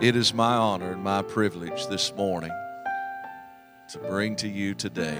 It 0.00 0.16
is 0.16 0.32
my 0.32 0.54
honor 0.54 0.92
and 0.92 1.04
my 1.04 1.20
privilege 1.20 1.86
this 1.88 2.10
morning 2.16 2.50
to 3.90 3.98
bring 3.98 4.34
to 4.36 4.48
you 4.48 4.72
today 4.72 5.18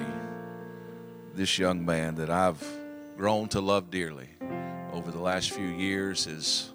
this 1.35 1.59
young 1.59 1.85
man 1.85 2.15
that 2.15 2.31
I've 2.31 2.67
grown 3.15 3.49
to 3.49 3.61
love 3.61 3.91
dearly 3.91 4.31
over 4.91 5.11
the 5.11 5.21
last 5.21 5.51
few 5.51 5.67
years 5.67 6.27
as 6.27 6.71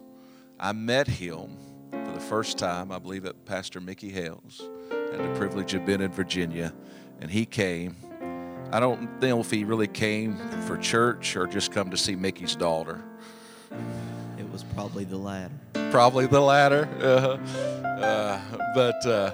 I 0.60 0.72
met 0.74 1.08
him 1.08 1.58
for 1.90 2.12
the 2.12 2.20
first 2.20 2.60
time, 2.60 2.92
I 2.92 3.00
believe 3.00 3.26
at 3.26 3.44
Pastor 3.44 3.82
Mickey 3.82 4.12
Hales. 4.12 4.62
Had 4.92 5.22
the 5.22 5.34
privilege 5.36 5.74
of 5.74 5.84
being 5.84 6.02
in 6.02 6.12
Virginia, 6.12 6.76
and 7.22 7.32
he 7.32 7.44
came. 7.44 7.96
I 8.72 8.80
don't 8.80 9.20
know 9.20 9.40
if 9.40 9.50
he 9.50 9.64
really 9.64 9.88
came 9.88 10.38
for 10.68 10.78
church 10.78 11.36
or 11.36 11.48
just 11.48 11.72
come 11.72 11.90
to 11.90 11.98
see 11.98 12.16
Mickey's 12.16 12.56
daughter. 12.56 13.04
Was 14.56 14.64
probably 14.64 15.04
the 15.04 15.18
latter. 15.18 15.52
Probably 15.92 16.28
the 16.28 16.40
latter. 16.40 16.88
Uh, 17.02 17.36
uh, 17.86 18.40
but 18.74 19.06
uh, 19.06 19.34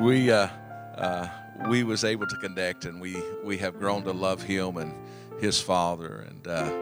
we 0.00 0.30
uh, 0.30 0.48
uh, 0.96 1.28
we 1.68 1.84
was 1.84 2.04
able 2.04 2.26
to 2.26 2.36
connect, 2.36 2.86
and 2.86 2.98
we 2.98 3.22
we 3.44 3.58
have 3.58 3.78
grown 3.78 4.02
to 4.04 4.12
love 4.12 4.40
him 4.40 4.78
and 4.78 4.94
his 5.38 5.60
father, 5.60 6.26
and 6.26 6.48
uh, 6.48 6.72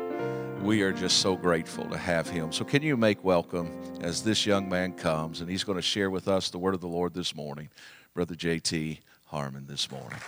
we 0.62 0.82
are 0.82 0.92
just 0.92 1.18
so 1.18 1.34
grateful 1.34 1.84
to 1.86 1.98
have 1.98 2.30
him. 2.30 2.52
So, 2.52 2.64
can 2.64 2.80
you 2.80 2.96
make 2.96 3.24
welcome 3.24 3.72
as 4.02 4.22
this 4.22 4.46
young 4.46 4.68
man 4.68 4.92
comes, 4.92 5.40
and 5.40 5.50
he's 5.50 5.64
going 5.64 5.74
to 5.74 5.82
share 5.82 6.10
with 6.10 6.28
us 6.28 6.48
the 6.48 6.58
word 6.58 6.74
of 6.74 6.80
the 6.80 6.86
Lord 6.86 7.12
this 7.12 7.34
morning, 7.34 7.70
Brother 8.14 8.36
J.T. 8.36 9.00
Harmon, 9.26 9.66
this 9.66 9.90
morning. 9.90 10.20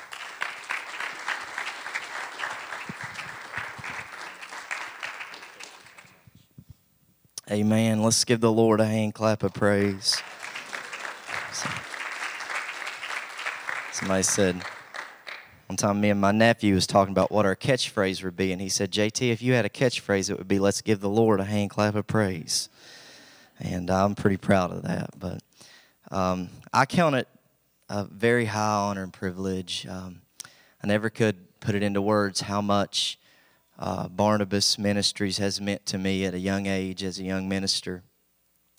Amen. 7.51 8.05
Let's 8.05 8.25
give 8.25 8.41
the 8.41 8.53
Lord 8.53 8.79
a 8.79 8.87
hand 8.87 9.15
clap 9.15 9.43
of 9.43 9.53
praise. 9.53 10.23
Somebody 13.91 14.23
said, 14.23 14.63
one 15.67 15.77
time 15.77 16.01
me 16.01 16.11
and 16.11 16.21
my 16.21 16.31
nephew 16.31 16.77
was 16.77 16.87
talking 16.87 17.11
about 17.11 17.33
what 17.33 17.45
our 17.45 17.57
catchphrase 17.57 18.23
would 18.23 18.37
be, 18.37 18.53
and 18.53 18.61
he 18.61 18.69
said, 18.69 18.93
JT, 18.93 19.33
if 19.33 19.43
you 19.43 19.55
had 19.55 19.65
a 19.65 19.69
catchphrase, 19.69 20.31
it 20.31 20.39
would 20.39 20.47
be, 20.47 20.61
let's 20.61 20.83
give 20.83 21.01
the 21.01 21.09
Lord 21.09 21.41
a 21.41 21.45
hand 21.45 21.71
clap 21.71 21.97
of 21.97 22.07
praise. 22.07 22.69
And 23.59 23.91
I'm 23.91 24.15
pretty 24.15 24.37
proud 24.37 24.71
of 24.71 24.83
that. 24.83 25.11
But 25.19 25.43
um, 26.13 26.49
I 26.73 26.87
count 26.87 27.17
it 27.17 27.29
a 27.89 28.05
very 28.05 28.45
high 28.45 28.89
honor 28.89 29.03
and 29.03 29.13
privilege. 29.13 29.85
Um, 29.89 30.23
I 30.83 30.87
never 30.87 31.11
could 31.11 31.59
put 31.59 31.75
it 31.75 31.83
into 31.83 32.01
words 32.01 32.43
how 32.43 32.61
much 32.61 33.19
uh, 33.79 34.09
Barnabas 34.09 34.79
Ministries 34.79 35.39
has 35.39 35.61
meant 35.61 35.87
to 35.87 35.99
me 35.99 36.25
at 36.25 36.35
a 36.35 36.39
young 36.39 36.67
age 36.67 37.03
as 37.03 37.19
a 37.19 37.25
young 37.25 37.49
minister. 37.49 38.03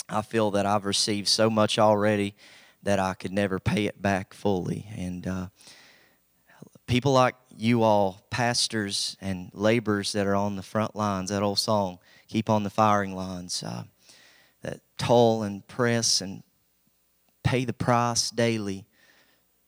I 0.08 0.22
feel 0.22 0.52
that 0.52 0.66
I've 0.66 0.86
received 0.86 1.28
so 1.28 1.50
much 1.50 1.80
already 1.80 2.36
that 2.84 3.00
I 3.00 3.14
could 3.14 3.32
never 3.32 3.60
pay 3.60 3.86
it 3.86 4.02
back 4.02 4.34
fully. 4.34 4.88
And 4.96 5.26
uh, 5.26 5.48
people 6.86 7.14
like 7.14 7.36
you 7.58 7.84
all, 7.84 8.26
pastors 8.30 9.18
and 9.22 9.50
laborers 9.54 10.12
that 10.12 10.28
are 10.28 10.36
on 10.36 10.56
the 10.56 10.64
front 10.64 10.96
lines, 10.96 11.30
that 11.30 11.42
old 11.42 11.60
song, 11.60 12.00
keep 12.28 12.50
on 12.50 12.64
the 12.64 12.70
firing 12.70 13.16
lines, 13.16 13.64
uh, 13.64 13.84
that 14.62 14.82
toll 14.98 15.44
and 15.44 15.66
press 15.68 16.22
and 16.22 16.44
pay 17.44 17.66
the 17.66 17.74
price 17.74 18.30
daily 18.30 18.86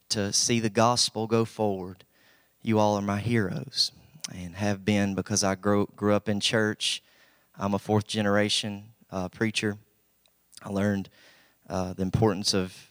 to 0.09 0.31
see 0.31 0.59
the 0.59 0.70
gospel 0.70 1.28
go 1.28 1.46
forward. 1.46 2.03
You 2.62 2.80
all 2.80 2.96
are 2.96 3.02
my 3.02 3.20
heroes 3.20 3.92
and 4.34 4.56
have 4.56 4.84
been 4.86 5.16
because 5.16 5.44
I 5.44 5.56
grew, 5.56 5.88
grew 5.95 6.14
up 6.14 6.30
in 6.30 6.40
church. 6.40 7.04
I'm 7.58 7.73
a 7.73 7.80
fourth 7.80 8.08
generation 8.08 8.86
uh, 9.12 9.30
preacher. 9.30 9.78
I 10.64 10.70
learned 10.70 11.09
uh, 11.70 11.94
the 11.94 12.02
importance 12.02 12.53
of 12.53 12.90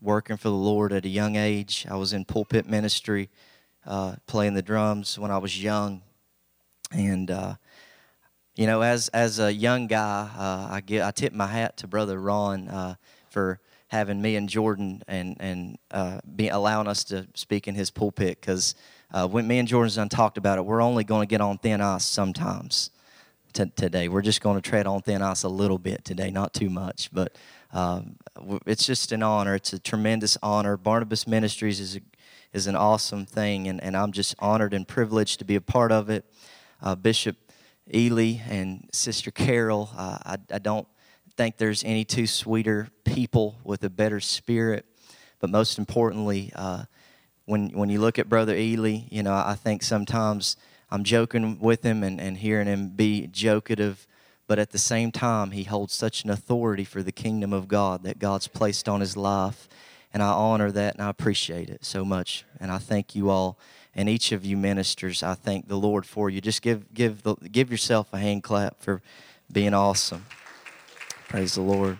working 0.00 0.36
for 0.36 0.48
the 0.48 0.54
Lord 0.54 0.92
at 0.92 1.04
a 1.04 1.08
young 1.08 1.36
age. 1.36 1.86
I 1.88 1.96
was 1.96 2.12
in 2.12 2.24
pulpit 2.24 2.68
ministry, 2.68 3.28
uh, 3.86 4.16
playing 4.26 4.54
the 4.54 4.62
drums 4.62 5.18
when 5.18 5.30
I 5.30 5.38
was 5.38 5.62
young, 5.62 6.02
and 6.90 7.30
uh, 7.30 7.54
you 8.54 8.66
know, 8.66 8.82
as 8.82 9.08
as 9.08 9.38
a 9.38 9.52
young 9.52 9.86
guy, 9.86 10.28
uh, 10.36 10.68
I 10.70 10.80
get 10.80 11.04
I 11.04 11.10
tip 11.10 11.32
my 11.32 11.46
hat 11.46 11.76
to 11.78 11.86
Brother 11.86 12.20
Ron 12.20 12.68
uh, 12.68 12.94
for 13.30 13.60
having 13.88 14.20
me 14.20 14.36
and 14.36 14.48
Jordan 14.48 15.02
and 15.06 15.36
and 15.38 15.78
be 16.34 16.48
allowing 16.48 16.88
us 16.88 17.04
to 17.04 17.28
speak 17.34 17.68
in 17.68 17.74
his 17.74 17.90
pulpit 17.90 18.40
because 18.40 18.74
when 19.28 19.46
me 19.46 19.58
and 19.58 19.68
Jordan's 19.68 19.96
done 19.96 20.08
talked 20.08 20.38
about 20.38 20.58
it, 20.58 20.64
we're 20.64 20.82
only 20.82 21.04
going 21.04 21.20
to 21.20 21.30
get 21.30 21.40
on 21.40 21.58
thin 21.58 21.80
ice 21.80 22.04
sometimes. 22.04 22.90
T- 23.52 23.70
today, 23.76 24.08
we're 24.08 24.22
just 24.22 24.40
going 24.40 24.60
to 24.60 24.62
tread 24.62 24.86
on 24.86 25.02
thin 25.02 25.20
ice 25.20 25.42
a 25.42 25.48
little 25.48 25.78
bit 25.78 26.04
today, 26.04 26.30
not 26.30 26.54
too 26.54 26.70
much, 26.70 27.10
but 27.12 27.36
um, 27.72 28.16
it's 28.64 28.86
just 28.86 29.12
an 29.12 29.22
honor. 29.22 29.54
It's 29.54 29.74
a 29.74 29.78
tremendous 29.78 30.38
honor. 30.42 30.78
Barnabas 30.78 31.26
Ministries 31.26 31.78
is 31.78 31.96
a, 31.96 32.00
is 32.54 32.66
an 32.66 32.74
awesome 32.74 33.26
thing, 33.26 33.68
and, 33.68 33.82
and 33.82 33.94
I'm 33.94 34.12
just 34.12 34.34
honored 34.38 34.72
and 34.72 34.88
privileged 34.88 35.38
to 35.40 35.44
be 35.44 35.56
a 35.56 35.60
part 35.60 35.92
of 35.92 36.08
it. 36.08 36.24
Uh, 36.80 36.94
Bishop 36.94 37.36
Ely 37.94 38.40
and 38.48 38.88
Sister 38.92 39.30
Carol, 39.30 39.90
uh, 39.94 40.18
I, 40.24 40.36
I 40.54 40.58
don't 40.58 40.88
think 41.36 41.58
there's 41.58 41.84
any 41.84 42.04
two 42.04 42.26
sweeter 42.26 42.88
people 43.04 43.58
with 43.64 43.84
a 43.84 43.90
better 43.90 44.20
spirit. 44.20 44.86
But 45.40 45.50
most 45.50 45.78
importantly, 45.78 46.52
uh, 46.54 46.84
when 47.44 47.70
when 47.70 47.88
you 47.88 48.00
look 48.00 48.18
at 48.18 48.28
Brother 48.28 48.54
Ely, 48.54 49.00
you 49.10 49.22
know 49.22 49.34
I 49.34 49.54
think 49.54 49.82
sometimes 49.82 50.56
I'm 50.90 51.04
joking 51.04 51.58
with 51.58 51.82
him 51.82 52.02
and, 52.02 52.20
and 52.20 52.36
hearing 52.36 52.66
him 52.66 52.88
be 52.88 53.28
jokative 53.32 54.06
but 54.52 54.58
at 54.58 54.70
the 54.70 54.78
same 54.78 55.12
time, 55.12 55.52
he 55.52 55.64
holds 55.64 55.94
such 55.94 56.24
an 56.24 56.30
authority 56.30 56.84
for 56.84 57.02
the 57.02 57.10
kingdom 57.10 57.54
of 57.54 57.68
God 57.68 58.02
that 58.02 58.18
God's 58.18 58.48
placed 58.48 58.86
on 58.86 59.00
his 59.00 59.16
life. 59.16 59.66
And 60.12 60.22
I 60.22 60.28
honor 60.28 60.70
that 60.70 60.94
and 60.94 61.02
I 61.02 61.08
appreciate 61.08 61.70
it 61.70 61.86
so 61.86 62.04
much. 62.04 62.44
And 62.60 62.70
I 62.70 62.76
thank 62.76 63.14
you 63.14 63.30
all 63.30 63.58
and 63.94 64.10
each 64.10 64.30
of 64.30 64.44
you 64.44 64.58
ministers. 64.58 65.22
I 65.22 65.32
thank 65.32 65.68
the 65.68 65.78
Lord 65.78 66.04
for 66.04 66.28
you. 66.28 66.42
Just 66.42 66.60
give 66.60 66.92
give 66.92 67.22
the, 67.22 67.34
give 67.36 67.70
yourself 67.70 68.12
a 68.12 68.18
hand 68.18 68.42
clap 68.42 68.82
for 68.82 69.00
being 69.50 69.72
awesome. 69.72 70.26
Praise 71.28 71.54
the 71.54 71.62
Lord. 71.62 71.98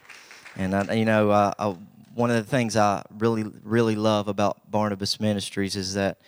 And 0.54 0.74
I, 0.74 0.92
you 0.92 1.06
know, 1.06 1.30
uh, 1.30 1.52
I, 1.58 1.74
one 2.14 2.30
of 2.30 2.36
the 2.36 2.50
things 2.50 2.76
I 2.76 3.04
really 3.18 3.44
really 3.62 3.96
love 3.96 4.28
about 4.28 4.70
Barnabas 4.70 5.20
Ministries 5.20 5.76
is 5.76 5.94
that, 5.94 6.18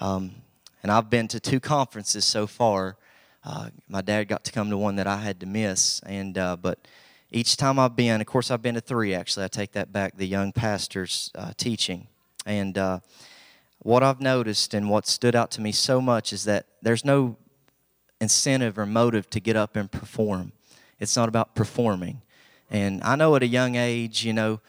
um, 0.00 0.34
and 0.82 0.92
I've 0.92 1.10
been 1.10 1.28
to 1.28 1.40
two 1.40 1.60
conferences 1.60 2.24
so 2.24 2.46
far 2.46 2.96
uh, 3.46 3.70
my 3.88 4.00
dad 4.00 4.24
got 4.24 4.42
to 4.42 4.50
come 4.50 4.70
to 4.70 4.76
one 4.76 4.96
that 4.96 5.06
I 5.06 5.18
had 5.18 5.38
to 5.38 5.46
miss, 5.46 6.00
and 6.00 6.36
uh, 6.36 6.56
but 6.56 6.80
each 7.30 7.56
time 7.56 7.78
I've 7.78 7.94
been, 7.94 8.20
of 8.20 8.26
course, 8.26 8.50
I've 8.50 8.60
been 8.60 8.74
to 8.74 8.80
three 8.80 9.14
actually. 9.14 9.44
I 9.44 9.48
take 9.48 9.70
that 9.72 9.92
back. 9.92 10.16
The 10.16 10.26
young 10.26 10.50
pastors 10.50 11.30
uh, 11.36 11.52
teaching, 11.56 12.08
and 12.44 12.76
uh, 12.76 12.98
what 13.78 14.02
I've 14.02 14.20
noticed 14.20 14.74
and 14.74 14.90
what 14.90 15.06
stood 15.06 15.36
out 15.36 15.52
to 15.52 15.60
me 15.60 15.70
so 15.70 16.00
much 16.00 16.32
is 16.32 16.42
that 16.44 16.66
there's 16.82 17.04
no 17.04 17.36
incentive 18.20 18.78
or 18.78 18.84
motive 18.86 19.30
to 19.30 19.38
get 19.38 19.54
up 19.54 19.76
and 19.76 19.88
perform. 19.88 20.50
It's 20.98 21.14
not 21.14 21.28
about 21.28 21.54
performing, 21.54 22.22
and 22.68 23.00
I 23.04 23.14
know 23.14 23.36
at 23.36 23.44
a 23.44 23.46
young 23.46 23.76
age, 23.76 24.24
you 24.24 24.32
know 24.32 24.60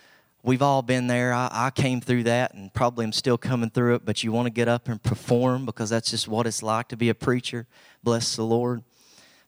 we've 0.48 0.62
all 0.62 0.82
been 0.82 1.08
there. 1.08 1.34
I, 1.34 1.50
I, 1.52 1.70
came 1.70 2.00
through 2.00 2.24
that 2.24 2.54
and 2.54 2.74
probably 2.74 3.04
am 3.04 3.12
still 3.12 3.38
coming 3.38 3.70
through 3.70 3.96
it, 3.96 4.06
but 4.06 4.24
you 4.24 4.32
want 4.32 4.46
to 4.46 4.50
get 4.50 4.70
up 4.70 4.88
and 4.88 5.04
perform 5.04 5.66
because 5.66 5.90
that's 5.90 6.10
just 6.10 6.28
what 6.28 6.48
it's 6.48 6.64
like 6.64 6.88
to 6.88 6.98
be 6.98 7.10
a 7.10 7.14
preacher. 7.14 7.68
Bless 8.02 8.38
the 8.38 8.44
Lord. 8.44 8.82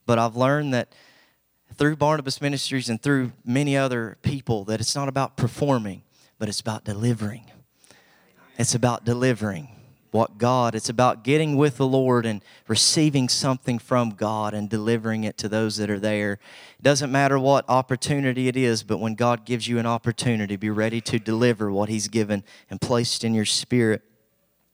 But 0.05 0.19
I've 0.19 0.35
learned 0.35 0.73
that 0.73 0.91
through 1.73 1.95
Barnabas 1.95 2.41
Ministries 2.41 2.89
and 2.89 3.01
through 3.01 3.31
many 3.45 3.77
other 3.77 4.17
people 4.21 4.65
that 4.65 4.81
it's 4.81 4.93
not 4.93 5.07
about 5.07 5.37
performing, 5.37 6.03
but 6.37 6.49
it's 6.49 6.59
about 6.59 6.83
delivering. 6.83 7.45
It's 8.57 8.75
about 8.75 9.05
delivering 9.05 9.69
what 10.11 10.37
God, 10.37 10.73
it's 10.73 10.89
about 10.89 11.23
getting 11.23 11.55
with 11.55 11.77
the 11.77 11.85
Lord 11.85 12.25
and 12.25 12.43
receiving 12.67 13.29
something 13.29 13.77
from 13.77 14.11
God 14.11 14.53
and 14.53 14.69
delivering 14.69 15.23
it 15.23 15.37
to 15.37 15.49
those 15.49 15.77
that 15.77 15.89
are 15.89 15.99
there. 15.99 16.33
It 16.33 16.83
doesn't 16.83 17.11
matter 17.11 17.37
what 17.37 17.65
opportunity 17.67 18.47
it 18.47 18.57
is, 18.57 18.81
but 18.81 18.99
when 18.99 19.15
God 19.15 19.45
gives 19.45 19.67
you 19.67 19.77
an 19.77 19.85
opportunity, 19.85 20.55
be 20.55 20.69
ready 20.69 20.99
to 21.01 21.19
deliver 21.19 21.71
what 21.71 21.89
He's 21.89 22.07
given 22.07 22.43
and 22.69 22.81
placed 22.81 23.23
in 23.23 23.33
your 23.33 23.45
spirit. 23.45 24.01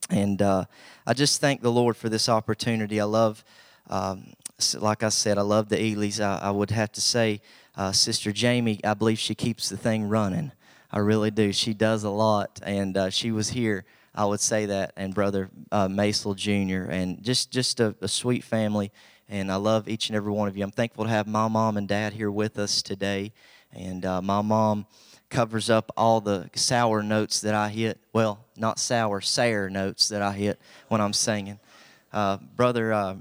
And 0.08 0.40
uh, 0.40 0.64
I 1.06 1.12
just 1.12 1.40
thank 1.40 1.60
the 1.60 1.72
Lord 1.72 1.96
for 1.96 2.08
this 2.08 2.28
opportunity. 2.28 3.00
I 3.00 3.04
love, 3.04 3.44
um, 3.90 4.32
like 4.78 5.02
I 5.02 5.10
said, 5.10 5.36
I 5.36 5.42
love 5.42 5.68
the 5.68 5.76
Elys. 5.76 6.20
I, 6.20 6.38
I 6.48 6.50
would 6.50 6.70
have 6.70 6.92
to 6.92 7.00
say, 7.00 7.42
uh, 7.76 7.92
Sister 7.92 8.32
Jamie, 8.32 8.80
I 8.84 8.94
believe 8.94 9.18
she 9.18 9.34
keeps 9.34 9.68
the 9.68 9.76
thing 9.76 10.08
running. 10.08 10.52
I 10.90 11.00
really 11.00 11.30
do. 11.30 11.52
She 11.52 11.74
does 11.74 12.04
a 12.04 12.10
lot, 12.10 12.60
and 12.62 12.96
uh, 12.96 13.10
she 13.10 13.30
was 13.30 13.50
here 13.50 13.84
I 14.16 14.24
would 14.24 14.40
say 14.40 14.66
that, 14.66 14.92
and 14.96 15.14
Brother 15.14 15.50
uh, 15.70 15.88
Maisel 15.88 16.34
Jr., 16.34 16.90
and 16.90 17.22
just, 17.22 17.50
just 17.50 17.80
a, 17.80 17.94
a 18.00 18.08
sweet 18.08 18.42
family. 18.42 18.90
And 19.28 19.50
I 19.50 19.56
love 19.56 19.88
each 19.88 20.08
and 20.08 20.16
every 20.16 20.32
one 20.32 20.48
of 20.48 20.56
you. 20.56 20.64
I'm 20.64 20.70
thankful 20.70 21.04
to 21.04 21.10
have 21.10 21.26
my 21.26 21.48
mom 21.48 21.76
and 21.76 21.86
dad 21.86 22.12
here 22.12 22.30
with 22.30 22.58
us 22.58 22.80
today. 22.80 23.32
And 23.72 24.06
uh, 24.06 24.22
my 24.22 24.40
mom 24.40 24.86
covers 25.28 25.68
up 25.68 25.92
all 25.96 26.20
the 26.20 26.48
sour 26.54 27.02
notes 27.02 27.40
that 27.40 27.54
I 27.54 27.68
hit. 27.68 27.98
Well, 28.12 28.44
not 28.56 28.78
sour, 28.78 29.20
sour 29.20 29.68
notes 29.68 30.08
that 30.08 30.22
I 30.22 30.32
hit 30.32 30.58
when 30.88 31.00
I'm 31.00 31.12
singing. 31.12 31.58
Uh, 32.12 32.38
Brother 32.54 32.92
uh, 32.92 33.16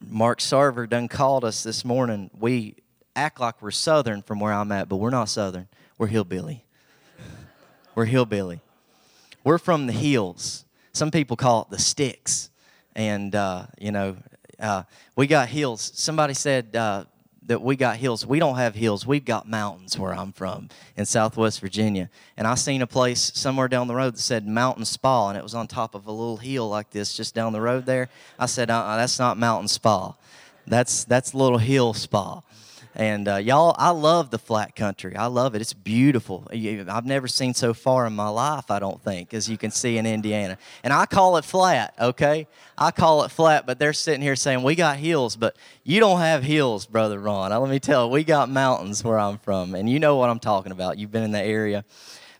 Mark 0.00 0.40
Sarver 0.40 0.88
done 0.88 1.08
called 1.08 1.44
us 1.44 1.62
this 1.62 1.84
morning. 1.84 2.30
We 2.38 2.76
act 3.14 3.38
like 3.38 3.60
we're 3.60 3.70
Southern 3.70 4.22
from 4.22 4.40
where 4.40 4.52
I'm 4.52 4.72
at, 4.72 4.88
but 4.88 4.96
we're 4.96 5.10
not 5.10 5.28
Southern. 5.28 5.68
We're 5.98 6.06
hillbilly. 6.06 6.64
We're 7.94 8.06
hillbilly. 8.06 8.60
We're 9.48 9.56
from 9.56 9.86
the 9.86 9.94
hills. 9.94 10.66
Some 10.92 11.10
people 11.10 11.34
call 11.34 11.62
it 11.62 11.70
the 11.70 11.78
sticks. 11.78 12.50
And, 12.94 13.34
uh, 13.34 13.64
you 13.78 13.92
know, 13.92 14.18
uh, 14.60 14.82
we 15.16 15.26
got 15.26 15.48
hills. 15.48 15.90
Somebody 15.94 16.34
said 16.34 16.76
uh, 16.76 17.06
that 17.46 17.62
we 17.62 17.74
got 17.74 17.96
hills. 17.96 18.26
We 18.26 18.40
don't 18.40 18.56
have 18.56 18.74
hills. 18.74 19.06
We've 19.06 19.24
got 19.24 19.48
mountains 19.48 19.98
where 19.98 20.12
I'm 20.12 20.32
from 20.32 20.68
in 20.98 21.06
Southwest 21.06 21.62
Virginia. 21.62 22.10
And 22.36 22.46
I 22.46 22.56
seen 22.56 22.82
a 22.82 22.86
place 22.86 23.32
somewhere 23.34 23.68
down 23.68 23.86
the 23.86 23.94
road 23.94 24.16
that 24.16 24.20
said 24.20 24.46
Mountain 24.46 24.84
Spa, 24.84 25.30
and 25.30 25.38
it 25.38 25.42
was 25.42 25.54
on 25.54 25.66
top 25.66 25.94
of 25.94 26.06
a 26.06 26.12
little 26.12 26.36
hill 26.36 26.68
like 26.68 26.90
this 26.90 27.16
just 27.16 27.34
down 27.34 27.54
the 27.54 27.62
road 27.62 27.86
there. 27.86 28.10
I 28.38 28.44
said, 28.44 28.68
uh-uh, 28.68 28.98
that's 28.98 29.18
not 29.18 29.38
Mountain 29.38 29.68
Spa. 29.68 30.14
That's 30.66 31.04
that's 31.04 31.32
Little 31.32 31.56
Hill 31.56 31.94
Spa. 31.94 32.42
And 32.98 33.28
uh, 33.28 33.36
y'all, 33.36 33.76
I 33.78 33.90
love 33.90 34.30
the 34.30 34.40
flat 34.40 34.74
country. 34.74 35.14
I 35.14 35.26
love 35.26 35.54
it. 35.54 35.60
It's 35.60 35.72
beautiful. 35.72 36.48
I've 36.50 37.06
never 37.06 37.28
seen 37.28 37.54
so 37.54 37.72
far 37.72 38.04
in 38.08 38.12
my 38.12 38.28
life, 38.28 38.72
I 38.72 38.80
don't 38.80 39.00
think, 39.00 39.32
as 39.32 39.48
you 39.48 39.56
can 39.56 39.70
see 39.70 39.98
in 39.98 40.04
Indiana. 40.04 40.58
And 40.82 40.92
I 40.92 41.06
call 41.06 41.36
it 41.36 41.44
flat, 41.44 41.94
okay? 42.00 42.48
I 42.76 42.90
call 42.90 43.22
it 43.22 43.30
flat, 43.30 43.66
but 43.66 43.78
they're 43.78 43.92
sitting 43.92 44.20
here 44.20 44.34
saying, 44.34 44.64
We 44.64 44.74
got 44.74 44.96
hills, 44.96 45.36
but 45.36 45.56
you 45.84 46.00
don't 46.00 46.18
have 46.18 46.42
hills, 46.42 46.86
Brother 46.86 47.20
Ron. 47.20 47.52
Let 47.52 47.70
me 47.70 47.78
tell 47.78 48.06
you, 48.06 48.10
we 48.10 48.24
got 48.24 48.50
mountains 48.50 49.04
where 49.04 49.20
I'm 49.20 49.38
from. 49.38 49.76
And 49.76 49.88
you 49.88 50.00
know 50.00 50.16
what 50.16 50.28
I'm 50.28 50.40
talking 50.40 50.72
about. 50.72 50.98
You've 50.98 51.12
been 51.12 51.22
in 51.22 51.30
the 51.30 51.42
area. 51.42 51.84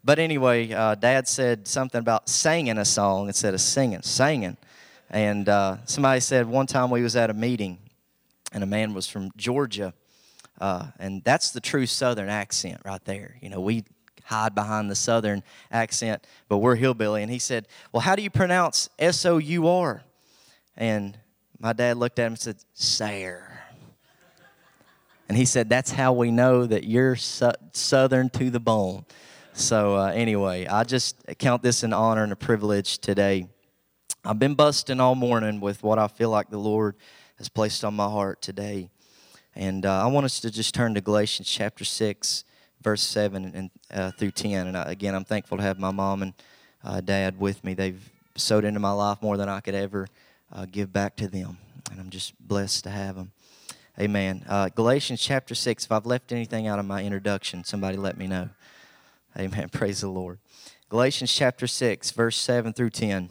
But 0.02 0.18
anyway, 0.18 0.72
uh, 0.72 0.96
Dad 0.96 1.28
said 1.28 1.68
something 1.68 2.00
about 2.00 2.28
singing 2.28 2.78
a 2.78 2.84
song 2.84 3.28
instead 3.28 3.54
of 3.54 3.60
singing, 3.60 4.02
singing. 4.02 4.56
And 5.08 5.48
uh, 5.48 5.76
somebody 5.84 6.18
said 6.18 6.48
one 6.48 6.66
time 6.66 6.90
we 6.90 7.02
was 7.02 7.14
at 7.14 7.30
a 7.30 7.34
meeting, 7.34 7.78
and 8.52 8.64
a 8.64 8.66
man 8.66 8.92
was 8.92 9.06
from 9.06 9.30
Georgia 9.36 9.94
uh, 10.60 10.86
and 10.98 11.22
that's 11.24 11.50
the 11.50 11.60
true 11.60 11.86
Southern 11.86 12.28
accent 12.28 12.80
right 12.84 13.04
there. 13.04 13.36
You 13.40 13.50
know, 13.50 13.60
we 13.60 13.84
hide 14.24 14.54
behind 14.54 14.90
the 14.90 14.94
Southern 14.94 15.42
accent, 15.70 16.26
but 16.48 16.58
we're 16.58 16.74
hillbilly. 16.74 17.22
And 17.22 17.30
he 17.30 17.38
said, 17.38 17.66
Well, 17.92 18.00
how 18.00 18.16
do 18.16 18.22
you 18.22 18.30
pronounce 18.30 18.88
S 18.98 19.24
O 19.24 19.38
U 19.38 19.68
R? 19.68 20.02
And 20.76 21.18
my 21.58 21.72
dad 21.72 21.96
looked 21.96 22.18
at 22.18 22.26
him 22.26 22.32
and 22.32 22.38
said, 22.38 22.56
Sayre. 22.74 23.64
And 25.28 25.36
he 25.36 25.44
said, 25.44 25.68
That's 25.68 25.90
how 25.90 26.12
we 26.12 26.30
know 26.30 26.66
that 26.66 26.84
you're 26.84 27.16
su- 27.16 27.52
Southern 27.72 28.28
to 28.30 28.50
the 28.50 28.60
bone. 28.60 29.04
So, 29.52 29.96
uh, 29.96 30.12
anyway, 30.14 30.66
I 30.66 30.84
just 30.84 31.16
count 31.38 31.62
this 31.62 31.82
an 31.82 31.92
honor 31.92 32.22
and 32.22 32.32
a 32.32 32.36
privilege 32.36 32.98
today. 32.98 33.48
I've 34.24 34.38
been 34.38 34.54
busting 34.54 35.00
all 35.00 35.14
morning 35.14 35.60
with 35.60 35.82
what 35.82 35.98
I 35.98 36.06
feel 36.06 36.30
like 36.30 36.50
the 36.50 36.58
Lord 36.58 36.96
has 37.38 37.48
placed 37.48 37.84
on 37.84 37.94
my 37.94 38.08
heart 38.08 38.40
today. 38.42 38.90
And 39.58 39.84
uh, 39.84 40.04
I 40.04 40.06
want 40.06 40.24
us 40.24 40.38
to 40.40 40.52
just 40.52 40.72
turn 40.72 40.94
to 40.94 41.00
Galatians 41.00 41.50
chapter 41.50 41.84
6, 41.84 42.44
verse 42.80 43.02
7 43.02 43.52
and, 43.52 43.70
uh, 43.92 44.12
through 44.12 44.30
10. 44.30 44.68
And 44.68 44.76
I, 44.76 44.84
again, 44.84 45.16
I'm 45.16 45.24
thankful 45.24 45.56
to 45.58 45.64
have 45.64 45.80
my 45.80 45.90
mom 45.90 46.22
and 46.22 46.32
uh, 46.84 47.00
dad 47.00 47.40
with 47.40 47.64
me. 47.64 47.74
They've 47.74 48.08
sowed 48.36 48.64
into 48.64 48.78
my 48.78 48.92
life 48.92 49.20
more 49.20 49.36
than 49.36 49.48
I 49.48 49.58
could 49.58 49.74
ever 49.74 50.06
uh, 50.52 50.66
give 50.70 50.92
back 50.92 51.16
to 51.16 51.26
them. 51.26 51.58
And 51.90 51.98
I'm 51.98 52.08
just 52.08 52.34
blessed 52.38 52.84
to 52.84 52.90
have 52.90 53.16
them. 53.16 53.32
Amen. 53.98 54.44
Uh, 54.48 54.68
Galatians 54.68 55.20
chapter 55.20 55.56
6. 55.56 55.86
If 55.86 55.90
I've 55.90 56.06
left 56.06 56.30
anything 56.30 56.68
out 56.68 56.78
of 56.78 56.84
my 56.84 57.02
introduction, 57.02 57.64
somebody 57.64 57.96
let 57.96 58.16
me 58.16 58.28
know. 58.28 58.50
Amen. 59.36 59.68
Praise 59.72 60.02
the 60.02 60.08
Lord. 60.08 60.38
Galatians 60.88 61.34
chapter 61.34 61.66
6, 61.66 62.12
verse 62.12 62.36
7 62.36 62.74
through 62.74 62.90
10. 62.90 63.28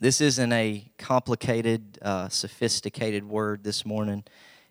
This 0.00 0.20
isn't 0.20 0.52
a 0.52 0.90
complicated, 0.98 2.00
uh, 2.02 2.28
sophisticated 2.30 3.28
word 3.28 3.62
this 3.62 3.86
morning. 3.86 4.24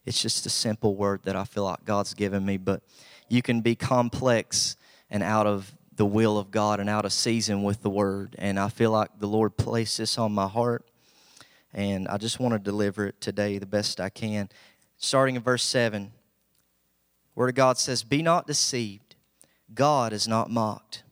It's 0.05 0.21
just 0.21 0.45
a 0.45 0.49
simple 0.49 0.95
word 0.95 1.23
that 1.23 1.35
I 1.35 1.43
feel 1.45 1.63
like 1.63 1.83
God's 1.83 2.13
given 2.13 2.45
me, 2.45 2.57
but 2.57 2.83
you 3.27 3.41
can 3.41 3.61
be 3.61 3.75
complex 3.75 4.77
and 5.09 5.23
out 5.23 5.47
of 5.47 5.75
the 5.95 6.05
will 6.05 6.37
of 6.37 6.51
God 6.51 6.79
and 6.79 6.89
out 6.89 7.05
of 7.05 7.13
season 7.13 7.63
with 7.63 7.81
the 7.81 7.89
word. 7.89 8.35
And 8.37 8.59
I 8.59 8.69
feel 8.69 8.91
like 8.91 9.09
the 9.19 9.27
Lord 9.27 9.57
placed 9.57 9.97
this 9.97 10.17
on 10.17 10.31
my 10.31 10.47
heart, 10.47 10.85
and 11.73 12.07
I 12.07 12.17
just 12.17 12.39
want 12.39 12.53
to 12.53 12.59
deliver 12.59 13.07
it 13.07 13.19
today 13.19 13.57
the 13.57 13.65
best 13.65 13.99
I 13.99 14.09
can. 14.09 14.49
Starting 14.97 15.35
in 15.35 15.41
verse 15.41 15.63
7, 15.63 16.11
Word 17.33 17.49
of 17.49 17.55
God 17.55 17.77
says, 17.77 18.03
Be 18.03 18.21
not 18.21 18.47
deceived, 18.47 19.15
God 19.73 20.13
is 20.13 20.27
not 20.27 20.49
mocked. 20.49 21.03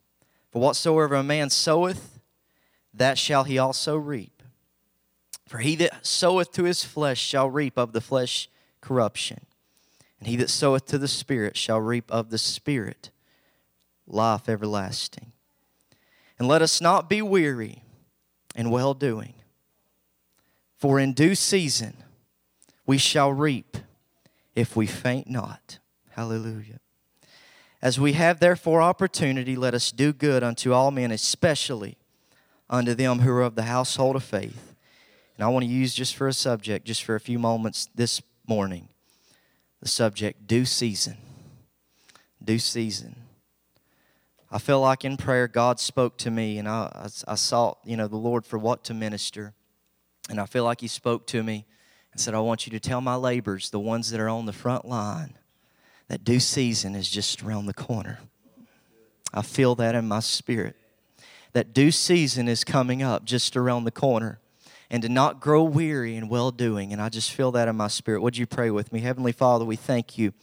For 0.51 0.62
whatsoever 0.62 1.16
a 1.16 1.24
man 1.24 1.50
soweth, 1.50 2.19
that 2.94 3.18
shall 3.18 3.44
he 3.44 3.57
also 3.57 3.98
reap. 3.98 4.44
For 5.48 5.57
he 5.57 5.75
that 5.78 6.06
soweth 6.06 6.51
to 6.54 6.63
his 6.63 6.84
flesh 6.84 7.19
shall 7.19 7.50
reap 7.50 7.78
of 7.78 7.92
the 7.92 8.01
flesh 8.01 8.50
corruption. 8.84 9.46
And 10.20 10.28
he 10.28 10.36
that 10.36 10.50
soweth 10.50 10.86
to 10.88 10.98
the 10.98 11.08
Spirit 11.08 11.58
shall 11.58 11.80
reap 11.80 12.12
of 12.12 12.30
the 12.30 12.38
Spirit 12.38 13.10
life 14.06 14.48
everlasting. 14.48 15.32
And 16.38 16.48
let 16.48 16.62
us 16.62 16.82
not 16.82 17.10
be 17.10 17.22
weary 17.22 17.84
in 18.56 18.70
well 18.70 18.94
doing, 18.94 19.34
for 20.78 21.00
in 21.00 21.14
due 21.14 21.36
season 21.36 21.96
we 22.86 22.98
shall 22.98 23.32
reap 23.32 23.78
if 24.56 24.76
we 24.76 24.86
faint 24.86 25.30
not. 25.30 25.80
Hallelujah. 26.12 26.80
As 27.82 28.00
we 28.00 28.14
have 28.14 28.40
therefore 28.40 28.82
opportunity, 28.82 29.56
let 29.56 29.74
us 29.74 29.92
do 29.92 30.14
good 30.14 30.44
unto 30.44 30.74
all 30.74 30.92
men, 30.92 31.12
especially 31.12 31.98
unto 32.70 32.94
them 32.94 33.20
who 33.20 33.32
are 33.32 33.42
of 33.42 33.56
the 33.56 33.64
household 33.64 34.16
of 34.16 34.24
faith. 34.24 34.76
And 35.36 35.44
I 35.44 35.50
want 35.50 35.66
to 35.66 35.72
use 35.72 35.94
just 35.94 36.16
for 36.16 36.28
a 36.28 36.34
subject, 36.34 36.86
just 36.86 37.04
for 37.04 37.16
a 37.16 37.20
few 37.20 37.40
moments 37.40 37.90
this 37.96 38.22
morning 38.48 38.90
the 39.84 39.90
subject 39.90 40.48
due 40.48 40.63
season. 40.63 41.18
Due 42.42 42.60
season. 42.60 43.18
I 44.50 44.57
feel 44.57 44.80
like 44.80 45.04
in 45.04 45.18
prayer, 45.18 45.50
God 45.50 45.78
spoke 45.78 46.18
to 46.19 46.31
me, 46.31 46.57
and 46.57 46.69
I, 46.69 46.90
I, 46.94 47.31
I 47.34 47.36
sought, 47.36 47.80
you 47.84 47.98
know, 47.98 48.07
the 48.07 48.16
Lord 48.16 48.45
for 48.45 48.57
what 48.57 48.86
to 48.86 48.94
minister. 48.94 49.54
And 50.30 50.40
I 50.40 50.45
feel 50.45 50.63
like 50.63 50.80
He 50.80 50.88
spoke 50.88 51.28
to 51.28 51.44
me 51.44 51.66
and 52.13 52.22
said, 52.22 52.34
I 52.34 52.40
want 52.40 52.66
you 52.66 52.72
to 52.72 52.80
tell 52.80 53.01
my 53.01 53.16
laborers, 53.16 53.72
the 53.72 53.80
ones 53.80 54.10
that 54.12 54.22
are 54.22 54.30
on 54.30 54.46
the 54.46 54.54
front 54.54 54.86
line, 54.86 55.34
that 56.07 56.24
due 56.24 56.39
season 56.39 56.96
is 56.96 57.10
just 57.10 57.44
around 57.44 57.66
the 57.66 57.74
corner. 57.74 58.19
I 59.34 59.42
feel 59.42 59.75
that 59.75 59.96
in 59.96 60.07
my 60.07 60.22
spirit. 60.22 60.78
That 61.51 61.74
due 61.74 61.92
season 61.92 62.48
is 62.48 62.63
coming 62.63 63.04
up 63.04 63.25
just 63.25 63.57
around 63.57 63.84
the 63.84 63.92
corner 63.92 64.39
and 64.94 65.01
to 65.01 65.10
not 65.10 65.40
grow 65.40 65.63
weary 65.63 66.16
in 66.16 66.30
well 66.30 66.51
doing. 66.51 66.94
And 66.94 67.01
I 67.01 67.10
just 67.10 67.31
feel 67.31 67.51
that 67.54 67.68
in 67.68 67.75
my 67.75 67.88
spirit. 67.88 68.22
Would 68.22 68.38
you 68.38 68.45
pray 68.45 68.69
with 68.69 68.94
me? 68.94 69.00
Heavenly 69.00 69.31
Father, 69.31 69.66
we 69.66 69.75
thank 69.75 70.19
you 70.19 70.34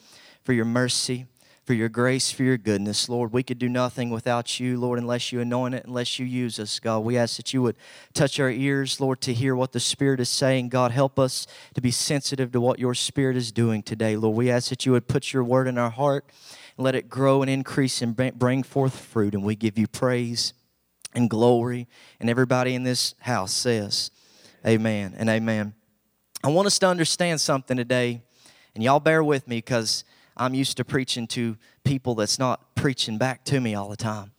for 0.43 0.53
your 0.53 0.65
mercy, 0.65 1.27
for 1.65 1.73
your 1.73 1.89
grace, 1.89 2.33
for 2.33 2.43
your 2.43 2.57
goodness. 2.57 3.09
Lord, 3.09 3.33
we 3.33 3.45
could 3.45 3.61
do 3.61 3.69
nothing 3.69 4.11
without 4.11 4.59
you, 4.59 4.77
Lord, 4.77 4.99
unless 4.99 5.31
you 5.31 5.39
anoint 5.39 5.77
it, 5.77 5.85
unless 5.87 6.19
you 6.19 6.27
use 6.27 6.59
us, 6.59 6.81
God. 6.81 7.05
We 7.05 7.17
ask 7.17 7.37
that 7.37 7.55
you 7.55 7.63
would 7.63 7.77
touch 8.13 8.41
our 8.41 8.51
ears, 8.51 9.01
Lord, 9.01 9.21
to 9.21 9.33
hear 9.33 9.55
what 9.55 9.71
the 9.71 9.79
Spirit 9.79 10.19
is 10.19 10.29
saying. 10.29 10.71
God, 10.71 10.91
help 10.91 11.17
us 11.17 11.47
to 11.75 11.81
be 11.81 11.93
sensitive 11.93 12.51
to 12.51 12.61
what 12.61 12.81
your 12.81 12.95
Spirit 12.95 13.37
is 13.37 13.53
doing 13.53 13.85
today, 13.85 14.17
Lord. 14.17 14.37
We 14.37 14.51
ask 14.51 14.69
that 14.71 14.85
you 14.85 14.91
would 14.91 15.07
put 15.07 15.33
your 15.33 15.45
word 15.45 15.69
in 15.69 15.79
our 15.79 15.91
heart 15.91 16.25
and 16.77 16.85
let 16.85 16.97
it 16.97 17.09
grow 17.09 17.41
and 17.41 17.49
increase 17.49 18.03
and 18.03 18.17
bring 18.17 18.65
forth 18.65 18.99
fruit. 18.99 19.33
And 19.33 19.45
we 19.45 19.55
give 19.55 19.79
you 19.79 19.87
praise 19.87 20.55
and 21.15 21.31
glory. 21.31 21.87
And 22.19 22.29
everybody 22.29 22.75
in 22.75 22.83
this 22.83 23.15
house 23.21 23.53
says, 23.53 24.11
Amen 24.67 25.15
and 25.17 25.31
amen. 25.31 25.73
I 26.45 26.49
want 26.49 26.67
us 26.67 26.79
to 26.81 26.87
understand 26.87 27.41
something 27.41 27.79
today, 27.79 28.21
and 28.75 28.85
y'all 28.85 29.01
bear 29.01 29.25
with 29.25 29.49
me 29.49 29.57
because 29.57 30.05
I'm 30.37 30.53
used 30.53 30.77
to 30.77 30.85
preaching 30.85 31.27
to 31.29 31.57
people 31.83 32.15
that's 32.15 32.39
not 32.39 32.75
preaching 32.75 33.17
back 33.17 33.43
to 33.47 33.59
me 33.59 33.75
all 33.75 33.89
the 33.89 33.97
time. 33.97 34.33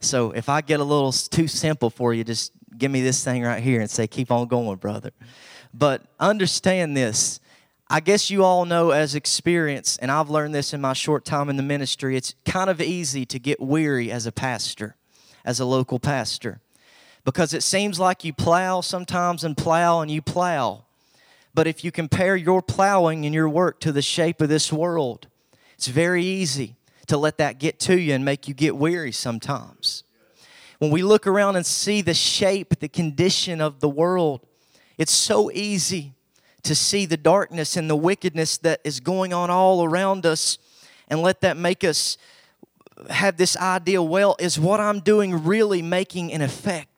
So 0.00 0.30
if 0.30 0.48
I 0.48 0.62
get 0.62 0.80
a 0.80 0.84
little 0.84 1.12
too 1.12 1.46
simple 1.46 1.90
for 1.90 2.14
you, 2.14 2.24
just 2.24 2.52
give 2.78 2.90
me 2.90 3.02
this 3.02 3.22
thing 3.22 3.42
right 3.42 3.62
here 3.62 3.82
and 3.82 3.90
say, 3.90 4.06
Keep 4.06 4.30
on 4.30 4.48
going, 4.48 4.76
brother. 4.78 5.10
But 5.74 6.02
understand 6.18 6.96
this. 6.96 7.38
I 7.88 8.00
guess 8.00 8.30
you 8.30 8.44
all 8.44 8.64
know 8.64 8.92
as 8.92 9.14
experience, 9.14 9.98
and 9.98 10.10
I've 10.10 10.30
learned 10.30 10.54
this 10.54 10.72
in 10.72 10.80
my 10.80 10.94
short 10.94 11.26
time 11.26 11.50
in 11.50 11.56
the 11.56 11.62
ministry, 11.62 12.16
it's 12.16 12.34
kind 12.46 12.70
of 12.70 12.80
easy 12.80 13.26
to 13.26 13.38
get 13.38 13.60
weary 13.60 14.10
as 14.10 14.26
a 14.26 14.32
pastor, 14.32 14.96
as 15.44 15.60
a 15.60 15.66
local 15.66 15.98
pastor 15.98 16.60
because 17.26 17.52
it 17.52 17.64
seems 17.64 17.98
like 17.98 18.22
you 18.22 18.32
plow 18.32 18.80
sometimes 18.80 19.42
and 19.42 19.56
plow 19.56 20.00
and 20.00 20.08
you 20.08 20.22
plow. 20.22 20.84
But 21.54 21.66
if 21.66 21.82
you 21.82 21.90
compare 21.90 22.36
your 22.36 22.62
plowing 22.62 23.26
and 23.26 23.34
your 23.34 23.48
work 23.48 23.80
to 23.80 23.90
the 23.90 24.00
shape 24.00 24.40
of 24.40 24.48
this 24.48 24.72
world, 24.72 25.26
it's 25.74 25.88
very 25.88 26.24
easy 26.24 26.76
to 27.08 27.18
let 27.18 27.36
that 27.38 27.58
get 27.58 27.80
to 27.80 28.00
you 28.00 28.14
and 28.14 28.24
make 28.24 28.46
you 28.46 28.54
get 28.54 28.76
weary 28.76 29.10
sometimes. 29.10 30.04
When 30.78 30.92
we 30.92 31.02
look 31.02 31.26
around 31.26 31.56
and 31.56 31.66
see 31.66 32.00
the 32.00 32.14
shape, 32.14 32.78
the 32.78 32.88
condition 32.88 33.60
of 33.60 33.80
the 33.80 33.88
world, 33.88 34.40
it's 34.96 35.12
so 35.12 35.50
easy 35.50 36.12
to 36.62 36.76
see 36.76 37.06
the 37.06 37.16
darkness 37.16 37.76
and 37.76 37.90
the 37.90 37.96
wickedness 37.96 38.56
that 38.58 38.80
is 38.84 39.00
going 39.00 39.32
on 39.32 39.50
all 39.50 39.82
around 39.82 40.26
us 40.26 40.58
and 41.08 41.22
let 41.22 41.40
that 41.40 41.56
make 41.56 41.82
us 41.82 42.18
have 43.10 43.36
this 43.36 43.56
idea 43.56 44.00
well, 44.00 44.36
is 44.38 44.60
what 44.60 44.78
I'm 44.78 45.00
doing 45.00 45.42
really 45.44 45.82
making 45.82 46.32
an 46.32 46.40
effect? 46.40 46.95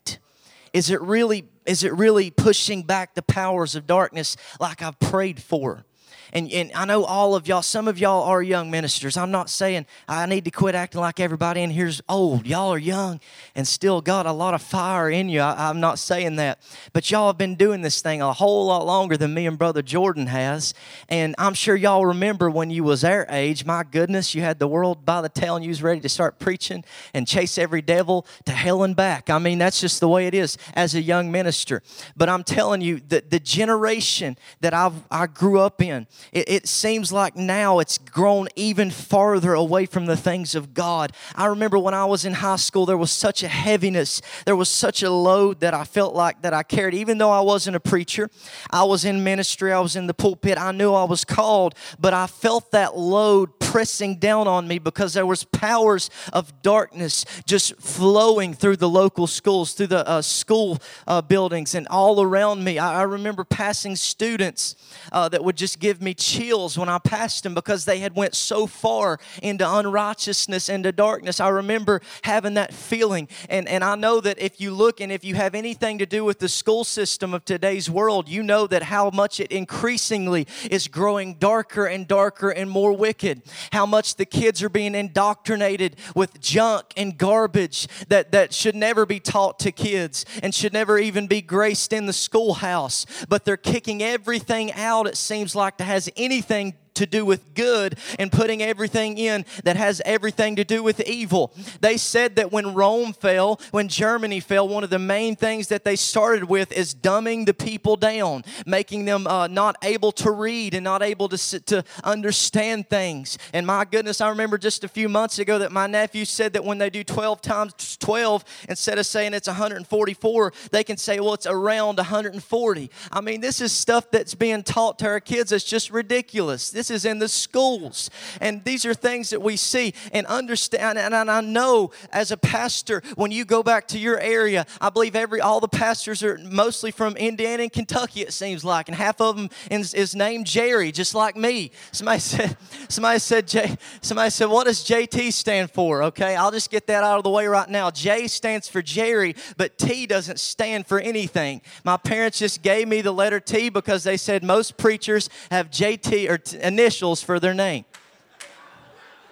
Is 0.78 0.90
it 0.90 1.02
really 1.02 1.48
is 1.66 1.82
it 1.82 1.92
really 1.92 2.30
pushing 2.30 2.84
back 2.84 3.16
the 3.16 3.22
powers 3.22 3.74
of 3.74 3.84
darkness 3.84 4.36
like 4.60 4.80
I've 4.80 5.00
prayed 5.00 5.42
for? 5.42 5.84
And, 6.32 6.50
and 6.52 6.70
I 6.74 6.84
know 6.84 7.04
all 7.04 7.34
of 7.34 7.48
y'all, 7.48 7.62
some 7.62 7.88
of 7.88 7.98
y'all 7.98 8.22
are 8.24 8.42
young 8.42 8.70
ministers. 8.70 9.16
I'm 9.16 9.30
not 9.30 9.50
saying 9.50 9.86
I 10.06 10.26
need 10.26 10.44
to 10.44 10.50
quit 10.50 10.74
acting 10.74 11.00
like 11.00 11.20
everybody 11.20 11.62
in 11.62 11.70
here's 11.70 12.00
old. 12.08 12.46
Y'all 12.46 12.72
are 12.72 12.78
young 12.78 13.20
and 13.54 13.66
still 13.66 14.00
got 14.00 14.26
a 14.26 14.32
lot 14.32 14.54
of 14.54 14.62
fire 14.62 15.10
in 15.10 15.28
you. 15.28 15.40
I, 15.40 15.68
I'm 15.68 15.80
not 15.80 15.98
saying 15.98 16.36
that. 16.36 16.60
But 16.92 17.10
y'all 17.10 17.28
have 17.28 17.38
been 17.38 17.54
doing 17.54 17.82
this 17.82 18.02
thing 18.02 18.20
a 18.22 18.32
whole 18.32 18.66
lot 18.66 18.84
longer 18.86 19.16
than 19.16 19.34
me 19.34 19.46
and 19.46 19.58
Brother 19.58 19.82
Jordan 19.82 20.26
has. 20.26 20.74
And 21.08 21.34
I'm 21.38 21.54
sure 21.54 21.76
y'all 21.76 22.06
remember 22.06 22.50
when 22.50 22.70
you 22.70 22.84
was 22.84 23.04
our 23.04 23.26
age, 23.30 23.64
my 23.64 23.84
goodness, 23.84 24.34
you 24.34 24.42
had 24.42 24.58
the 24.58 24.68
world 24.68 25.04
by 25.04 25.22
the 25.22 25.28
tail 25.28 25.56
and 25.56 25.64
you 25.64 25.70
was 25.70 25.82
ready 25.82 26.00
to 26.00 26.08
start 26.08 26.38
preaching 26.38 26.84
and 27.14 27.26
chase 27.26 27.58
every 27.58 27.82
devil 27.82 28.26
to 28.44 28.52
hell 28.52 28.82
and 28.82 28.94
back. 28.94 29.30
I 29.30 29.38
mean, 29.38 29.58
that's 29.58 29.80
just 29.80 30.00
the 30.00 30.08
way 30.08 30.26
it 30.26 30.34
is 30.34 30.58
as 30.74 30.94
a 30.94 31.02
young 31.02 31.30
minister. 31.30 31.82
But 32.16 32.28
I'm 32.28 32.44
telling 32.44 32.80
you 32.80 33.00
that 33.08 33.30
the 33.30 33.40
generation 33.40 34.36
that 34.60 34.74
I've, 34.74 34.94
I 35.10 35.26
grew 35.26 35.60
up 35.60 35.82
in, 35.82 36.06
it, 36.32 36.48
it 36.48 36.68
seems 36.68 37.12
like 37.12 37.36
now 37.36 37.78
it's 37.78 37.98
grown 37.98 38.48
even 38.56 38.90
farther 38.90 39.54
away 39.54 39.86
from 39.86 40.06
the 40.06 40.16
things 40.16 40.54
of 40.54 40.74
God. 40.74 41.12
I 41.34 41.46
remember 41.46 41.78
when 41.78 41.94
I 41.94 42.04
was 42.04 42.24
in 42.24 42.34
high 42.34 42.56
school, 42.56 42.86
there 42.86 42.96
was 42.96 43.10
such 43.10 43.42
a 43.42 43.48
heaviness, 43.48 44.20
there 44.44 44.56
was 44.56 44.68
such 44.68 45.02
a 45.02 45.10
load 45.10 45.60
that 45.60 45.74
I 45.74 45.84
felt 45.84 46.14
like 46.14 46.42
that 46.42 46.52
I 46.52 46.62
carried. 46.62 46.94
Even 46.94 47.18
though 47.18 47.30
I 47.30 47.40
wasn't 47.40 47.76
a 47.76 47.80
preacher, 47.80 48.30
I 48.70 48.84
was 48.84 49.04
in 49.04 49.24
ministry, 49.24 49.72
I 49.72 49.80
was 49.80 49.96
in 49.96 50.06
the 50.06 50.14
pulpit, 50.14 50.58
I 50.58 50.72
knew 50.72 50.92
I 50.92 51.04
was 51.04 51.24
called, 51.24 51.74
but 51.98 52.14
I 52.14 52.26
felt 52.26 52.70
that 52.72 52.96
load 52.96 53.58
pressing 53.60 54.16
down 54.16 54.48
on 54.48 54.66
me 54.66 54.78
because 54.78 55.12
there 55.12 55.26
was 55.26 55.44
powers 55.44 56.08
of 56.32 56.62
darkness 56.62 57.26
just 57.46 57.76
flowing 57.76 58.54
through 58.54 58.76
the 58.76 58.88
local 58.88 59.26
schools, 59.26 59.72
through 59.72 59.88
the 59.88 60.08
uh, 60.08 60.22
school 60.22 60.78
uh, 61.06 61.20
buildings, 61.20 61.74
and 61.74 61.86
all 61.88 62.22
around 62.22 62.64
me. 62.64 62.78
I, 62.78 63.00
I 63.00 63.02
remember 63.02 63.44
passing 63.44 63.94
students 63.94 64.74
uh, 65.12 65.28
that 65.28 65.44
would 65.44 65.56
just 65.56 65.78
give 65.78 66.00
me 66.00 66.07
chills 66.14 66.78
when 66.78 66.88
I 66.88 66.98
passed 66.98 67.42
them 67.42 67.54
because 67.54 67.84
they 67.84 67.98
had 67.98 68.14
went 68.14 68.34
so 68.34 68.66
far 68.66 69.18
into 69.42 69.68
unrighteousness, 69.68 70.68
into 70.68 70.92
darkness. 70.92 71.40
I 71.40 71.48
remember 71.48 72.00
having 72.22 72.54
that 72.54 72.72
feeling, 72.72 73.28
and 73.48 73.68
and 73.68 73.84
I 73.84 73.94
know 73.94 74.20
that 74.20 74.38
if 74.38 74.60
you 74.60 74.72
look 74.72 75.00
and 75.00 75.12
if 75.12 75.24
you 75.24 75.34
have 75.34 75.54
anything 75.54 75.98
to 75.98 76.06
do 76.06 76.24
with 76.24 76.38
the 76.38 76.48
school 76.48 76.84
system 76.84 77.34
of 77.34 77.44
today's 77.44 77.90
world, 77.90 78.28
you 78.28 78.42
know 78.42 78.66
that 78.66 78.84
how 78.84 79.10
much 79.10 79.40
it 79.40 79.52
increasingly 79.52 80.46
is 80.70 80.88
growing 80.88 81.34
darker 81.34 81.86
and 81.86 82.06
darker 82.06 82.50
and 82.50 82.70
more 82.70 82.92
wicked 82.92 83.42
how 83.72 83.86
much 83.86 84.16
the 84.16 84.24
kids 84.24 84.62
are 84.62 84.68
being 84.68 84.94
indoctrinated 84.94 85.96
with 86.14 86.40
junk 86.40 86.86
and 86.96 87.18
garbage 87.18 87.88
that, 88.08 88.32
that 88.32 88.52
should 88.52 88.74
never 88.74 89.06
be 89.06 89.20
taught 89.20 89.58
to 89.60 89.72
kids 89.72 90.24
and 90.42 90.54
should 90.54 90.72
never 90.72 90.98
even 90.98 91.26
be 91.26 91.40
graced 91.40 91.92
in 91.92 92.06
the 92.06 92.12
schoolhouse. 92.12 93.06
But 93.28 93.44
they're 93.44 93.56
kicking 93.56 94.02
everything 94.02 94.72
out, 94.72 95.06
it 95.06 95.16
seems 95.16 95.54
like, 95.54 95.76
that 95.78 95.84
has 95.98 96.08
anything 96.16 96.74
to 96.98 97.06
do 97.06 97.24
with 97.24 97.54
good 97.54 97.98
and 98.18 98.30
putting 98.30 98.62
everything 98.62 99.18
in 99.18 99.44
that 99.64 99.76
has 99.76 100.02
everything 100.04 100.56
to 100.56 100.64
do 100.64 100.82
with 100.82 101.00
evil. 101.00 101.52
They 101.80 101.96
said 101.96 102.36
that 102.36 102.52
when 102.52 102.74
Rome 102.74 103.12
fell, 103.12 103.60
when 103.70 103.88
Germany 103.88 104.40
fell, 104.40 104.68
one 104.68 104.84
of 104.84 104.90
the 104.90 104.98
main 104.98 105.36
things 105.36 105.68
that 105.68 105.84
they 105.84 105.96
started 105.96 106.44
with 106.44 106.72
is 106.72 106.94
dumbing 106.94 107.46
the 107.46 107.54
people 107.54 107.96
down, 107.96 108.44
making 108.66 109.04
them 109.04 109.26
uh, 109.26 109.46
not 109.46 109.76
able 109.82 110.12
to 110.12 110.30
read 110.30 110.74
and 110.74 110.84
not 110.84 111.02
able 111.02 111.28
to, 111.28 111.38
sit, 111.38 111.66
to 111.66 111.84
understand 112.04 112.88
things. 112.88 113.38
And 113.52 113.66
my 113.66 113.84
goodness, 113.84 114.20
I 114.20 114.28
remember 114.28 114.58
just 114.58 114.84
a 114.84 114.88
few 114.88 115.08
months 115.08 115.38
ago 115.38 115.58
that 115.58 115.72
my 115.72 115.86
nephew 115.86 116.24
said 116.24 116.52
that 116.52 116.64
when 116.64 116.78
they 116.78 116.90
do 116.90 117.04
12 117.04 117.40
times 117.40 117.96
12, 117.98 118.44
instead 118.68 118.98
of 118.98 119.06
saying 119.06 119.34
it's 119.34 119.48
144, 119.48 120.52
they 120.70 120.84
can 120.84 120.96
say, 120.96 121.20
well, 121.20 121.34
it's 121.34 121.46
around 121.46 121.96
140. 121.96 122.90
I 123.12 123.20
mean, 123.20 123.40
this 123.40 123.60
is 123.60 123.72
stuff 123.72 124.10
that's 124.10 124.34
being 124.34 124.62
taught 124.62 124.98
to 125.00 125.06
our 125.06 125.20
kids 125.20 125.52
It's 125.52 125.64
just 125.64 125.90
ridiculous. 125.90 126.70
This 126.70 126.87
is 126.90 127.04
in 127.04 127.18
the 127.18 127.28
schools. 127.28 128.10
And 128.40 128.64
these 128.64 128.84
are 128.84 128.94
things 128.94 129.30
that 129.30 129.42
we 129.42 129.56
see 129.56 129.94
and 130.12 130.26
understand. 130.26 130.98
And 130.98 131.14
I 131.14 131.40
know 131.40 131.90
as 132.12 132.30
a 132.30 132.36
pastor, 132.36 133.02
when 133.16 133.30
you 133.30 133.44
go 133.44 133.62
back 133.62 133.88
to 133.88 133.98
your 133.98 134.18
area, 134.20 134.66
I 134.80 134.90
believe 134.90 135.16
every 135.16 135.40
all 135.40 135.60
the 135.60 135.68
pastors 135.68 136.22
are 136.22 136.38
mostly 136.38 136.90
from 136.90 137.16
Indiana 137.16 137.64
and 137.64 137.72
Kentucky, 137.72 138.22
it 138.22 138.32
seems 138.32 138.64
like. 138.64 138.88
And 138.88 138.96
half 138.96 139.20
of 139.20 139.36
them 139.36 139.50
is, 139.70 139.94
is 139.94 140.14
named 140.14 140.46
Jerry, 140.46 140.92
just 140.92 141.14
like 141.14 141.36
me. 141.36 141.70
Somebody 141.92 142.20
said, 142.20 142.56
somebody 142.88 143.18
said, 143.18 143.48
J, 143.48 143.76
somebody 144.00 144.30
said, 144.30 144.46
what 144.46 144.66
does 144.66 144.84
JT 144.84 145.32
stand 145.32 145.70
for? 145.70 146.02
Okay, 146.04 146.36
I'll 146.36 146.50
just 146.50 146.70
get 146.70 146.86
that 146.88 147.04
out 147.04 147.18
of 147.18 147.24
the 147.24 147.30
way 147.30 147.46
right 147.46 147.68
now. 147.68 147.90
J 147.90 148.26
stands 148.28 148.68
for 148.68 148.82
Jerry, 148.82 149.34
but 149.56 149.78
T 149.78 150.06
doesn't 150.06 150.40
stand 150.40 150.86
for 150.86 150.98
anything. 150.98 151.62
My 151.84 151.96
parents 151.96 152.38
just 152.38 152.62
gave 152.62 152.88
me 152.88 153.00
the 153.00 153.12
letter 153.12 153.40
T 153.40 153.68
because 153.68 154.04
they 154.04 154.16
said 154.16 154.42
most 154.42 154.76
preachers 154.76 155.28
have 155.50 155.70
JT 155.70 156.28
or 156.30 156.38
t- 156.38 156.58
initials 156.78 157.22
for 157.22 157.40
their 157.40 157.54
name. 157.54 157.84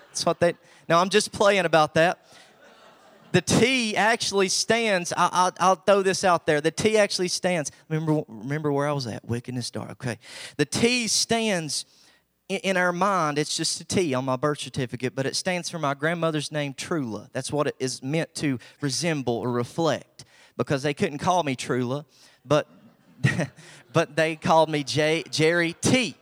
That's 0.09 0.27
what 0.27 0.41
they. 0.41 0.55
Now 0.89 1.01
I'm 1.01 1.11
just 1.11 1.33
playing 1.33 1.65
about 1.65 1.95
that. 1.95 2.19
The 3.33 3.41
T 3.43 3.97
actually 3.97 4.49
stands. 4.49 5.13
I, 5.17 5.51
will 5.61 5.75
throw 5.75 6.03
this 6.03 6.25
out 6.25 6.47
there. 6.47 6.61
The 6.61 6.71
T 6.71 6.97
actually 6.97 7.29
stands. 7.29 7.71
Remember, 7.89 8.23
remember 8.29 8.73
where 8.73 8.89
I 8.89 8.93
was 8.93 9.07
at? 9.07 9.25
Wickedness 9.25 9.71
dark. 9.71 9.91
Okay. 9.93 10.19
The 10.57 10.65
T 10.65 11.07
stands 11.07 11.85
in, 12.49 12.59
in 12.59 12.77
our 12.77 12.93
mind. 12.93 13.39
It's 13.39 13.57
just 13.57 13.81
a 13.81 13.85
T 13.85 14.15
on 14.15 14.25
my 14.25 14.37
birth 14.37 14.61
certificate, 14.61 15.15
but 15.15 15.27
it 15.27 15.37
stands 15.37 15.69
for 15.69 15.79
my 15.79 15.95
grandmother's 15.95 16.51
name, 16.51 16.73
Trula. 16.73 17.29
That's 17.33 17.53
what 17.53 17.67
it 17.67 17.77
is 17.79 18.03
meant 18.03 18.35
to 18.37 18.59
resemble 18.81 19.35
or 19.35 19.51
reflect. 19.51 20.25
Because 20.57 20.83
they 20.83 20.95
couldn't 20.95 21.19
call 21.19 21.43
me 21.43 21.55
Trula, 21.55 22.07
but 22.45 22.69
but 23.93 24.17
they 24.17 24.37
called 24.37 24.71
me 24.71 24.83
J, 24.83 25.25
Jerry 25.31 25.75
T. 25.81 26.17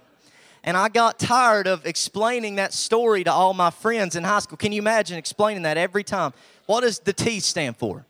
And 0.66 0.78
I 0.78 0.88
got 0.88 1.18
tired 1.18 1.66
of 1.66 1.84
explaining 1.84 2.56
that 2.56 2.72
story 2.72 3.22
to 3.24 3.30
all 3.30 3.52
my 3.52 3.70
friends 3.70 4.16
in 4.16 4.24
high 4.24 4.38
school. 4.38 4.56
Can 4.56 4.72
you 4.72 4.80
imagine 4.80 5.18
explaining 5.18 5.62
that 5.64 5.76
every 5.76 6.02
time? 6.02 6.32
What 6.64 6.80
does 6.80 6.98
the 7.00 7.12
T 7.12 7.38
stand 7.40 7.76
for? 7.76 8.06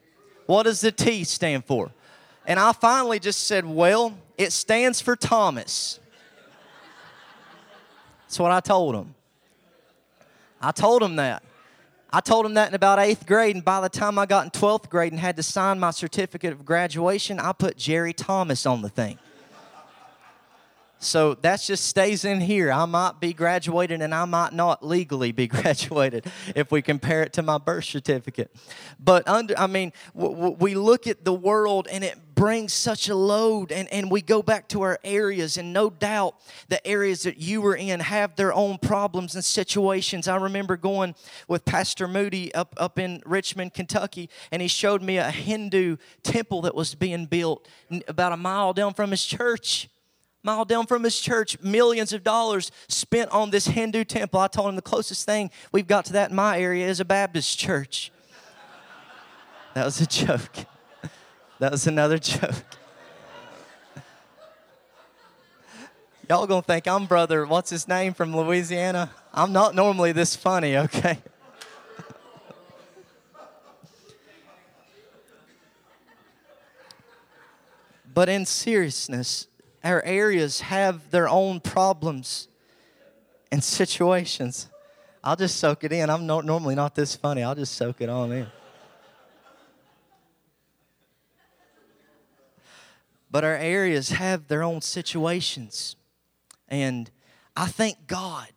What 0.46 0.62
does 0.62 0.80
the 0.80 0.92
T 0.92 1.24
stand 1.24 1.64
for? 1.64 1.90
And 2.46 2.60
I 2.60 2.72
finally 2.72 3.18
just 3.18 3.48
said, 3.48 3.66
Well, 3.66 4.16
it 4.38 4.52
stands 4.52 5.00
for 5.00 5.16
Thomas. 5.16 5.98
That's 8.22 8.38
what 8.38 8.52
I 8.52 8.60
told 8.60 8.94
him. 8.94 9.16
I 10.60 10.70
told 10.70 11.02
him 11.02 11.16
that. 11.16 11.42
I 12.12 12.20
told 12.20 12.46
him 12.46 12.54
that 12.54 12.68
in 12.68 12.74
about 12.76 13.00
eighth 13.00 13.26
grade, 13.26 13.56
and 13.56 13.64
by 13.64 13.80
the 13.80 13.88
time 13.88 14.20
I 14.20 14.26
got 14.26 14.44
in 14.44 14.50
12th 14.52 14.88
grade 14.88 15.10
and 15.10 15.20
had 15.20 15.34
to 15.36 15.42
sign 15.42 15.80
my 15.80 15.90
certificate 15.90 16.52
of 16.52 16.64
graduation, 16.64 17.40
I 17.40 17.50
put 17.50 17.76
Jerry 17.76 18.12
Thomas 18.12 18.64
on 18.64 18.82
the 18.82 18.88
thing. 18.88 19.18
So 21.04 21.34
that 21.34 21.60
just 21.60 21.84
stays 21.84 22.24
in 22.24 22.40
here. 22.40 22.72
I 22.72 22.86
might 22.86 23.20
be 23.20 23.34
graduated 23.34 24.00
and 24.00 24.14
I 24.14 24.24
might 24.24 24.54
not 24.54 24.84
legally 24.84 25.32
be 25.32 25.46
graduated 25.48 26.26
if 26.56 26.72
we 26.72 26.80
compare 26.80 27.22
it 27.22 27.34
to 27.34 27.42
my 27.42 27.58
birth 27.58 27.84
certificate. 27.84 28.54
But 28.98 29.28
under, 29.28 29.56
I 29.58 29.66
mean, 29.66 29.92
w- 30.16 30.34
w- 30.34 30.56
we 30.58 30.74
look 30.74 31.06
at 31.06 31.24
the 31.24 31.34
world 31.34 31.88
and 31.90 32.02
it 32.02 32.18
brings 32.34 32.72
such 32.72 33.08
a 33.08 33.14
load, 33.14 33.70
and, 33.70 33.88
and 33.92 34.10
we 34.10 34.20
go 34.20 34.42
back 34.42 34.66
to 34.68 34.82
our 34.82 34.98
areas, 35.04 35.56
and 35.56 35.72
no 35.72 35.88
doubt 35.88 36.34
the 36.68 36.84
areas 36.84 37.22
that 37.22 37.38
you 37.38 37.60
were 37.60 37.76
in 37.76 38.00
have 38.00 38.34
their 38.34 38.52
own 38.52 38.76
problems 38.78 39.36
and 39.36 39.44
situations. 39.44 40.26
I 40.26 40.36
remember 40.36 40.76
going 40.76 41.14
with 41.46 41.64
Pastor 41.64 42.08
Moody 42.08 42.52
up, 42.52 42.74
up 42.76 42.98
in 42.98 43.22
Richmond, 43.24 43.72
Kentucky, 43.72 44.28
and 44.50 44.60
he 44.60 44.66
showed 44.66 45.00
me 45.00 45.18
a 45.18 45.30
Hindu 45.30 45.96
temple 46.24 46.62
that 46.62 46.74
was 46.74 46.96
being 46.96 47.26
built 47.26 47.68
about 48.08 48.32
a 48.32 48.36
mile 48.36 48.72
down 48.72 48.94
from 48.94 49.12
his 49.12 49.24
church 49.24 49.88
mile 50.44 50.64
down 50.64 50.86
from 50.86 51.02
his 51.02 51.18
church, 51.18 51.58
millions 51.60 52.12
of 52.12 52.22
dollars 52.22 52.70
spent 52.86 53.30
on 53.30 53.50
this 53.50 53.66
Hindu 53.66 54.04
temple. 54.04 54.38
I 54.38 54.48
told 54.48 54.68
him 54.68 54.76
the 54.76 54.82
closest 54.82 55.24
thing 55.24 55.50
we've 55.72 55.86
got 55.86 56.04
to 56.06 56.12
that 56.12 56.30
in 56.30 56.36
my 56.36 56.60
area 56.60 56.86
is 56.86 57.00
a 57.00 57.04
Baptist 57.04 57.58
church. 57.58 58.12
That 59.74 59.84
was 59.86 60.00
a 60.00 60.06
joke. 60.06 60.52
That 61.60 61.70
was 61.72 61.86
another 61.86 62.18
joke. 62.18 62.54
Y'all 66.28 66.46
gonna 66.46 66.62
think 66.62 66.86
I'm 66.86 67.06
brother, 67.06 67.46
what's 67.46 67.70
his 67.70 67.88
name 67.88 68.12
from 68.12 68.36
Louisiana? 68.36 69.10
I'm 69.32 69.52
not 69.52 69.74
normally 69.74 70.12
this 70.12 70.36
funny, 70.36 70.76
okay? 70.76 71.18
but 78.14 78.28
in 78.28 78.46
seriousness, 78.46 79.48
our 79.84 80.02
areas 80.02 80.62
have 80.62 81.10
their 81.10 81.28
own 81.28 81.60
problems 81.60 82.48
and 83.52 83.62
situations. 83.62 84.68
I'll 85.22 85.36
just 85.36 85.58
soak 85.58 85.84
it 85.84 85.92
in. 85.92 86.10
I'm 86.10 86.26
normally 86.26 86.74
not 86.74 86.94
this 86.94 87.14
funny. 87.14 87.42
I'll 87.42 87.54
just 87.54 87.74
soak 87.74 88.00
it 88.00 88.08
on 88.08 88.32
in. 88.32 88.46
But 93.30 93.44
our 93.44 93.56
areas 93.56 94.10
have 94.10 94.48
their 94.48 94.62
own 94.62 94.80
situations. 94.80 95.96
And 96.68 97.10
I 97.56 97.66
thank 97.66 98.06
God. 98.06 98.48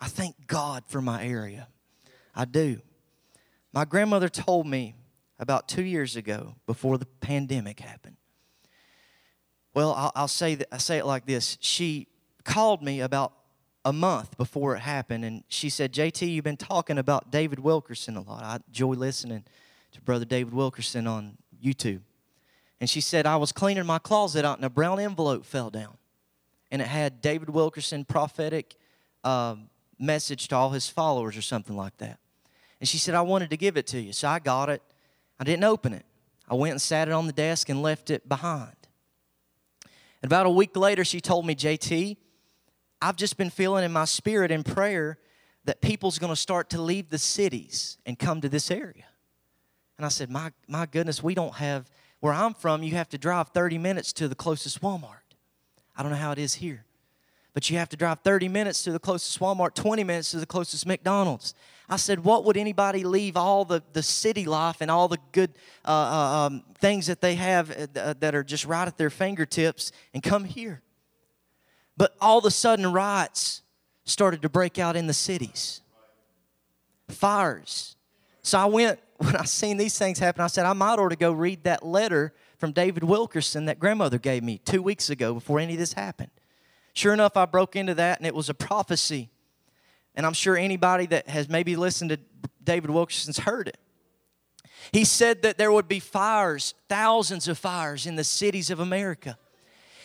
I 0.00 0.06
thank 0.06 0.46
God 0.46 0.84
for 0.86 1.02
my 1.02 1.24
area. 1.24 1.68
I 2.34 2.44
do. 2.44 2.80
My 3.72 3.84
grandmother 3.84 4.28
told 4.28 4.66
me 4.66 4.94
about 5.38 5.68
two 5.68 5.82
years 5.84 6.16
ago, 6.16 6.54
before 6.66 6.96
the 6.98 7.06
pandemic 7.06 7.80
happened, 7.80 8.16
well, 9.74 9.92
I'll, 9.92 10.12
I'll 10.14 10.28
say 10.28 10.58
I 10.70 10.78
say 10.78 10.98
it 10.98 11.06
like 11.06 11.26
this. 11.26 11.58
She 11.60 12.08
called 12.44 12.82
me 12.82 13.00
about 13.00 13.32
a 13.84 13.92
month 13.92 14.36
before 14.36 14.76
it 14.76 14.80
happened, 14.80 15.24
and 15.24 15.42
she 15.48 15.68
said, 15.68 15.92
JT, 15.92 16.32
you've 16.32 16.44
been 16.44 16.56
talking 16.56 16.98
about 16.98 17.30
David 17.30 17.58
Wilkerson 17.58 18.16
a 18.16 18.22
lot. 18.22 18.44
I 18.44 18.58
enjoy 18.68 18.92
listening 18.92 19.44
to 19.92 20.00
Brother 20.00 20.24
David 20.24 20.54
Wilkerson 20.54 21.06
on 21.06 21.36
YouTube. 21.62 22.00
And 22.80 22.88
she 22.88 23.00
said, 23.00 23.26
I 23.26 23.36
was 23.36 23.52
cleaning 23.52 23.86
my 23.86 23.98
closet 23.98 24.44
out, 24.44 24.58
and 24.58 24.64
a 24.64 24.70
brown 24.70 24.98
envelope 25.00 25.44
fell 25.44 25.70
down. 25.70 25.96
And 26.70 26.80
it 26.80 26.88
had 26.88 27.20
David 27.20 27.50
Wilkerson 27.50 28.04
prophetic 28.04 28.76
uh, 29.24 29.56
message 29.98 30.48
to 30.48 30.56
all 30.56 30.70
his 30.70 30.88
followers 30.88 31.36
or 31.36 31.42
something 31.42 31.76
like 31.76 31.96
that. 31.98 32.18
And 32.80 32.88
she 32.88 32.98
said, 32.98 33.14
I 33.14 33.20
wanted 33.20 33.50
to 33.50 33.56
give 33.56 33.76
it 33.76 33.86
to 33.88 34.00
you. 34.00 34.12
So 34.12 34.28
I 34.28 34.38
got 34.38 34.68
it. 34.68 34.82
I 35.38 35.44
didn't 35.44 35.64
open 35.64 35.92
it. 35.92 36.04
I 36.48 36.54
went 36.54 36.72
and 36.72 36.82
sat 36.82 37.08
it 37.08 37.12
on 37.12 37.26
the 37.26 37.32
desk 37.32 37.68
and 37.68 37.82
left 37.82 38.10
it 38.10 38.28
behind. 38.28 38.74
About 40.22 40.46
a 40.46 40.50
week 40.50 40.76
later, 40.76 41.04
she 41.04 41.20
told 41.20 41.46
me, 41.46 41.54
JT, 41.54 42.16
I've 43.00 43.16
just 43.16 43.36
been 43.36 43.50
feeling 43.50 43.84
in 43.84 43.92
my 43.92 44.04
spirit 44.04 44.50
in 44.50 44.62
prayer 44.62 45.18
that 45.64 45.80
people's 45.80 46.18
going 46.18 46.32
to 46.32 46.36
start 46.36 46.70
to 46.70 46.80
leave 46.80 47.08
the 47.08 47.18
cities 47.18 47.98
and 48.06 48.18
come 48.18 48.40
to 48.40 48.48
this 48.48 48.70
area. 48.70 49.04
And 49.98 50.06
I 50.06 50.08
said, 50.08 50.30
my, 50.30 50.52
my 50.68 50.86
goodness, 50.86 51.22
we 51.22 51.34
don't 51.34 51.54
have, 51.54 51.90
where 52.20 52.32
I'm 52.32 52.54
from, 52.54 52.82
you 52.82 52.92
have 52.92 53.08
to 53.10 53.18
drive 53.18 53.48
30 53.48 53.78
minutes 53.78 54.12
to 54.14 54.28
the 54.28 54.34
closest 54.34 54.80
Walmart. 54.80 55.36
I 55.96 56.02
don't 56.02 56.12
know 56.12 56.18
how 56.18 56.32
it 56.32 56.38
is 56.38 56.54
here. 56.54 56.84
But 57.54 57.68
you 57.68 57.76
have 57.78 57.88
to 57.90 57.96
drive 57.96 58.20
30 58.20 58.48
minutes 58.48 58.82
to 58.84 58.92
the 58.92 58.98
closest 58.98 59.38
Walmart, 59.40 59.74
20 59.74 60.04
minutes 60.04 60.30
to 60.30 60.38
the 60.38 60.46
closest 60.46 60.86
McDonald's. 60.86 61.54
I 61.92 61.96
said, 61.96 62.24
What 62.24 62.46
would 62.46 62.56
anybody 62.56 63.04
leave 63.04 63.36
all 63.36 63.66
the, 63.66 63.82
the 63.92 64.02
city 64.02 64.46
life 64.46 64.78
and 64.80 64.90
all 64.90 65.08
the 65.08 65.18
good 65.32 65.50
uh, 65.84 65.90
uh, 65.90 66.46
um, 66.46 66.64
things 66.78 67.06
that 67.06 67.20
they 67.20 67.34
have 67.34 67.70
uh, 67.70 68.14
that 68.18 68.34
are 68.34 68.42
just 68.42 68.64
right 68.64 68.88
at 68.88 68.96
their 68.96 69.10
fingertips 69.10 69.92
and 70.14 70.22
come 70.22 70.44
here? 70.44 70.80
But 71.98 72.16
all 72.18 72.38
of 72.38 72.46
a 72.46 72.50
sudden, 72.50 72.90
riots 72.90 73.60
started 74.04 74.40
to 74.40 74.48
break 74.48 74.78
out 74.78 74.96
in 74.96 75.06
the 75.06 75.12
cities, 75.12 75.82
fires. 77.08 77.94
So 78.40 78.58
I 78.58 78.64
went, 78.64 78.98
when 79.18 79.36
I 79.36 79.44
seen 79.44 79.76
these 79.76 79.98
things 79.98 80.18
happen, 80.18 80.42
I 80.42 80.46
said, 80.46 80.64
I 80.64 80.72
might 80.72 80.98
ought 80.98 81.10
to 81.10 81.16
go 81.16 81.30
read 81.30 81.64
that 81.64 81.84
letter 81.84 82.32
from 82.56 82.72
David 82.72 83.04
Wilkerson 83.04 83.66
that 83.66 83.78
grandmother 83.78 84.18
gave 84.18 84.42
me 84.42 84.56
two 84.56 84.82
weeks 84.82 85.10
ago 85.10 85.34
before 85.34 85.60
any 85.60 85.74
of 85.74 85.78
this 85.78 85.92
happened. 85.92 86.30
Sure 86.94 87.12
enough, 87.12 87.36
I 87.36 87.44
broke 87.44 87.76
into 87.76 87.94
that 87.96 88.18
and 88.18 88.26
it 88.26 88.34
was 88.34 88.48
a 88.48 88.54
prophecy. 88.54 89.28
And 90.14 90.26
I'm 90.26 90.32
sure 90.34 90.56
anybody 90.56 91.06
that 91.06 91.28
has 91.28 91.48
maybe 91.48 91.76
listened 91.76 92.10
to 92.10 92.18
David 92.62 92.90
Wilkerson's 92.90 93.38
heard 93.40 93.68
it. 93.68 93.78
He 94.92 95.04
said 95.04 95.42
that 95.42 95.58
there 95.58 95.72
would 95.72 95.88
be 95.88 96.00
fires, 96.00 96.74
thousands 96.88 97.48
of 97.48 97.56
fires 97.56 98.06
in 98.06 98.16
the 98.16 98.24
cities 98.24 98.70
of 98.70 98.80
America. 98.80 99.38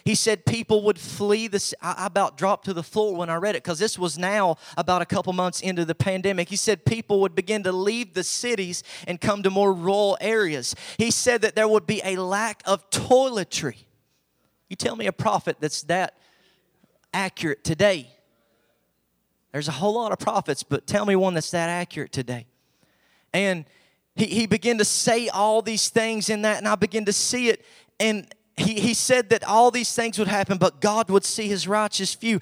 He 0.06 0.16
said 0.16 0.46
people 0.46 0.84
would 0.84 0.98
flee 0.98 1.48
the. 1.50 1.74
I 1.82 2.06
about 2.06 2.38
dropped 2.38 2.64
to 2.66 2.74
the 2.74 2.84
floor 2.84 3.14
when 3.14 3.30
I 3.30 3.36
read 3.36 3.56
it 3.56 3.64
because 3.64 3.80
this 3.80 4.00
was 4.00 4.18
now 4.18 4.56
about 4.78 5.02
a 5.02 5.06
couple 5.06 5.34
months 5.34 5.60
into 5.60 5.84
the 5.84 5.96
pandemic. 5.96 6.48
He 6.48 6.56
said 6.56 6.86
people 6.86 7.20
would 7.22 7.36
begin 7.36 7.64
to 7.64 7.74
leave 7.74 8.14
the 8.14 8.24
cities 8.24 8.84
and 9.06 9.20
come 9.20 9.44
to 9.44 9.50
more 9.50 9.74
rural 9.74 10.18
areas. 10.22 10.76
He 10.98 11.12
said 11.12 11.42
that 11.42 11.56
there 11.56 11.68
would 11.68 11.86
be 11.86 12.02
a 12.06 12.16
lack 12.16 12.62
of 12.66 12.90
toiletry. 12.90 13.80
You 14.70 14.78
tell 14.78 14.96
me 14.96 15.08
a 15.08 15.12
prophet 15.12 15.58
that's 15.60 15.82
that 15.84 16.18
accurate 17.14 17.66
today. 17.66 18.08
There's 19.58 19.68
a 19.68 19.72
whole 19.72 19.96
lot 19.96 20.12
of 20.12 20.20
prophets, 20.20 20.62
but 20.62 20.86
tell 20.86 21.04
me 21.04 21.16
one 21.16 21.34
that's 21.34 21.50
that 21.50 21.68
accurate 21.68 22.12
today. 22.12 22.46
And 23.34 23.66
he, 24.16 24.26
he 24.28 24.46
began 24.46 24.78
to 24.78 24.86
say 24.86 25.30
all 25.30 25.64
these 25.64 25.90
things 25.90 26.30
in 26.30 26.44
that, 26.44 26.60
and 26.60 26.68
I 26.68 26.76
began 26.76 27.06
to 27.06 27.12
see 27.12 27.50
it. 27.50 27.66
And 28.00 28.32
he, 28.56 28.80
he 28.80 28.94
said 28.94 29.32
that 29.32 29.44
all 29.44 29.72
these 29.72 29.96
things 29.96 30.20
would 30.20 30.28
happen, 30.28 30.60
but 30.60 30.80
God 30.80 31.10
would 31.10 31.26
see 31.26 31.48
his 31.48 31.68
righteous 31.68 32.14
few 32.14 32.40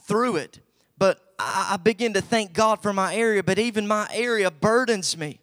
through 0.00 0.36
it. 0.36 0.60
But 0.98 1.18
I, 1.38 1.70
I 1.72 1.76
begin 1.78 2.12
to 2.12 2.20
thank 2.20 2.52
God 2.52 2.82
for 2.82 2.92
my 2.92 3.16
area, 3.16 3.42
but 3.42 3.58
even 3.58 3.86
my 3.86 4.06
area 4.12 4.50
burdens 4.50 5.16
me 5.16 5.40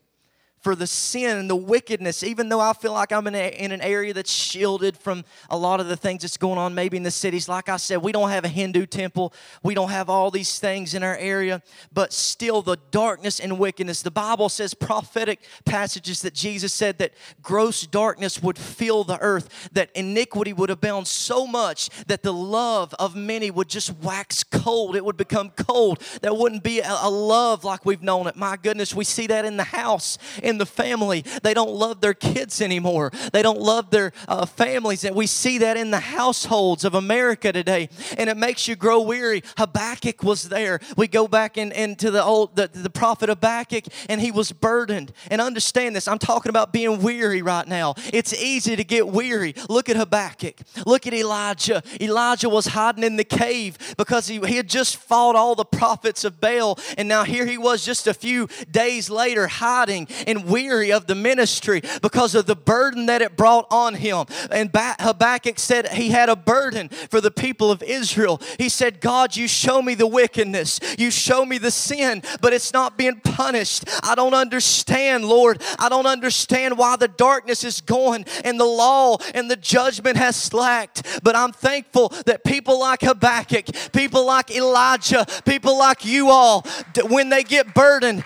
for 0.66 0.76
the 0.76 0.88
sin 0.88 1.38
and 1.38 1.48
the 1.48 1.56
wickedness, 1.56 2.24
even 2.24 2.50
though 2.50 2.60
I 2.60 2.74
feel 2.74 2.92
like 2.92 3.12
I'm 3.12 3.28
in, 3.28 3.36
a, 3.36 3.50
in, 3.50 3.72
an 3.72 3.82
area 3.82 4.16
that's 4.16 4.32
shielded 4.32 4.98
from 4.98 5.24
a 5.52 5.56
lot 5.56 5.80
of 5.80 5.86
the 5.86 5.96
things 5.96 6.24
that's 6.24 6.38
going 6.38 6.58
on, 6.58 6.74
maybe 6.74 6.98
in 6.98 7.04
the 7.04 7.12
cities. 7.12 7.48
Like 7.48 7.70
I 7.70 7.78
said, 7.78 8.02
we 8.02 8.12
don't 8.12 8.32
have 8.32 8.46
a 8.46 8.48
Hindu 8.48 8.88
temple, 8.88 9.32
we 9.62 9.76
don't 9.76 9.92
have 9.92 10.10
all 10.10 10.32
these 10.32 10.58
things 10.58 10.96
in 10.96 11.04
our 11.04 11.16
area, 11.18 11.62
but 11.94 12.12
still 12.12 12.64
the 12.64 12.80
darkness 12.90 13.40
and 13.40 13.60
wickedness. 13.60 14.02
The 14.02 14.10
Bible 14.10 14.50
says 14.50 14.74
prophetic 14.74 15.42
passages 15.66 16.24
that 16.24 16.34
Jesus 16.34 16.74
said 16.74 16.98
that 16.98 17.14
gross 17.44 17.86
darkness 17.86 18.42
would 18.42 18.58
fill 18.58 19.04
the 19.04 19.20
earth, 19.20 19.70
that 19.74 19.92
iniquity 19.94 20.52
would 20.52 20.72
abound 20.72 21.06
so 21.06 21.46
much 21.46 21.92
that 22.08 22.24
the 22.24 22.34
love 22.34 22.92
of 22.96 23.16
many 23.16 23.52
would 23.52 23.70
just 23.70 23.96
wax 24.00 24.44
cold. 24.44 24.96
It 24.96 25.06
would 25.06 25.16
become 25.16 25.52
cold. 25.52 26.02
There 26.24 26.34
wouldn't 26.34 26.64
be 26.64 26.80
a, 26.80 26.98
a 27.04 27.10
love 27.12 27.64
like 27.64 27.86
we've 27.86 28.02
known 28.02 28.26
it. 28.26 28.36
My 28.36 28.58
goodness, 28.58 28.96
we 28.96 29.04
see 29.04 29.28
that 29.28 29.46
in 29.46 29.58
the 29.58 29.64
house. 29.64 30.18
In 30.42 30.55
in 30.56 30.58
the 30.58 30.66
family. 30.66 31.24
They 31.44 31.54
don't 31.54 31.72
love 31.72 32.00
their 32.02 32.14
kids 32.14 32.62
anymore. 32.62 33.12
They 33.34 33.42
don't 33.42 33.60
love 33.60 33.90
their 33.90 34.14
uh, 34.28 34.46
families. 34.46 35.04
And 35.04 35.16
we 35.16 35.28
see 35.28 35.58
that 35.60 35.76
in 35.76 35.92
the 35.92 36.00
households 36.00 36.86
of 36.86 36.96
America 36.96 37.52
today. 37.52 37.90
And 38.18 38.30
it 38.30 38.38
makes 38.38 38.68
you 38.68 38.76
grow 38.76 39.02
weary. 39.02 39.44
Habakkuk 39.58 40.24
was 40.24 40.50
there. 40.50 40.80
We 40.96 41.08
go 41.08 41.28
back 41.28 41.58
in, 41.58 41.72
into 41.72 42.10
the 42.10 42.24
old 42.24 42.56
the, 42.56 42.70
the 42.72 42.90
prophet 42.90 43.30
Habakkuk, 43.30 43.86
and 44.08 44.22
he 44.22 44.32
was 44.32 44.52
burdened. 44.52 45.12
And 45.30 45.42
understand 45.42 45.96
this, 45.96 46.08
I'm 46.08 46.20
talking 46.20 46.50
about 46.50 46.72
being 46.72 47.02
weary 47.02 47.42
right 47.42 47.68
now. 47.68 47.96
It's 48.14 48.34
easy 48.34 48.76
to 48.76 48.84
get 48.84 49.08
weary. 49.08 49.56
Look 49.70 49.90
at 49.90 49.98
Habakkuk. 49.98 50.56
Look 50.86 51.06
at 51.06 51.14
Elijah. 51.14 51.84
Elijah 52.00 52.50
was 52.50 52.68
hiding 52.68 53.04
in 53.04 53.18
the 53.18 53.26
cave 53.26 53.78
because 53.98 54.28
he, 54.28 54.40
he 54.40 54.56
had 54.56 54.70
just 54.70 54.98
fought 54.98 55.36
all 55.36 55.56
the 55.56 55.66
prophets 55.66 56.24
of 56.24 56.40
Baal. 56.40 56.80
And 56.98 57.08
now 57.10 57.24
here 57.26 57.46
he 57.46 57.58
was 57.58 57.84
just 57.84 58.08
a 58.08 58.14
few 58.14 58.48
days 58.72 59.10
later 59.10 59.48
hiding 59.48 60.08
and 60.28 60.45
weary 60.46 60.92
of 60.92 61.08
the 61.08 61.16
ministry 61.16 61.82
because 62.02 62.36
of 62.36 62.46
the 62.46 62.56
burden 62.56 63.08
that 63.08 63.22
it 63.22 63.36
brought 63.36 63.68
on 63.72 63.96
him. 63.96 64.26
And 64.52 64.70
Habakkuk 64.74 65.60
said 65.60 65.90
he 65.90 66.10
had 66.10 66.30
a 66.30 66.36
burden 66.36 66.90
for 66.90 67.22
the 67.22 67.32
people 67.32 67.72
of 67.72 67.84
Israel. 67.84 68.42
He 68.58 68.70
said, 68.70 69.02
God, 69.02 69.36
you 69.36 69.48
show 69.48 69.82
me 69.82 69.96
the 69.96 70.08
wickedness, 70.08 70.80
you 70.98 71.12
show 71.12 71.46
me 71.46 71.58
the 71.58 71.72
sin, 71.72 72.24
but 72.42 72.54
it's 72.54 72.74
not 72.74 72.98
being 72.98 73.20
punished. 73.22 73.86
I 74.04 74.16
don't 74.16 74.34
understand, 74.34 75.26
Lord. 75.26 75.62
I 75.80 75.90
don't 75.90 76.06
understand 76.06 76.78
why 76.78 76.96
the 76.96 77.08
darkness 77.08 77.64
is 77.64 77.82
going 77.82 78.26
and 78.44 78.60
the 78.60 78.66
law 78.66 79.18
and 79.34 79.50
the 79.50 79.56
judgment 79.56 80.18
has 80.18 80.36
slacked. 80.36 81.22
But 81.24 81.36
I'm 81.36 81.52
thankful 81.52 82.10
that 82.26 82.44
people 82.44 82.80
like 82.80 83.02
Habakkuk, 83.02 83.66
people 83.94 84.26
like 84.26 84.52
Elijah, 84.52 85.26
people 85.46 85.78
like 85.78 86.06
you 86.06 86.30
all, 86.30 86.66
when 87.10 87.30
they 87.30 87.44
get 87.44 87.74
burdened, 87.74 88.24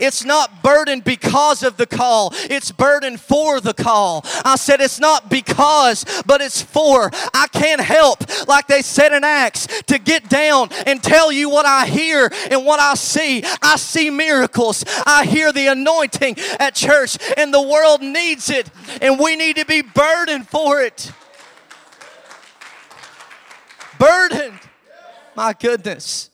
it's 0.00 0.24
not 0.24 0.62
burdened 0.62 1.04
because 1.04 1.62
of 1.62 1.76
the 1.76 1.86
call, 1.86 2.32
it's 2.34 2.72
burdened 2.72 3.20
for 3.20 3.60
the 3.60 3.74
call. 3.74 4.24
I 4.44 4.56
said 4.56 4.80
it's 4.80 5.00
not 5.00 5.30
because, 5.30 6.04
but 6.26 6.40
it's 6.40 6.62
for. 6.62 7.10
I 7.34 7.46
can't 7.52 7.80
help, 7.80 8.48
like 8.48 8.66
they 8.66 8.82
said 8.82 9.12
in 9.12 9.24
Acts, 9.24 9.66
to 9.82 9.98
get 9.98 10.28
down 10.28 10.70
and 10.86 11.02
tell 11.02 11.30
you 11.30 11.48
what 11.50 11.66
I 11.66 11.86
hear 11.86 12.30
and 12.50 12.64
what 12.64 12.80
I 12.80 12.94
see. 12.94 13.42
I 13.62 13.76
see 13.76 14.10
miracles, 14.10 14.84
I 15.06 15.26
hear 15.26 15.52
the 15.52 15.68
anointing 15.68 16.36
at 16.58 16.74
church, 16.74 17.18
and 17.36 17.52
the 17.52 17.62
world 17.62 18.02
needs 18.02 18.50
it, 18.50 18.70
and 19.00 19.18
we 19.18 19.36
need 19.36 19.56
to 19.56 19.64
be 19.64 19.82
burdened 19.82 20.48
for 20.48 20.80
it. 20.80 21.12
Burdened. 23.98 24.58
My 25.36 25.52
goodness 25.52 26.29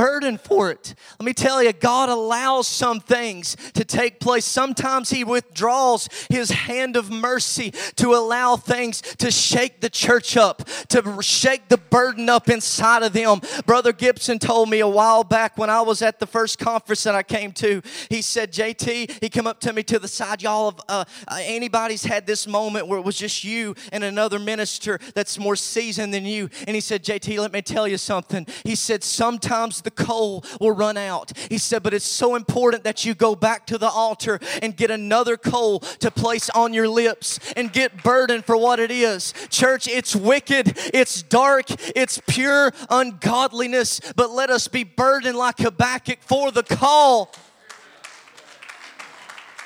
burden 0.00 0.38
for 0.38 0.70
it. 0.70 0.94
Let 1.18 1.26
me 1.26 1.34
tell 1.34 1.62
you, 1.62 1.74
God 1.74 2.08
allows 2.08 2.66
some 2.66 3.00
things 3.00 3.54
to 3.74 3.84
take 3.84 4.18
place. 4.18 4.46
Sometimes 4.46 5.10
He 5.10 5.24
withdraws 5.24 6.08
His 6.30 6.50
hand 6.50 6.96
of 6.96 7.10
mercy 7.10 7.72
to 7.96 8.14
allow 8.14 8.56
things 8.56 9.02
to 9.18 9.30
shake 9.30 9.82
the 9.82 9.90
church 9.90 10.38
up, 10.38 10.64
to 10.88 11.20
shake 11.20 11.68
the 11.68 11.76
burden 11.76 12.30
up 12.30 12.48
inside 12.48 13.02
of 13.02 13.12
them. 13.12 13.42
Brother 13.66 13.92
Gibson 13.92 14.38
told 14.38 14.70
me 14.70 14.80
a 14.80 14.88
while 14.88 15.22
back 15.22 15.58
when 15.58 15.68
I 15.68 15.82
was 15.82 16.00
at 16.00 16.18
the 16.18 16.26
first 16.26 16.58
conference 16.58 17.02
that 17.02 17.14
I 17.14 17.22
came 17.22 17.52
to, 17.52 17.82
he 18.08 18.22
said, 18.22 18.54
JT, 18.54 19.22
he 19.22 19.28
come 19.28 19.46
up 19.46 19.60
to 19.60 19.72
me 19.74 19.82
to 19.82 19.98
the 19.98 20.08
side, 20.08 20.40
y'all, 20.40 20.70
have, 20.70 20.80
uh, 20.88 21.04
uh, 21.28 21.40
anybody's 21.42 22.04
had 22.04 22.26
this 22.26 22.46
moment 22.46 22.86
where 22.86 22.98
it 22.98 23.04
was 23.04 23.18
just 23.18 23.44
you 23.44 23.74
and 23.92 24.02
another 24.02 24.38
minister 24.38 24.98
that's 25.14 25.38
more 25.38 25.56
seasoned 25.56 26.14
than 26.14 26.24
you. 26.24 26.48
And 26.66 26.74
he 26.74 26.80
said, 26.80 27.04
JT, 27.04 27.38
let 27.38 27.52
me 27.52 27.60
tell 27.60 27.86
you 27.86 27.98
something. 27.98 28.46
He 28.64 28.74
said, 28.74 29.04
sometimes 29.04 29.82
the 29.82 29.89
the 29.90 30.04
coal 30.04 30.44
will 30.60 30.72
run 30.72 30.96
out. 30.96 31.36
He 31.48 31.58
said, 31.58 31.82
but 31.82 31.94
it's 31.94 32.04
so 32.04 32.34
important 32.34 32.84
that 32.84 33.04
you 33.04 33.14
go 33.14 33.34
back 33.34 33.66
to 33.66 33.78
the 33.78 33.88
altar 33.88 34.38
and 34.62 34.76
get 34.76 34.90
another 34.90 35.36
coal 35.36 35.80
to 35.80 36.10
place 36.10 36.50
on 36.50 36.72
your 36.72 36.88
lips 36.88 37.38
and 37.56 37.72
get 37.72 38.02
burdened 38.02 38.44
for 38.44 38.56
what 38.56 38.78
it 38.78 38.90
is. 38.90 39.32
Church, 39.48 39.88
it's 39.88 40.14
wicked, 40.14 40.74
it's 40.94 41.22
dark, 41.22 41.66
it's 41.96 42.20
pure 42.28 42.72
ungodliness, 42.88 44.00
but 44.16 44.30
let 44.30 44.50
us 44.50 44.68
be 44.68 44.84
burdened 44.84 45.36
like 45.36 45.58
Habakkuk 45.58 46.18
for 46.20 46.50
the 46.50 46.62
call 46.62 47.32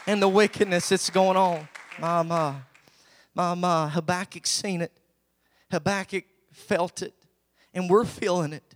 and 0.07 0.21
the 0.21 0.29
wickedness 0.29 0.89
that's 0.89 1.11
going 1.11 1.37
on. 1.37 1.69
My, 1.99 2.23
my, 2.23 2.55
my, 3.35 3.55
my. 3.55 3.89
Habakkuk 3.89 4.47
seen 4.47 4.81
it. 4.83 4.93
Habakkuk 5.71 6.25
felt 6.53 7.03
it 7.03 7.15
And 7.73 7.91
we're 7.91 8.05
feeling 8.05 8.53
it. 8.53 8.74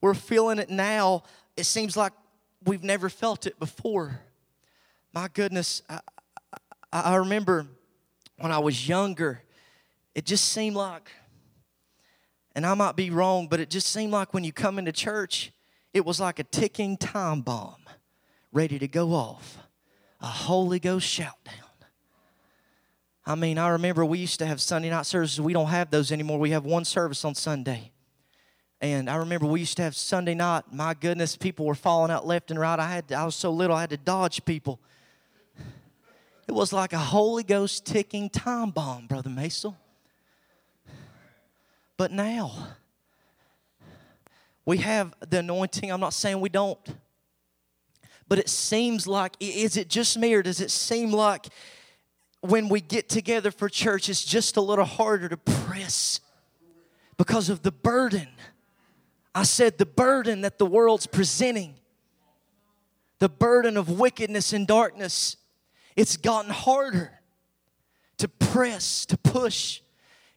We're 0.00 0.14
feeling 0.14 0.58
it 0.58 0.70
now. 0.70 1.24
It 1.56 1.64
seems 1.64 1.96
like 1.96 2.12
we've 2.64 2.82
never 2.82 3.08
felt 3.08 3.46
it 3.46 3.58
before. 3.58 4.20
My 5.12 5.28
goodness, 5.28 5.82
I, 5.88 6.00
I, 6.92 7.00
I 7.00 7.14
remember 7.16 7.66
when 8.38 8.52
I 8.52 8.58
was 8.58 8.88
younger, 8.88 9.42
it 10.14 10.24
just 10.24 10.46
seemed 10.46 10.76
like, 10.76 11.10
and 12.54 12.66
I 12.66 12.74
might 12.74 12.96
be 12.96 13.10
wrong, 13.10 13.46
but 13.48 13.60
it 13.60 13.70
just 13.70 13.88
seemed 13.88 14.12
like 14.12 14.32
when 14.32 14.44
you 14.44 14.52
come 14.52 14.78
into 14.78 14.92
church, 14.92 15.52
it 15.92 16.04
was 16.04 16.20
like 16.20 16.38
a 16.38 16.44
ticking 16.44 16.96
time 16.96 17.42
bomb 17.42 17.76
ready 18.52 18.78
to 18.78 18.88
go 18.88 19.12
off. 19.12 19.58
A 20.20 20.26
Holy 20.26 20.78
Ghost 20.78 21.06
shout 21.06 21.42
down. 21.44 21.54
I 23.24 23.34
mean, 23.34 23.58
I 23.58 23.68
remember 23.68 24.04
we 24.04 24.18
used 24.18 24.38
to 24.40 24.46
have 24.46 24.60
Sunday 24.60 24.90
night 24.90 25.06
services. 25.06 25.40
We 25.40 25.52
don't 25.52 25.68
have 25.68 25.90
those 25.90 26.10
anymore. 26.10 26.38
We 26.38 26.50
have 26.50 26.64
one 26.64 26.84
service 26.84 27.24
on 27.24 27.34
Sunday. 27.34 27.92
And 28.80 29.10
I 29.10 29.16
remember 29.16 29.46
we 29.46 29.60
used 29.60 29.76
to 29.76 29.82
have 29.82 29.94
Sunday 29.94 30.34
night. 30.34 30.64
My 30.72 30.94
goodness, 30.94 31.36
people 31.36 31.66
were 31.66 31.74
falling 31.74 32.10
out 32.10 32.26
left 32.26 32.50
and 32.50 32.58
right. 32.58 32.78
I 32.78 32.88
had 32.88 33.08
to, 33.08 33.14
I 33.14 33.24
was 33.24 33.34
so 33.34 33.50
little, 33.50 33.76
I 33.76 33.82
had 33.82 33.90
to 33.90 33.98
dodge 33.98 34.44
people. 34.44 34.80
It 36.48 36.52
was 36.52 36.72
like 36.72 36.92
a 36.92 36.98
Holy 36.98 37.42
Ghost 37.42 37.84
ticking 37.84 38.30
time 38.30 38.70
bomb, 38.70 39.06
Brother 39.06 39.30
Maisel. 39.30 39.76
But 41.96 42.10
now, 42.10 42.68
we 44.64 44.78
have 44.78 45.14
the 45.28 45.40
anointing. 45.40 45.92
I'm 45.92 46.00
not 46.00 46.14
saying 46.14 46.40
we 46.40 46.48
don't. 46.48 46.78
But 48.26 48.38
it 48.38 48.48
seems 48.48 49.06
like, 49.06 49.34
is 49.38 49.76
it 49.76 49.88
just 49.88 50.16
me 50.16 50.32
or 50.32 50.42
does 50.42 50.60
it 50.60 50.70
seem 50.70 51.12
like 51.12 51.48
when 52.40 52.68
we 52.70 52.80
get 52.80 53.08
together 53.08 53.50
for 53.50 53.68
church, 53.68 54.08
it's 54.08 54.24
just 54.24 54.56
a 54.56 54.60
little 54.60 54.84
harder 54.86 55.28
to 55.28 55.36
press 55.36 56.20
because 57.18 57.50
of 57.50 57.62
the 57.62 57.72
burden? 57.72 58.28
I 59.34 59.44
said 59.44 59.78
the 59.78 59.86
burden 59.86 60.40
that 60.40 60.58
the 60.58 60.66
world's 60.66 61.06
presenting, 61.06 61.76
the 63.18 63.28
burden 63.28 63.76
of 63.76 63.98
wickedness 63.98 64.52
and 64.52 64.66
darkness, 64.66 65.36
it's 65.96 66.16
gotten 66.16 66.50
harder 66.50 67.20
to 68.18 68.28
press, 68.28 69.06
to 69.06 69.16
push. 69.16 69.80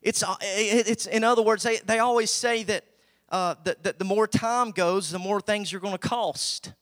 It's, 0.02 0.22
uh, 0.22 0.36
it's 0.42 1.06
in 1.06 1.24
other 1.24 1.42
words, 1.42 1.64
they, 1.64 1.78
they 1.78 2.00
always 2.00 2.30
say 2.30 2.64
that, 2.64 2.86
uh, 3.30 3.56
that, 3.64 3.84
that 3.84 4.00
the 4.00 4.06
more 4.06 4.28
time 4.28 4.72
goes, 4.72 5.10
the 5.10 5.20
more 5.20 5.42
things 5.42 5.72
you're 5.72 5.82
going 5.82 5.94
to 5.94 5.98
cost. 5.98 6.74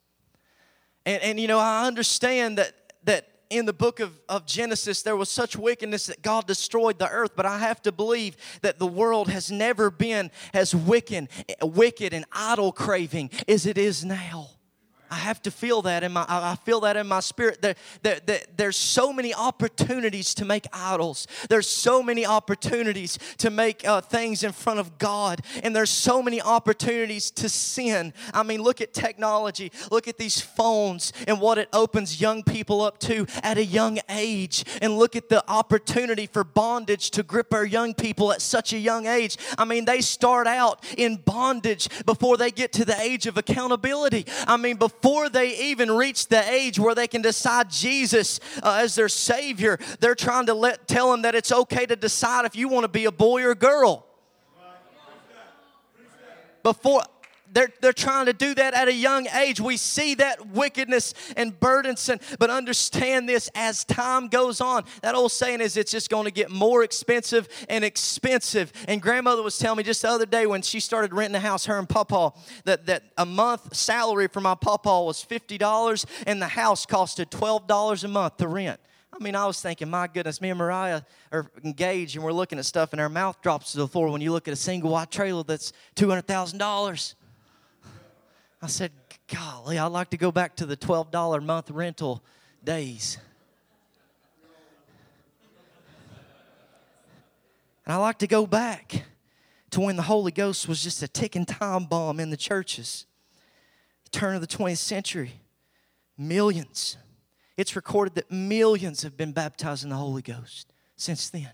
And, 1.05 1.21
and 1.23 1.39
you 1.39 1.47
know, 1.47 1.59
I 1.59 1.85
understand 1.87 2.57
that, 2.57 2.73
that 3.05 3.30
in 3.51 3.65
the 3.65 3.73
book 3.73 3.99
of, 3.99 4.19
of 4.29 4.45
Genesis, 4.45 5.03
there 5.03 5.17
was 5.17 5.29
such 5.29 5.55
wickedness 5.55 6.07
that 6.07 6.21
God 6.21 6.47
destroyed 6.47 6.97
the 6.97 7.09
earth. 7.09 7.31
But 7.35 7.45
I 7.45 7.59
have 7.59 7.81
to 7.83 7.91
believe 7.91 8.37
that 8.61 8.79
the 8.79 8.87
world 8.87 9.29
has 9.29 9.51
never 9.51 9.91
been 9.91 10.31
as 10.53 10.73
wicked, 10.73 11.27
wicked 11.61 12.13
and 12.13 12.25
idol 12.31 12.71
craving 12.71 13.29
as 13.47 13.65
it 13.65 13.77
is 13.77 14.05
now. 14.05 14.49
I 15.11 15.15
have 15.15 15.41
to 15.41 15.51
feel 15.51 15.81
that 15.81 16.03
in 16.03 16.13
my 16.13 16.25
I 16.29 16.55
feel 16.63 16.79
that 16.79 16.95
in 16.95 17.05
my 17.05 17.19
spirit. 17.19 17.61
There, 17.61 17.75
there, 18.01 18.21
there, 18.25 18.39
there's 18.55 18.77
so 18.77 19.11
many 19.11 19.33
opportunities 19.33 20.33
to 20.35 20.45
make 20.45 20.65
idols. 20.71 21.27
There's 21.49 21.67
so 21.67 22.01
many 22.01 22.25
opportunities 22.25 23.19
to 23.39 23.49
make 23.49 23.85
uh, 23.85 23.99
things 23.99 24.41
in 24.41 24.53
front 24.53 24.79
of 24.79 24.97
God, 24.97 25.41
and 25.63 25.75
there's 25.75 25.89
so 25.89 26.23
many 26.23 26.41
opportunities 26.41 27.29
to 27.31 27.49
sin. 27.49 28.13
I 28.33 28.43
mean, 28.43 28.63
look 28.63 28.79
at 28.79 28.93
technology. 28.93 29.69
Look 29.91 30.07
at 30.07 30.17
these 30.17 30.39
phones 30.39 31.11
and 31.27 31.41
what 31.41 31.57
it 31.57 31.67
opens 31.73 32.21
young 32.21 32.41
people 32.41 32.81
up 32.81 32.97
to 32.99 33.27
at 33.43 33.57
a 33.57 33.65
young 33.65 33.99
age, 34.07 34.63
and 34.81 34.97
look 34.97 35.17
at 35.17 35.27
the 35.27 35.43
opportunity 35.51 36.25
for 36.25 36.45
bondage 36.45 37.11
to 37.11 37.23
grip 37.23 37.53
our 37.53 37.65
young 37.65 37.93
people 37.93 38.31
at 38.31 38.41
such 38.41 38.71
a 38.71 38.77
young 38.77 39.07
age. 39.07 39.37
I 39.57 39.65
mean, 39.65 39.83
they 39.83 39.99
start 39.99 40.47
out 40.47 40.85
in 40.97 41.17
bondage 41.17 41.89
before 42.05 42.37
they 42.37 42.49
get 42.49 42.71
to 42.73 42.85
the 42.85 42.97
age 43.01 43.27
of 43.27 43.37
accountability. 43.37 44.25
I 44.47 44.55
mean, 44.55 44.77
before 44.77 45.00
before 45.01 45.29
they 45.29 45.57
even 45.57 45.91
reach 45.91 46.27
the 46.27 46.47
age 46.51 46.77
where 46.77 46.93
they 46.93 47.07
can 47.07 47.21
decide 47.21 47.69
Jesus 47.69 48.39
uh, 48.61 48.79
as 48.83 48.95
their 48.95 49.09
Savior, 49.09 49.79
they're 49.99 50.15
trying 50.15 50.45
to 50.45 50.53
let 50.53 50.87
tell 50.87 51.11
them 51.11 51.23
that 51.23 51.33
it's 51.33 51.51
okay 51.51 51.85
to 51.85 51.95
decide 51.95 52.45
if 52.45 52.55
you 52.55 52.67
want 52.67 52.83
to 52.83 52.87
be 52.87 53.05
a 53.05 53.11
boy 53.11 53.43
or 53.43 53.55
girl. 53.55 54.05
Before 56.63 57.01
they're, 57.51 57.71
they're 57.81 57.93
trying 57.93 58.25
to 58.27 58.33
do 58.33 58.53
that 58.55 58.73
at 58.73 58.87
a 58.87 58.93
young 58.93 59.27
age. 59.27 59.59
We 59.59 59.77
see 59.77 60.15
that 60.15 60.47
wickedness 60.47 61.13
and 61.35 61.59
burdensome, 61.59 62.19
but 62.39 62.49
understand 62.49 63.27
this 63.27 63.49
as 63.55 63.83
time 63.83 64.27
goes 64.27 64.61
on. 64.61 64.83
That 65.01 65.15
old 65.15 65.31
saying 65.31 65.61
is 65.61 65.77
it's 65.77 65.91
just 65.91 66.09
going 66.09 66.25
to 66.25 66.31
get 66.31 66.49
more 66.49 66.83
expensive 66.83 67.47
and 67.69 67.83
expensive. 67.83 68.71
And 68.87 69.01
grandmother 69.01 69.43
was 69.43 69.57
telling 69.57 69.77
me 69.77 69.83
just 69.83 70.01
the 70.01 70.09
other 70.09 70.25
day 70.25 70.45
when 70.45 70.61
she 70.61 70.79
started 70.79 71.13
renting 71.13 71.35
a 71.35 71.39
house, 71.39 71.65
her 71.65 71.77
and 71.77 71.87
Papa, 71.87 72.33
that, 72.65 72.85
that 72.87 73.03
a 73.17 73.25
month 73.25 73.75
salary 73.75 74.27
for 74.27 74.41
my 74.41 74.55
Papa 74.55 75.03
was 75.03 75.23
$50 75.23 76.05
and 76.25 76.41
the 76.41 76.47
house 76.47 76.85
costed 76.85 77.29
$12 77.29 78.03
a 78.03 78.07
month 78.07 78.37
to 78.37 78.47
rent. 78.47 78.79
I 79.13 79.21
mean, 79.21 79.35
I 79.35 79.45
was 79.45 79.61
thinking, 79.61 79.89
my 79.89 80.07
goodness, 80.07 80.39
me 80.39 80.49
and 80.49 80.57
Mariah 80.57 81.01
are 81.31 81.51
engaged 81.63 82.15
and 82.15 82.23
we're 82.23 82.31
looking 82.31 82.57
at 82.59 82.65
stuff 82.65 82.93
and 82.93 83.01
our 83.01 83.09
mouth 83.09 83.41
drops 83.41 83.73
to 83.73 83.79
the 83.79 83.87
floor 83.87 84.09
when 84.09 84.21
you 84.21 84.31
look 84.31 84.47
at 84.47 84.53
a 84.53 84.57
single 84.57 84.91
wide 84.91 85.11
trailer 85.11 85.43
that's 85.43 85.73
$200,000. 85.97 87.15
I 88.61 88.67
said, 88.67 88.91
golly, 89.27 89.79
I'd 89.79 89.87
like 89.87 90.11
to 90.11 90.17
go 90.17 90.31
back 90.31 90.55
to 90.57 90.65
the 90.65 90.77
$12 90.77 91.37
a 91.37 91.41
month 91.41 91.71
rental 91.71 92.23
days. 92.63 93.17
And 97.85 97.93
I 97.93 97.97
like 97.97 98.19
to 98.19 98.27
go 98.27 98.45
back 98.45 99.03
to 99.71 99.81
when 99.81 99.95
the 99.95 100.03
Holy 100.03 100.31
Ghost 100.31 100.67
was 100.67 100.83
just 100.83 101.01
a 101.01 101.07
ticking 101.07 101.45
time 101.45 101.85
bomb 101.85 102.19
in 102.19 102.29
the 102.29 102.37
churches. 102.37 103.05
The 104.03 104.11
turn 104.11 104.35
of 104.35 104.41
the 104.41 104.47
20th 104.47 104.77
century, 104.77 105.41
millions. 106.15 106.97
It's 107.57 107.75
recorded 107.75 108.15
that 108.15 108.31
millions 108.31 109.01
have 109.01 109.17
been 109.17 109.31
baptized 109.31 109.83
in 109.83 109.89
the 109.89 109.95
Holy 109.95 110.21
Ghost 110.21 110.71
since 110.95 111.29
then. 111.29 111.51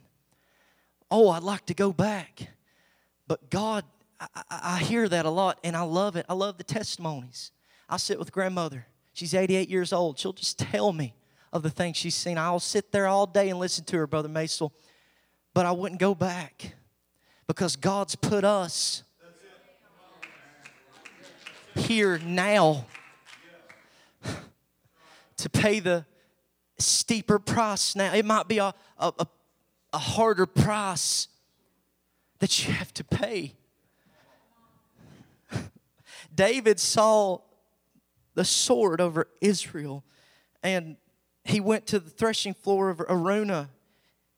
Oh, 1.09 1.29
I'd 1.29 1.43
like 1.43 1.65
to 1.67 1.73
go 1.73 1.93
back. 1.93 2.49
But 3.27 3.49
God 3.49 3.85
I, 4.19 4.27
I, 4.49 4.77
hear 4.79 5.07
that 5.07 5.25
a 5.25 5.29
lot 5.29 5.59
and 5.63 5.75
I 5.75 5.81
love 5.81 6.15
it. 6.15 6.25
I 6.27 6.33
love 6.33 6.57
the 6.57 6.63
testimonies. 6.63 7.51
I 7.87 7.97
sit 7.97 8.17
with 8.17 8.31
grandmother. 8.31 8.87
She's 9.13 9.33
88 9.33 9.69
years 9.69 9.93
old. 9.93 10.17
She'll 10.17 10.33
just 10.33 10.57
tell 10.59 10.91
me 10.91 11.13
of 11.53 11.63
the 11.63 11.69
things 11.69 11.97
she's 11.97 12.15
seen. 12.15 12.37
I'll 12.37 12.59
sit 12.59 12.91
there 12.91 13.07
all 13.07 13.25
day 13.25 13.49
and 13.49 13.59
listen 13.59 13.85
to 13.85 13.97
her, 13.97 14.07
Brother 14.07 14.29
Maisel. 14.29 14.71
But 15.53 15.65
I 15.65 15.71
wouldn't 15.71 15.99
go 15.99 16.15
back 16.15 16.75
because 17.47 17.75
God's 17.75 18.15
put 18.15 18.43
us 18.43 19.03
here 21.75 22.19
now 22.19 22.85
to 25.37 25.49
pay 25.49 25.79
the 25.79 26.05
steeper 26.79 27.39
price 27.39 27.95
now. 27.95 28.13
It 28.13 28.25
might 28.25 28.47
be 28.47 28.57
a, 28.57 28.73
a, 28.97 29.27
a 29.93 29.97
harder 29.97 30.45
price 30.45 31.27
that 32.39 32.65
you 32.65 32.73
have 32.73 32.93
to 32.95 33.03
pay. 33.03 33.56
David 36.37 36.79
saw 36.79 37.39
the 38.35 38.45
sword 38.45 39.01
over 39.01 39.27
Israel 39.41 40.05
and 40.61 40.95
he 41.43 41.59
went 41.59 41.87
to 41.87 41.99
the 41.99 42.09
threshing 42.09 42.53
floor 42.53 42.89
of 42.89 42.99
Araunah. 42.99 43.69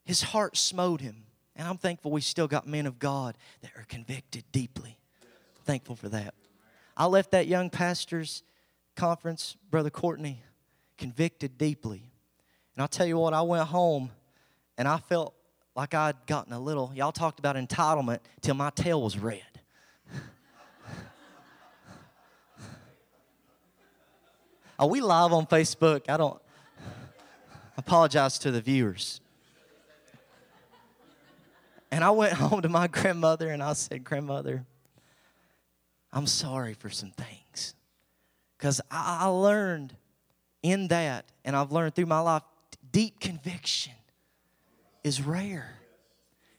His 0.05 0.23
heart 0.23 0.55
smote 0.55 1.01
him. 1.01 1.25
And 1.55 1.67
I'm 1.67 1.77
thankful 1.77 2.12
we 2.12 2.21
still 2.21 2.47
got 2.47 2.65
men 2.65 2.85
of 2.85 2.99
God 2.99 3.38
that 3.62 3.71
are 3.75 3.83
convicted 3.89 4.45
deeply. 4.53 4.97
Thankful 5.65 5.97
for 5.97 6.07
that. 6.09 6.33
I 6.95 7.05
left 7.05 7.31
that 7.31 7.47
young 7.47 7.69
pastor's 7.69 8.43
conference, 8.95 9.57
Brother 9.69 9.89
Courtney, 9.89 10.41
convicted 10.97 11.57
deeply. 11.57 12.12
And 12.75 12.81
I'll 12.81 12.88
tell 12.88 13.05
you 13.05 13.17
what, 13.17 13.33
I 13.33 13.41
went 13.41 13.67
home 13.67 14.12
and 14.77 14.88
I 14.88 14.97
felt 14.97 15.33
like 15.75 15.93
I'd 15.93 16.25
gotten 16.27 16.53
a 16.53 16.59
little, 16.59 16.93
y'all 16.95 17.12
talked 17.12 17.39
about 17.39 17.57
entitlement 17.57 18.19
till 18.39 18.55
my 18.55 18.69
tail 18.69 19.01
was 19.01 19.17
red. 19.17 19.59
Are 24.80 24.88
we 24.88 25.02
live 25.02 25.34
on 25.34 25.46
Facebook? 25.46 26.04
I 26.08 26.15
don't 26.15 26.42
apologize 27.76 28.39
to 28.39 28.52
the 28.52 28.62
viewers. 28.62 29.20
And 31.92 32.02
I 32.02 32.12
went 32.12 32.32
home 32.36 32.62
to 32.62 32.70
my 32.70 32.88
grandmother 32.88 33.50
and 33.50 33.62
I 33.62 33.74
said, 33.74 34.06
Grandmother, 34.06 34.65
I'm 36.13 36.28
sorry 36.28 36.76
for 36.76 36.89
some 36.89 37.12
things. 37.12 37.76
Because 38.58 38.80
I 38.89 39.26
learned 39.26 39.98
in 40.63 40.88
that, 40.88 41.26
and 41.44 41.58
I've 41.58 41.74
learned 41.74 41.96
through 41.96 42.06
my 42.06 42.20
life, 42.22 42.44
deep 42.89 43.20
conviction 43.20 43.94
is 45.04 45.22
rare. 45.22 45.76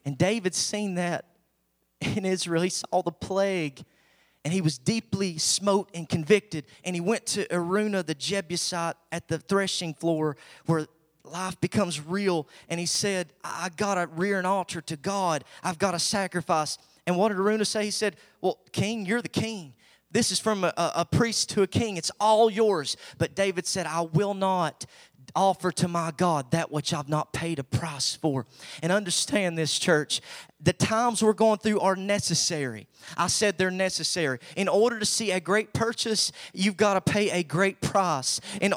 And 0.05 0.19
David's 0.19 0.59
seen 0.59 0.97
that 0.97 1.25
in 2.03 2.27
Israel. 2.27 2.63
He 2.63 2.69
saw 2.69 3.01
the 3.03 3.13
plague 3.13 3.83
and 4.45 4.55
he 4.55 4.61
was 4.61 4.79
deeply 4.79 5.39
smote 5.39 5.91
and 5.95 6.09
convicted. 6.09 6.65
And 6.85 6.95
he 6.97 7.01
went 7.01 7.27
to 7.27 7.47
Araunah 7.47 8.07
the 8.07 8.15
Jebusite 8.15 8.97
at 9.13 9.29
the 9.29 9.39
threshing 9.39 9.95
floor 9.95 10.37
where 10.67 10.87
life 11.25 11.61
becomes 11.61 12.05
real. 12.05 12.49
And 12.69 12.81
he 12.81 12.87
said, 12.87 13.33
I 13.45 13.69
got 13.77 13.97
to 13.97 14.07
rear 14.07 14.39
an 14.39 14.47
altar 14.47 14.81
to 14.83 14.97
God, 14.97 15.45
I've 15.63 15.79
got 15.79 15.93
to 15.93 15.99
sacrifice. 15.99 16.79
And 17.07 17.17
what 17.17 17.29
did 17.29 17.39
Araunah 17.39 17.67
say? 17.67 17.85
He 17.85 17.91
said, 17.91 18.17
Well, 18.41 18.59
king, 18.73 19.05
you're 19.05 19.23
the 19.23 19.29
king. 19.29 19.75
This 20.13 20.33
is 20.33 20.41
from 20.41 20.65
a, 20.65 20.73
a, 20.77 21.05
priest 21.05 21.51
to 21.51 21.63
a 21.63 21.69
king. 21.69 21.97
It's 21.97 22.11
all 22.19 22.51
yours. 22.51 22.97
But 23.19 23.37
David 23.37 23.65
said, 23.65 23.87
I 23.87 24.01
will 24.01 24.35
not 24.35 24.85
offer 25.37 25.71
to 25.71 25.87
my 25.87 26.13
God 26.17 26.51
that 26.51 26.73
which 26.73 26.93
I've 26.93 27.09
not 27.09 27.33
paid 27.33 27.61
a 27.61 27.65
price 27.65 28.17
for. 28.17 28.47
And 28.83 28.91
understand 28.91 29.57
this, 29.57 29.79
church. 29.79 30.21
The 30.63 30.73
times 30.75 31.23
we're 31.23 31.33
going 31.33 31.59
through 31.59 31.81
are 31.81 31.97
necessary. 31.97 32.87
I 33.17 33.29
said 33.29 33.57
they're 33.57 33.71
necessary. 33.71 34.41
In 34.57 34.69
order 34.69 34.99
to 34.99 35.07
see 35.07 35.31
a 35.31 35.41
great 35.41 35.73
purchase, 35.73 36.33
you've 36.53 36.77
got 36.77 36.95
to 36.95 37.01
pay 37.01 37.31
a 37.31 37.43
great 37.43 37.81
price. 37.81 38.43
And 38.61 38.75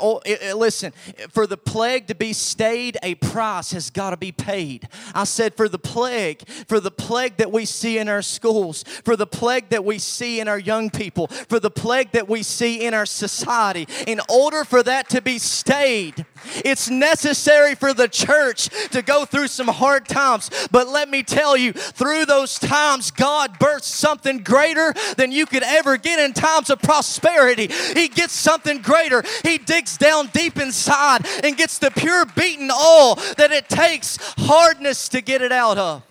listen, 0.55 0.93
for 1.29 1.45
the 1.45 1.57
plague 1.57 2.07
to 2.07 2.15
be 2.15 2.31
stayed, 2.31 2.97
a 3.03 3.15
price 3.15 3.71
has 3.71 3.89
got 3.89 4.11
to 4.11 4.17
be 4.17 4.31
paid. 4.31 4.87
I 5.13 5.25
said 5.25 5.55
for 5.55 5.67
the 5.67 5.77
plague, 5.77 6.47
for 6.69 6.79
the 6.79 6.89
plague 6.89 7.35
that 7.37 7.51
we 7.51 7.65
see 7.65 7.97
in 7.97 8.07
our 8.07 8.21
schools, 8.21 8.83
for 9.03 9.17
the 9.17 9.27
plague 9.27 9.67
that 9.69 9.83
we 9.83 9.99
see 9.99 10.39
in 10.39 10.47
our 10.47 10.59
young 10.59 10.89
people, 10.89 11.27
for 11.27 11.59
the 11.59 11.71
plague 11.71 12.13
that 12.13 12.29
we 12.29 12.43
see 12.43 12.85
in 12.85 12.93
our 12.93 13.05
society, 13.05 13.89
in 14.07 14.21
order 14.29 14.63
for 14.63 14.83
that 14.83 15.09
to 15.09 15.21
be 15.21 15.37
stayed, 15.37 16.25
it's 16.63 16.89
necessary 16.89 17.75
for 17.75 17.93
the 17.93 18.07
church 18.07 18.69
to 18.91 19.01
go 19.01 19.25
through 19.25 19.47
some 19.47 19.67
hard 19.67 20.07
times. 20.07 20.49
But 20.71 20.87
let 20.87 21.09
me 21.09 21.23
tell 21.23 21.57
you, 21.57 21.72
through 21.73 22.25
those 22.25 22.59
times, 22.59 23.11
God 23.11 23.59
births 23.59 23.87
something 23.87 24.39
greater 24.39 24.93
than 25.17 25.31
you 25.31 25.45
could 25.45 25.63
ever 25.63 25.97
get 25.97 26.19
in 26.19 26.33
times 26.33 26.69
of 26.69 26.81
prosperity. 26.81 27.67
He 27.93 28.07
gets 28.07 28.33
something 28.33 28.81
greater. 28.81 29.23
He 29.43 29.57
digs 29.57 29.97
down 29.97 30.27
deep 30.27 30.57
inside 30.57 31.25
and 31.43 31.57
gets 31.57 31.77
the 31.79 31.91
pure 31.91 32.25
beaten 32.25 32.69
all 32.71 33.15
that 33.37 33.51
it 33.51 33.69
takes 33.69 34.17
hardness 34.37 35.09
to 35.09 35.21
get 35.21 35.41
it 35.41 35.51
out 35.51 35.77
of. 35.77 36.03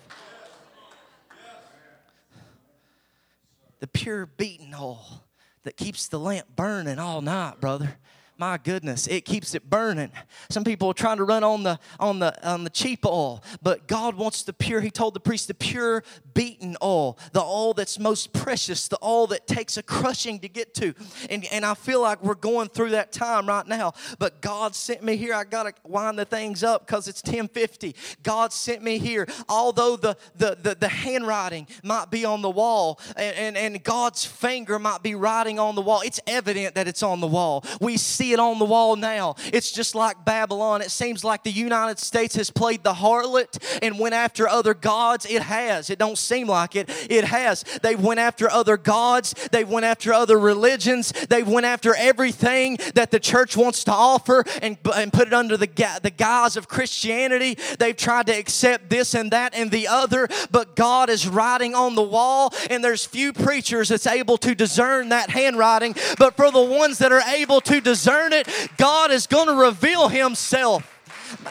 The 3.79 3.87
pure 3.87 4.25
beaten 4.25 4.73
all 4.73 5.25
that 5.63 5.75
keeps 5.75 6.07
the 6.07 6.19
lamp 6.19 6.47
burning 6.55 6.99
all 6.99 7.21
night, 7.21 7.59
brother 7.59 7.97
my 8.37 8.57
goodness 8.57 9.07
it 9.07 9.25
keeps 9.25 9.55
it 9.55 9.69
burning. 9.69 10.11
Some 10.49 10.63
people 10.63 10.89
are 10.89 10.93
trying 10.93 11.17
to 11.17 11.23
run 11.23 11.43
on 11.43 11.63
the 11.63 11.79
on 11.99 12.19
the 12.19 12.47
on 12.47 12.63
the 12.63 12.69
cheap 12.69 13.05
oil 13.05 13.43
but 13.61 13.87
god 13.87 14.15
wants 14.15 14.43
the 14.43 14.53
pure 14.53 14.81
he 14.81 14.91
told 14.91 15.13
the 15.13 15.19
priest 15.19 15.47
the 15.47 15.53
pure 15.53 16.03
beaten 16.33 16.75
oil 16.83 17.17
the 17.31 17.41
oil 17.41 17.73
that's 17.73 17.99
most 17.99 18.33
precious 18.33 18.87
the 18.87 18.97
oil 19.03 19.27
that 19.27 19.47
takes 19.47 19.77
a 19.77 19.83
crushing 19.83 20.39
to 20.39 20.49
get 20.49 20.73
to. 20.75 20.93
And 21.29 21.45
and 21.51 21.65
i 21.65 21.73
feel 21.73 22.01
like 22.01 22.23
we're 22.23 22.35
going 22.35 22.69
through 22.69 22.91
that 22.91 23.11
time 23.11 23.47
right 23.47 23.67
now 23.67 23.93
but 24.19 24.41
god 24.41 24.75
sent 24.75 25.03
me 25.03 25.15
here. 25.15 25.33
I 25.33 25.43
gotta 25.43 25.73
wind 25.83 26.19
the 26.19 26.25
things 26.25 26.63
up 26.63 26.85
because 26.85 27.07
it's 27.07 27.23
1050 27.23 27.95
god 28.23 28.53
sent 28.53 28.83
me 28.83 28.97
here 28.97 29.27
although 29.49 29.95
the 29.95 30.17
the 30.35 30.57
the, 30.61 30.75
the 30.75 30.87
handwriting 30.87 31.67
might 31.83 32.09
be 32.11 32.25
on 32.25 32.41
the 32.41 32.49
wall 32.49 32.99
and, 33.15 33.35
and 33.35 33.57
and 33.57 33.83
god's 33.83 34.25
finger 34.25 34.79
might 34.79 35.03
be 35.03 35.15
writing 35.15 35.59
on 35.59 35.75
the 35.75 35.81
wall. 35.81 36.01
It's 36.03 36.19
evident 36.27 36.75
that 36.75 36.87
it's 36.87 37.03
on 37.03 37.19
the 37.19 37.27
wall. 37.27 37.63
We 37.79 37.97
see 37.97 38.22
see 38.23 38.31
it 38.31 38.39
on 38.39 38.57
the 38.57 38.65
wall 38.65 38.95
now. 38.95 39.35
It's 39.51 39.71
just 39.71 39.95
like 39.95 40.23
Babylon. 40.23 40.81
It 40.81 40.91
seems 40.91 41.23
like 41.23 41.43
the 41.43 41.51
United 41.51 41.99
States 41.99 42.35
has 42.35 42.49
played 42.49 42.83
the 42.83 42.93
harlot 42.93 43.57
and 43.81 43.99
went 43.99 44.15
after 44.15 44.47
other 44.47 44.73
gods. 44.73 45.25
It 45.25 45.41
has. 45.41 45.89
It 45.89 45.99
don't 45.99 46.17
seem 46.17 46.47
like 46.47 46.75
it. 46.75 46.89
It 47.09 47.25
has. 47.25 47.63
They 47.81 47.95
went 47.95 48.21
after 48.21 48.49
other 48.49 48.77
gods. 48.77 49.33
They 49.51 49.65
went 49.65 49.85
after 49.85 50.13
other 50.13 50.39
religions. 50.39 51.11
They 51.11 51.43
went 51.43 51.65
after 51.65 51.93
everything 51.95 52.77
that 52.95 53.11
the 53.11 53.19
church 53.19 53.57
wants 53.57 53.83
to 53.85 53.91
offer 53.91 54.45
and, 54.61 54.77
and 54.95 55.11
put 55.11 55.27
it 55.27 55.33
under 55.33 55.57
the, 55.57 55.67
the 56.01 56.11
guise 56.11 56.55
of 56.55 56.69
Christianity. 56.69 57.57
They've 57.77 57.97
tried 57.97 58.27
to 58.27 58.33
accept 58.33 58.89
this 58.89 59.15
and 59.15 59.31
that 59.31 59.53
and 59.53 59.69
the 59.69 59.87
other, 59.89 60.29
but 60.49 60.77
God 60.77 61.09
is 61.09 61.27
writing 61.27 61.75
on 61.75 61.95
the 61.95 62.03
wall, 62.03 62.53
and 62.69 62.83
there's 62.83 63.05
few 63.05 63.33
preachers 63.33 63.89
that's 63.89 64.07
able 64.07 64.37
to 64.37 64.55
discern 64.55 65.09
that 65.09 65.29
handwriting. 65.29 65.95
But 66.17 66.37
for 66.37 66.51
the 66.51 66.63
ones 66.63 66.99
that 66.99 67.11
are 67.11 67.21
able 67.35 67.59
to 67.61 67.81
discern 67.81 68.12
discern 68.13 68.33
it, 68.33 68.47
God 68.77 69.11
is 69.11 69.27
going 69.27 69.47
to 69.47 69.55
reveal 69.55 70.07
Himself. 70.07 70.89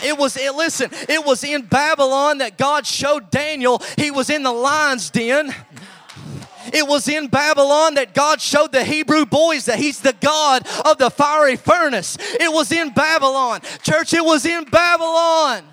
It 0.05 0.17
was, 0.17 0.37
it, 0.37 0.55
listen, 0.55 0.91
it 1.09 1.25
was 1.25 1.43
in 1.43 1.63
Babylon 1.63 2.39
that 2.39 2.57
God 2.57 2.87
showed 2.87 3.31
Daniel 3.31 3.83
he 3.99 4.11
was 4.11 4.31
in 4.31 4.43
the 4.43 4.53
lion's 4.53 5.11
den. 5.11 5.55
It 6.73 6.87
was 6.87 7.09
in 7.09 7.27
Babylon 7.27 7.95
that 7.95 8.15
God 8.15 8.41
showed 8.41 8.71
the 8.71 8.85
Hebrew 8.85 9.27
boys 9.27 9.65
that 9.65 9.81
He's 9.81 10.01
the 10.01 10.15
God 10.21 10.65
of 10.87 10.97
the 10.97 11.11
fiery 11.11 11.57
furnace. 11.57 12.17
It 12.21 12.53
was 12.53 12.71
in 12.71 12.91
Babylon. 12.91 13.63
Church, 13.83 14.15
it 14.15 14.25
was 14.25 14.47
in 14.47 14.65
Babylon. 14.65 15.65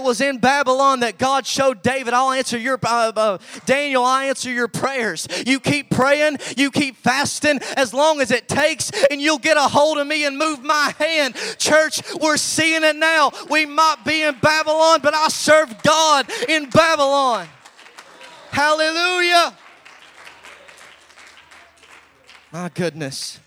It 0.00 0.04
was 0.04 0.22
in 0.22 0.38
Babylon 0.38 1.00
that 1.00 1.18
God 1.18 1.46
showed 1.46 1.82
David, 1.82 2.14
I'll 2.14 2.30
answer 2.30 2.56
your, 2.56 2.78
uh, 2.82 3.12
uh, 3.14 3.38
Daniel, 3.66 4.02
I'll 4.02 4.26
answer 4.26 4.50
your 4.50 4.66
prayers. 4.66 5.28
You 5.46 5.60
keep 5.60 5.90
praying, 5.90 6.38
you 6.56 6.70
keep 6.70 6.96
fasting 6.96 7.60
as 7.76 7.92
long 7.92 8.22
as 8.22 8.30
it 8.30 8.48
takes, 8.48 8.90
and 9.10 9.20
you'll 9.20 9.36
get 9.36 9.58
a 9.58 9.68
hold 9.68 9.98
of 9.98 10.06
me 10.06 10.24
and 10.24 10.38
move 10.38 10.62
my 10.62 10.94
hand. 10.98 11.34
Church, 11.58 12.00
we're 12.18 12.38
seeing 12.38 12.82
it 12.82 12.96
now. 12.96 13.30
We 13.50 13.66
might 13.66 13.96
be 14.06 14.22
in 14.22 14.36
Babylon, 14.40 15.00
but 15.02 15.12
I 15.12 15.28
serve 15.28 15.82
God 15.82 16.26
in 16.48 16.70
Babylon. 16.70 17.46
Hallelujah. 18.52 19.54
My 22.50 22.70
goodness. 22.72 23.38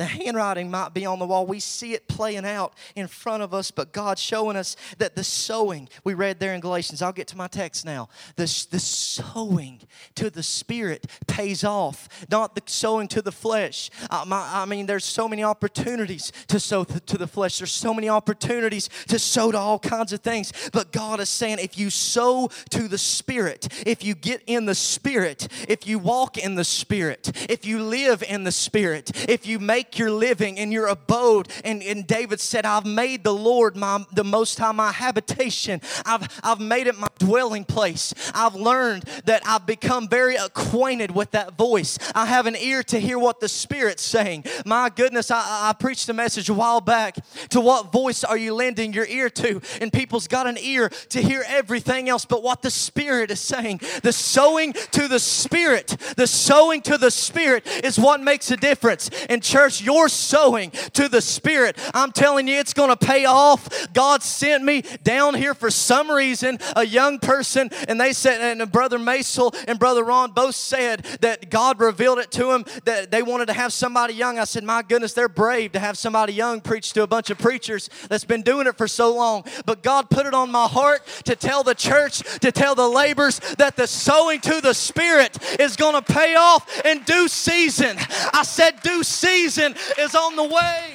The 0.00 0.06
handwriting 0.06 0.70
might 0.70 0.94
be 0.94 1.04
on 1.04 1.18
the 1.18 1.26
wall. 1.26 1.44
We 1.44 1.60
see 1.60 1.92
it 1.92 2.08
playing 2.08 2.46
out 2.46 2.72
in 2.96 3.06
front 3.06 3.42
of 3.42 3.52
us, 3.52 3.70
but 3.70 3.92
God's 3.92 4.22
showing 4.22 4.56
us 4.56 4.74
that 4.96 5.14
the 5.14 5.22
sowing, 5.22 5.90
we 6.04 6.14
read 6.14 6.40
there 6.40 6.54
in 6.54 6.60
Galatians, 6.60 7.02
I'll 7.02 7.12
get 7.12 7.26
to 7.26 7.36
my 7.36 7.48
text 7.48 7.84
now. 7.84 8.08
The, 8.36 8.44
the 8.70 8.78
sowing 8.78 9.82
to 10.14 10.30
the 10.30 10.42
Spirit 10.42 11.06
pays 11.26 11.64
off, 11.64 12.08
not 12.30 12.54
the 12.54 12.62
sowing 12.64 13.08
to 13.08 13.20
the 13.20 13.30
flesh. 13.30 13.90
Uh, 14.08 14.24
my, 14.26 14.48
I 14.50 14.64
mean, 14.64 14.86
there's 14.86 15.04
so 15.04 15.28
many 15.28 15.44
opportunities 15.44 16.32
to 16.48 16.58
sow 16.58 16.84
th- 16.84 17.04
to 17.04 17.18
the 17.18 17.26
flesh, 17.26 17.58
there's 17.58 17.70
so 17.70 17.92
many 17.92 18.08
opportunities 18.08 18.88
to 19.08 19.18
sow 19.18 19.52
to 19.52 19.58
all 19.58 19.78
kinds 19.78 20.14
of 20.14 20.20
things. 20.20 20.50
But 20.72 20.92
God 20.92 21.20
is 21.20 21.28
saying 21.28 21.58
if 21.58 21.76
you 21.76 21.90
sow 21.90 22.48
to 22.70 22.88
the 22.88 22.96
Spirit, 22.96 23.68
if 23.86 24.02
you 24.02 24.14
get 24.14 24.42
in 24.46 24.64
the 24.64 24.74
Spirit, 24.74 25.46
if 25.68 25.86
you 25.86 25.98
walk 25.98 26.38
in 26.38 26.54
the 26.54 26.64
Spirit, 26.64 27.50
if 27.50 27.66
you 27.66 27.82
live 27.82 28.22
in 28.22 28.44
the 28.44 28.52
Spirit, 28.52 29.28
if 29.28 29.46
you 29.46 29.58
make 29.58 29.89
make 29.90 29.98
your 29.98 30.10
living 30.10 30.56
in 30.56 30.70
your 30.70 30.86
abode. 30.86 31.48
And, 31.64 31.82
and 31.82 32.06
David 32.06 32.38
said, 32.40 32.64
I've 32.64 32.86
made 32.86 33.24
the 33.24 33.34
Lord 33.34 33.76
my 33.76 34.04
the 34.12 34.22
most 34.22 34.58
high 34.58 34.70
my 34.72 34.92
habitation. 34.92 35.80
I've 36.06 36.28
I've 36.44 36.60
made 36.60 36.86
it 36.86 36.96
my 36.96 37.08
dwelling 37.18 37.64
place. 37.64 38.14
I've 38.34 38.54
learned 38.54 39.02
that 39.24 39.42
I've 39.44 39.66
become 39.66 40.08
very 40.08 40.36
acquainted 40.36 41.10
with 41.10 41.32
that 41.32 41.56
voice. 41.56 41.98
I 42.14 42.26
have 42.26 42.46
an 42.46 42.56
ear 42.56 42.82
to 42.84 43.00
hear 43.00 43.18
what 43.18 43.40
the 43.40 43.48
Spirit's 43.48 44.02
saying. 44.02 44.44
My 44.64 44.90
goodness, 44.90 45.30
I, 45.30 45.70
I 45.70 45.72
preached 45.72 46.08
a 46.08 46.12
message 46.12 46.48
a 46.48 46.54
while 46.54 46.80
back. 46.80 47.16
To 47.50 47.60
what 47.60 47.90
voice 47.90 48.22
are 48.22 48.36
you 48.36 48.54
lending 48.54 48.92
your 48.92 49.06
ear 49.06 49.28
to? 49.30 49.60
And 49.80 49.92
people's 49.92 50.28
got 50.28 50.46
an 50.46 50.56
ear 50.58 50.88
to 51.08 51.20
hear 51.20 51.42
everything 51.48 52.08
else 52.08 52.24
but 52.24 52.42
what 52.42 52.62
the 52.62 52.70
Spirit 52.70 53.30
is 53.30 53.40
saying. 53.40 53.80
The 54.02 54.12
sowing 54.12 54.72
to 54.92 55.08
the 55.08 55.18
Spirit, 55.18 55.96
the 56.16 56.28
sowing 56.28 56.80
to 56.82 56.96
the 56.96 57.10
Spirit 57.10 57.66
is 57.66 57.98
what 57.98 58.20
makes 58.20 58.50
a 58.52 58.56
difference. 58.56 59.10
In 59.28 59.40
church, 59.40 59.79
you're 59.82 60.08
sowing 60.08 60.70
to 60.94 61.08
the 61.08 61.20
Spirit, 61.20 61.78
I'm 61.94 62.12
telling 62.12 62.48
you, 62.48 62.58
it's 62.58 62.74
going 62.74 62.90
to 62.90 62.96
pay 62.96 63.24
off. 63.24 63.92
God 63.92 64.22
sent 64.22 64.64
me 64.64 64.82
down 65.02 65.34
here 65.34 65.54
for 65.54 65.70
some 65.70 66.10
reason, 66.10 66.58
a 66.76 66.86
young 66.86 67.18
person, 67.18 67.70
and 67.88 68.00
they 68.00 68.12
said, 68.12 68.40
and 68.40 68.70
Brother 68.70 68.98
Maisel 68.98 69.54
and 69.66 69.78
Brother 69.78 70.04
Ron 70.04 70.32
both 70.32 70.54
said 70.54 71.02
that 71.20 71.50
God 71.50 71.80
revealed 71.80 72.18
it 72.18 72.30
to 72.32 72.46
them 72.46 72.64
that 72.84 73.10
they 73.10 73.22
wanted 73.22 73.46
to 73.46 73.52
have 73.52 73.72
somebody 73.72 74.14
young. 74.14 74.38
I 74.38 74.44
said, 74.44 74.64
My 74.64 74.82
goodness, 74.82 75.12
they're 75.12 75.28
brave 75.28 75.72
to 75.72 75.78
have 75.78 75.98
somebody 75.98 76.32
young 76.32 76.60
preach 76.60 76.92
to 76.94 77.02
a 77.02 77.06
bunch 77.06 77.30
of 77.30 77.38
preachers 77.38 77.90
that's 78.08 78.24
been 78.24 78.42
doing 78.42 78.66
it 78.66 78.76
for 78.76 78.88
so 78.88 79.14
long. 79.14 79.44
But 79.66 79.82
God 79.82 80.10
put 80.10 80.26
it 80.26 80.34
on 80.34 80.50
my 80.50 80.66
heart 80.66 81.06
to 81.24 81.36
tell 81.36 81.62
the 81.62 81.74
church, 81.74 82.18
to 82.40 82.52
tell 82.52 82.74
the 82.74 82.88
laborers 82.88 83.38
that 83.58 83.76
the 83.76 83.86
sowing 83.86 84.40
to 84.40 84.60
the 84.60 84.74
Spirit 84.74 85.38
is 85.60 85.76
going 85.76 85.94
to 85.94 86.02
pay 86.02 86.34
off 86.34 86.84
in 86.84 87.02
due 87.02 87.28
season. 87.28 87.96
I 88.32 88.42
said, 88.44 88.80
due 88.82 89.02
season 89.02 89.69
season 89.76 90.04
is 90.04 90.14
on 90.14 90.36
the 90.36 90.44
way. 90.44 90.94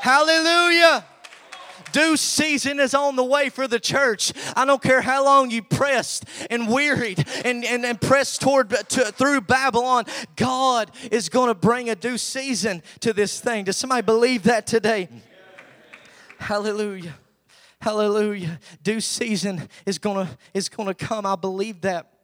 Hallelujah. 0.00 1.04
Due 1.92 2.16
season 2.16 2.80
is 2.80 2.94
on 2.94 3.16
the 3.16 3.24
way 3.24 3.48
for 3.48 3.66
the 3.66 3.80
church. 3.80 4.32
I 4.54 4.64
don't 4.64 4.82
care 4.82 5.00
how 5.00 5.24
long 5.24 5.50
you 5.50 5.62
pressed 5.62 6.24
and 6.50 6.68
wearied 6.68 7.24
and, 7.44 7.64
and, 7.64 7.84
and 7.84 8.00
pressed 8.00 8.40
toward 8.40 8.70
to, 8.70 9.12
through 9.12 9.42
Babylon. 9.42 10.04
God 10.36 10.90
is 11.10 11.28
going 11.28 11.48
to 11.48 11.54
bring 11.54 11.88
a 11.88 11.94
due 11.94 12.18
season 12.18 12.82
to 13.00 13.12
this 13.12 13.40
thing. 13.40 13.64
Does 13.64 13.76
somebody 13.76 14.02
believe 14.02 14.44
that 14.44 14.66
today? 14.66 15.08
Hallelujah. 16.38 17.14
Hallelujah. 17.80 18.58
Due 18.82 19.00
season 19.00 19.68
is 19.86 19.98
gonna 19.98 20.28
is 20.52 20.68
gonna 20.68 20.94
come. 20.94 21.24
I 21.24 21.36
believe 21.36 21.82
that. 21.82 22.17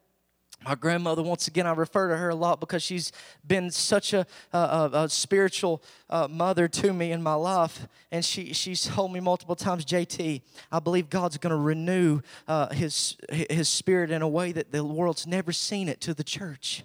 My 0.65 0.75
grandmother 0.75 1.23
once 1.23 1.47
again 1.47 1.67
i 1.67 1.73
refer 1.73 2.09
to 2.09 2.17
her 2.17 2.31
a 2.31 2.35
lot 2.35 2.61
because 2.61 2.83
she's 2.83 3.13
been 3.47 3.71
such 3.71 4.13
a, 4.13 4.27
a, 4.53 4.91
a 4.93 5.09
spiritual 5.09 5.83
uh, 6.11 6.27
mother 6.29 6.69
to 6.69 6.93
me 6.93 7.13
in 7.13 7.23
my 7.23 7.35
life. 7.35 7.87
And 8.11 8.25
she, 8.25 8.53
she's 8.53 8.85
told 8.85 9.13
me 9.13 9.21
multiple 9.21 9.57
times 9.57 9.85
jt 9.85 10.43
i 10.73 10.79
believe 10.79 11.11
god's 11.11 11.37
going 11.37 11.51
to 11.51 11.57
renew 11.57 12.21
uh, 12.49 12.73
his, 12.73 13.17
his 13.31 13.69
spirit 13.69 14.11
in 14.11 14.23
a 14.23 14.29
way 14.29 14.53
that 14.53 14.73
the 14.73 14.85
world's 14.85 15.27
never 15.27 15.53
seen 15.53 15.89
it 15.89 16.01
to 16.03 16.15
the 16.15 16.25
church. 16.25 16.85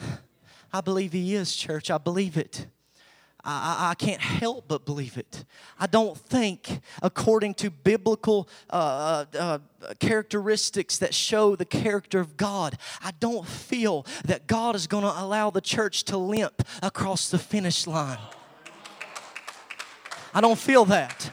I 0.72 0.80
believe 0.80 1.12
he 1.12 1.34
is 1.34 1.56
church. 1.56 1.90
I 1.90 1.98
believe 1.98 2.36
it 2.36 2.66
I, 3.44 3.90
I, 3.90 3.94
can't 3.94 4.20
help 4.20 4.66
but 4.68 4.84
believe 4.84 5.16
it. 5.16 5.44
I 5.78 5.86
don't 5.86 6.16
think, 6.16 6.80
according 7.02 7.54
to 7.54 7.70
biblical 7.70 8.48
uh, 8.68 9.24
uh, 9.34 9.58
uh, 9.82 9.94
characteristics 9.98 10.98
that 10.98 11.14
show 11.14 11.56
the 11.56 11.64
character 11.64 12.20
of 12.20 12.36
God, 12.36 12.76
I 13.02 13.12
don't 13.18 13.46
feel 13.46 14.04
that 14.24 14.46
God 14.46 14.74
is 14.74 14.86
going 14.86 15.04
to 15.04 15.20
allow 15.20 15.50
the 15.50 15.60
church 15.60 16.04
to 16.04 16.16
limp 16.16 16.62
across 16.82 17.30
the 17.30 17.38
finish 17.38 17.86
line. 17.86 18.18
I 20.34 20.40
don't 20.40 20.58
feel 20.58 20.84
that. 20.86 21.30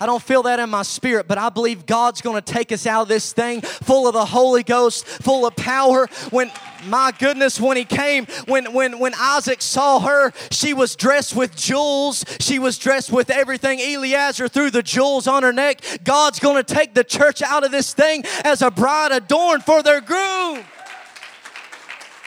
I 0.00 0.06
don't 0.06 0.22
feel 0.22 0.44
that 0.44 0.60
in 0.60 0.70
my 0.70 0.82
spirit, 0.82 1.26
but 1.26 1.38
I 1.38 1.48
believe 1.48 1.84
God's 1.86 2.20
going 2.20 2.40
to 2.40 2.52
take 2.52 2.70
us 2.70 2.86
out 2.86 3.02
of 3.02 3.08
this 3.08 3.32
thing 3.32 3.62
full 3.62 4.06
of 4.06 4.14
the 4.14 4.24
Holy 4.24 4.62
Ghost, 4.62 5.06
full 5.06 5.46
of 5.46 5.56
power. 5.56 6.06
When 6.30 6.52
my 6.86 7.12
goodness, 7.18 7.60
when 7.60 7.76
he 7.76 7.84
came, 7.84 8.26
when 8.46 8.72
when 8.72 8.98
when 9.00 9.12
Isaac 9.18 9.60
saw 9.60 9.98
her, 10.00 10.32
she 10.50 10.72
was 10.72 10.94
dressed 10.94 11.34
with 11.34 11.56
jewels. 11.56 12.24
She 12.38 12.58
was 12.58 12.78
dressed 12.78 13.10
with 13.10 13.30
everything. 13.30 13.80
Eliezer 13.80 14.48
threw 14.48 14.70
the 14.70 14.82
jewels 14.82 15.26
on 15.26 15.42
her 15.42 15.52
neck. 15.52 15.80
God's 16.04 16.38
going 16.38 16.62
to 16.62 16.74
take 16.74 16.94
the 16.94 17.04
church 17.04 17.42
out 17.42 17.64
of 17.64 17.72
this 17.72 17.92
thing 17.92 18.24
as 18.44 18.62
a 18.62 18.70
bride 18.70 19.10
adorned 19.10 19.64
for 19.64 19.82
their 19.82 20.00
groom. 20.00 20.64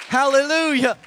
Hallelujah. 0.10 0.98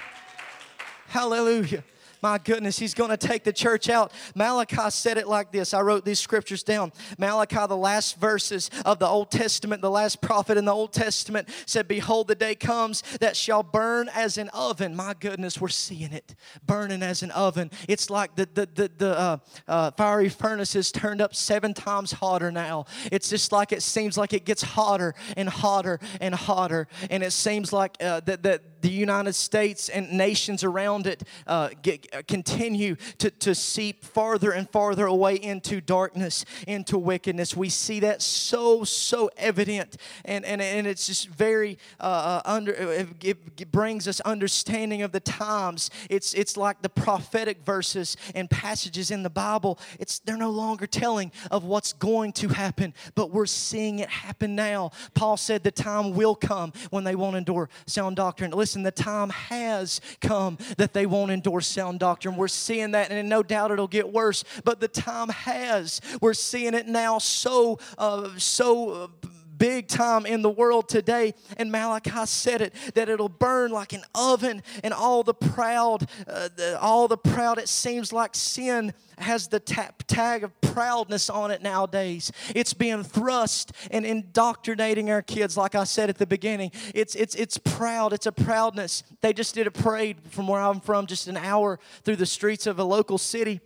Hallelujah. 1.09 1.85
My 2.25 2.39
goodness, 2.39 2.79
he's 2.79 2.95
going 2.95 3.11
to 3.11 3.19
take 3.19 3.45
the 3.45 3.53
church 3.53 3.91
out. 3.91 4.11
Malachi 4.35 4.89
said 4.89 5.19
it 5.19 5.29
like 5.29 5.53
this. 5.53 5.75
I 5.75 5.83
wrote 5.83 6.07
these 6.07 6.19
scriptures 6.19 6.63
down. 6.63 6.91
Malachi, 7.19 7.67
the 7.69 7.77
last 7.77 8.17
verses 8.17 8.71
of 8.87 8.99
the 8.99 9.07
Old 9.07 9.31
Testament, 9.31 9.83
the 9.83 9.91
last 9.91 10.23
prophet 10.23 10.57
in 10.57 10.65
the 10.65 10.73
Old 10.73 10.95
Testament 10.95 11.51
said, 11.67 11.87
Behold, 11.87 12.29
the 12.29 12.35
day 12.35 12.55
comes 12.55 13.03
that 13.21 13.37
shall 13.37 13.63
burn 13.63 14.09
as 14.09 14.39
an 14.39 14.49
oven. 14.55 14.97
My 14.97 15.13
goodness, 15.21 15.61
we're 15.61 15.69
seeing 15.69 16.15
it 16.15 16.35
burning 16.65 17.03
as 17.03 17.23
an 17.23 17.31
oven. 17.33 17.71
It's 17.91 18.09
like 18.09 18.35
the, 18.37 18.49
the, 18.55 18.71
the, 18.75 18.91
the 18.97 19.19
uh, 19.19 19.37
uh, 19.69 19.91
fiery 19.91 20.31
furnace 20.31 20.75
is 20.75 20.91
turned 20.91 21.21
up 21.21 21.35
seven 21.35 21.75
times 21.75 22.11
hotter 22.11 22.51
now. 22.51 22.87
It's 23.13 23.29
just 23.29 23.53
like 23.53 23.71
it 23.71 23.83
seems 23.83 24.17
like 24.17 24.33
it 24.33 24.47
gets 24.47 24.63
hotter 24.63 25.15
and 25.37 25.47
hotter 25.47 26.01
and 26.23 26.35
hotter. 26.35 26.89
And 27.11 27.23
it 27.23 27.33
seems 27.33 27.71
like 27.71 27.99
uh, 28.01 28.21
that, 28.21 28.43
that 28.45 28.63
the 28.85 28.91
United 28.91 29.33
States 29.33 29.89
and 29.89 30.13
nations 30.13 30.63
around 30.63 31.07
it 31.07 31.23
uh, 31.47 31.71
get, 31.81 32.07
uh, 32.15 32.21
continue 32.29 32.97
to, 33.17 33.31
to 33.31 33.55
seep 33.55 34.05
farther 34.05 34.51
and 34.51 34.69
farther 34.69 35.07
away 35.07 35.37
into 35.37 35.81
darkness, 35.81 36.45
into 36.69 36.99
wickedness. 36.99 37.57
We 37.57 37.71
see 37.71 38.01
that 38.01 38.21
so, 38.21 38.85
so 38.85 39.31
evident. 39.39 39.97
And, 40.27 40.45
and, 40.45 40.61
and 40.61 40.87
it's 40.87 41.07
just 41.07 41.29
very 41.29 41.79
uh, 41.99 42.03
uh 42.05 42.43
under, 42.45 42.73
it, 42.73 43.09
it 43.23 43.73
brings 43.73 44.07
us 44.07 44.21
understanding 44.21 45.01
of 45.01 45.13
the 45.13 45.21
times. 45.21 45.91
It's, 46.11 46.35
it's 46.35 46.59
like 46.59 46.83
the 46.83 46.91
prophetic 46.91 47.65
verses 47.65 48.19
and 48.35 48.51
passages 48.51 49.11
in 49.11 49.23
the 49.23 49.31
Bible. 49.31 49.79
It's, 49.99 50.19
they're 50.19 50.37
no 50.37 50.51
longer 50.51 50.87
telling 50.87 51.33
of 51.51 51.65
what's 51.65 51.95
going 51.95 52.33
to 52.35 52.49
happen, 52.49 52.93
but 53.15 53.31
we're 53.31 53.47
seeing 53.47 54.01
it 54.01 54.11
happen 54.11 54.55
now. 54.55 54.91
Paul 55.15 55.39
said 55.39 55.65
the 55.65 55.71
time 55.71 56.13
will 56.13 56.35
come 56.35 56.75
when 56.91 57.05
they 57.05 57.15
won't 57.15 57.37
endure 57.37 57.71
sound 57.87 58.17
doctrine. 58.17 58.51
Listen, 58.51 58.74
the 58.83 58.91
time 58.91 59.31
has 59.31 60.01
come 60.21 60.59
that 60.77 60.93
they 60.93 61.07
won't 61.07 61.31
endorse 61.31 61.67
sound 61.67 62.01
doctrine. 62.01 62.37
We're 62.37 62.49
seeing 62.49 62.93
that, 62.93 63.11
and 63.11 63.29
no 63.29 63.43
doubt 63.43 63.71
it'll 63.71 63.87
get 63.87 64.13
worse. 64.13 64.45
But 64.65 64.81
the 64.81 64.89
time 64.89 65.29
has. 65.29 66.01
We're 66.21 66.35
seeing 66.35 66.75
it 66.75 66.87
now 66.87 67.19
so, 67.19 67.79
uh, 67.99 68.31
so. 68.39 68.91
Uh, 68.91 69.29
big 69.65 69.89
time 69.89 70.27
in 70.27 70.43
the 70.43 70.51
world 70.51 70.91
today. 70.91 71.33
And 71.57 71.73
Malachi 71.73 72.27
said 72.27 72.61
it 72.61 72.75
that 72.93 73.09
it'll 73.09 73.31
burn 73.31 73.71
like 73.71 73.95
an 73.95 74.03
oven, 74.15 74.63
and 74.83 74.93
all 74.93 75.23
the 75.23 75.33
proud, 75.33 76.07
uh, 76.29 76.51
the, 76.55 76.79
all 76.79 77.09
the 77.09 77.17
proud. 77.17 77.57
It 77.57 77.71
seems 77.71 78.13
like 78.13 78.35
sin 78.35 78.93
has 79.17 79.49
the 79.49 79.59
tap, 79.59 80.03
tag 80.07 80.45
of 80.45 80.61
proudness 80.61 81.31
on 81.31 81.51
it 81.51 81.63
nowadays. 81.63 82.31
It's 82.55 82.75
being 82.75 83.03
thrust 83.03 83.73
and 83.91 84.05
indoctrinating 84.05 85.11
our 85.11 85.23
kids, 85.23 85.57
like 85.57 85.75
I 85.75 85.85
said 85.85 86.11
at 86.11 86.19
the 86.19 86.27
beginning. 86.27 86.71
It's 86.95 87.15
it's 87.15 87.35
it's 87.35 87.57
proud. 87.57 88.13
It's 88.13 88.27
a 88.27 88.33
proudness. 88.33 89.03
They 89.23 89.33
just 89.33 89.55
did 89.55 89.67
a 89.67 89.71
parade 89.71 90.19
from 90.29 90.47
where 90.47 90.61
I'm 90.61 90.81
from, 90.81 91.07
just 91.07 91.27
an 91.27 91.39
hour 91.39 91.79
through 92.03 92.17
the 92.17 92.27
streets 92.27 92.67
of 92.67 92.79
a 92.79 92.85
local 92.85 93.17
city. 93.17 93.61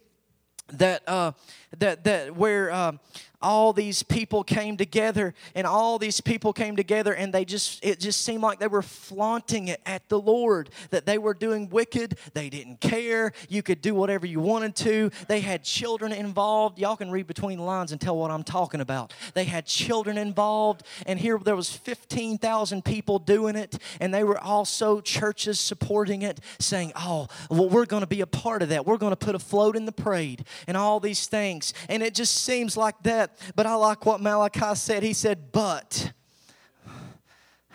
That 0.75 1.03
uh, 1.09 1.33
that 1.79 2.05
that 2.05 2.37
where. 2.37 2.71
Uh, 2.71 2.93
all 3.41 3.73
these 3.73 4.03
people 4.03 4.43
came 4.43 4.77
together 4.77 5.35
and 5.55 5.67
all 5.67 5.99
these 5.99 6.21
people 6.21 6.53
came 6.53 6.77
together 6.77 7.15
and 7.15 7.33
they 7.33 7.45
just 7.45 7.85
it 7.85 8.01
just 8.01 8.23
seemed 8.23 8.43
like 8.43 8.59
they 8.59 8.67
were 8.67 8.83
flaunting 8.83 9.69
it 9.69 9.81
at 9.87 10.09
the 10.09 10.19
lord 10.19 10.71
that 10.91 11.07
they 11.07 11.19
were 11.19 11.35
doing 11.35 11.69
wicked. 11.69 12.19
They 12.35 12.49
didn't 12.49 12.81
care. 12.81 13.33
You 13.49 13.63
could 13.63 13.81
do 13.81 13.95
whatever 13.95 14.27
you 14.27 14.41
wanted 14.41 14.75
to. 14.77 15.11
They 15.29 15.41
had 15.41 15.63
children 15.63 16.13
involved. 16.13 16.79
Y'all 16.79 16.97
can 16.97 17.11
read 17.11 17.27
between 17.27 17.59
the 17.59 17.65
lines 17.65 17.93
and 17.93 18.01
tell 18.01 18.17
what 18.17 18.31
i'm 18.31 18.45
talking 18.45 18.81
about. 18.81 19.13
They 19.35 19.45
had 19.45 19.67
children 19.67 20.19
involved 20.19 20.83
and 21.07 21.19
here 21.19 21.39
there 21.39 21.57
was 21.57 21.71
15000 21.71 22.85
people 22.85 23.19
doing 23.19 23.57
it 23.57 23.79
and 24.01 24.13
they 24.13 24.25
were 24.25 24.39
also 24.39 25.01
churches 25.01 25.61
supporting 25.61 26.23
it 26.23 26.41
saying 26.59 26.93
oh 26.97 27.29
well 27.51 27.69
we're 27.69 27.87
going 27.87 28.03
to 28.03 28.07
be 28.07 28.21
a 28.21 28.27
part 28.27 28.63
of 28.63 28.71
that. 28.71 28.87
We're 28.87 28.99
going 28.99 29.13
to 29.13 29.17
put 29.17 29.35
a 29.35 29.39
float 29.39 29.77
in 29.77 29.85
the 29.85 29.93
parade 29.93 30.45
and 30.67 30.77
all 30.77 31.01
these 31.01 31.27
things. 31.27 31.73
And 31.89 32.03
it 32.03 32.15
just 32.15 32.45
seems 32.45 32.77
like 32.77 33.01
that 33.03 33.28
that. 33.37 33.57
But 33.57 33.67
I 33.67 33.75
like 33.75 34.05
what 34.07 34.21
Malachi 34.21 34.75
said. 34.75 35.03
He 35.03 35.13
said, 35.13 35.53
But. 35.53 36.13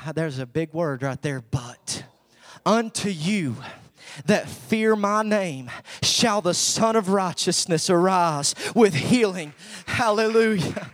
Ah, 0.05 0.11
there's 0.13 0.39
a 0.39 0.45
big 0.45 0.73
word 0.73 1.03
right 1.03 1.21
there, 1.21 1.41
but. 1.41 2.03
Unto 2.65 3.09
you 3.09 3.57
that 4.25 4.47
fear 4.47 4.95
my 4.95 5.23
name 5.23 5.71
shall 6.01 6.41
the 6.41 6.53
Sun 6.53 6.95
of 6.95 7.09
Righteousness 7.09 7.89
arise 7.89 8.53
with 8.75 8.93
healing. 8.93 9.53
Hallelujah 9.85 10.91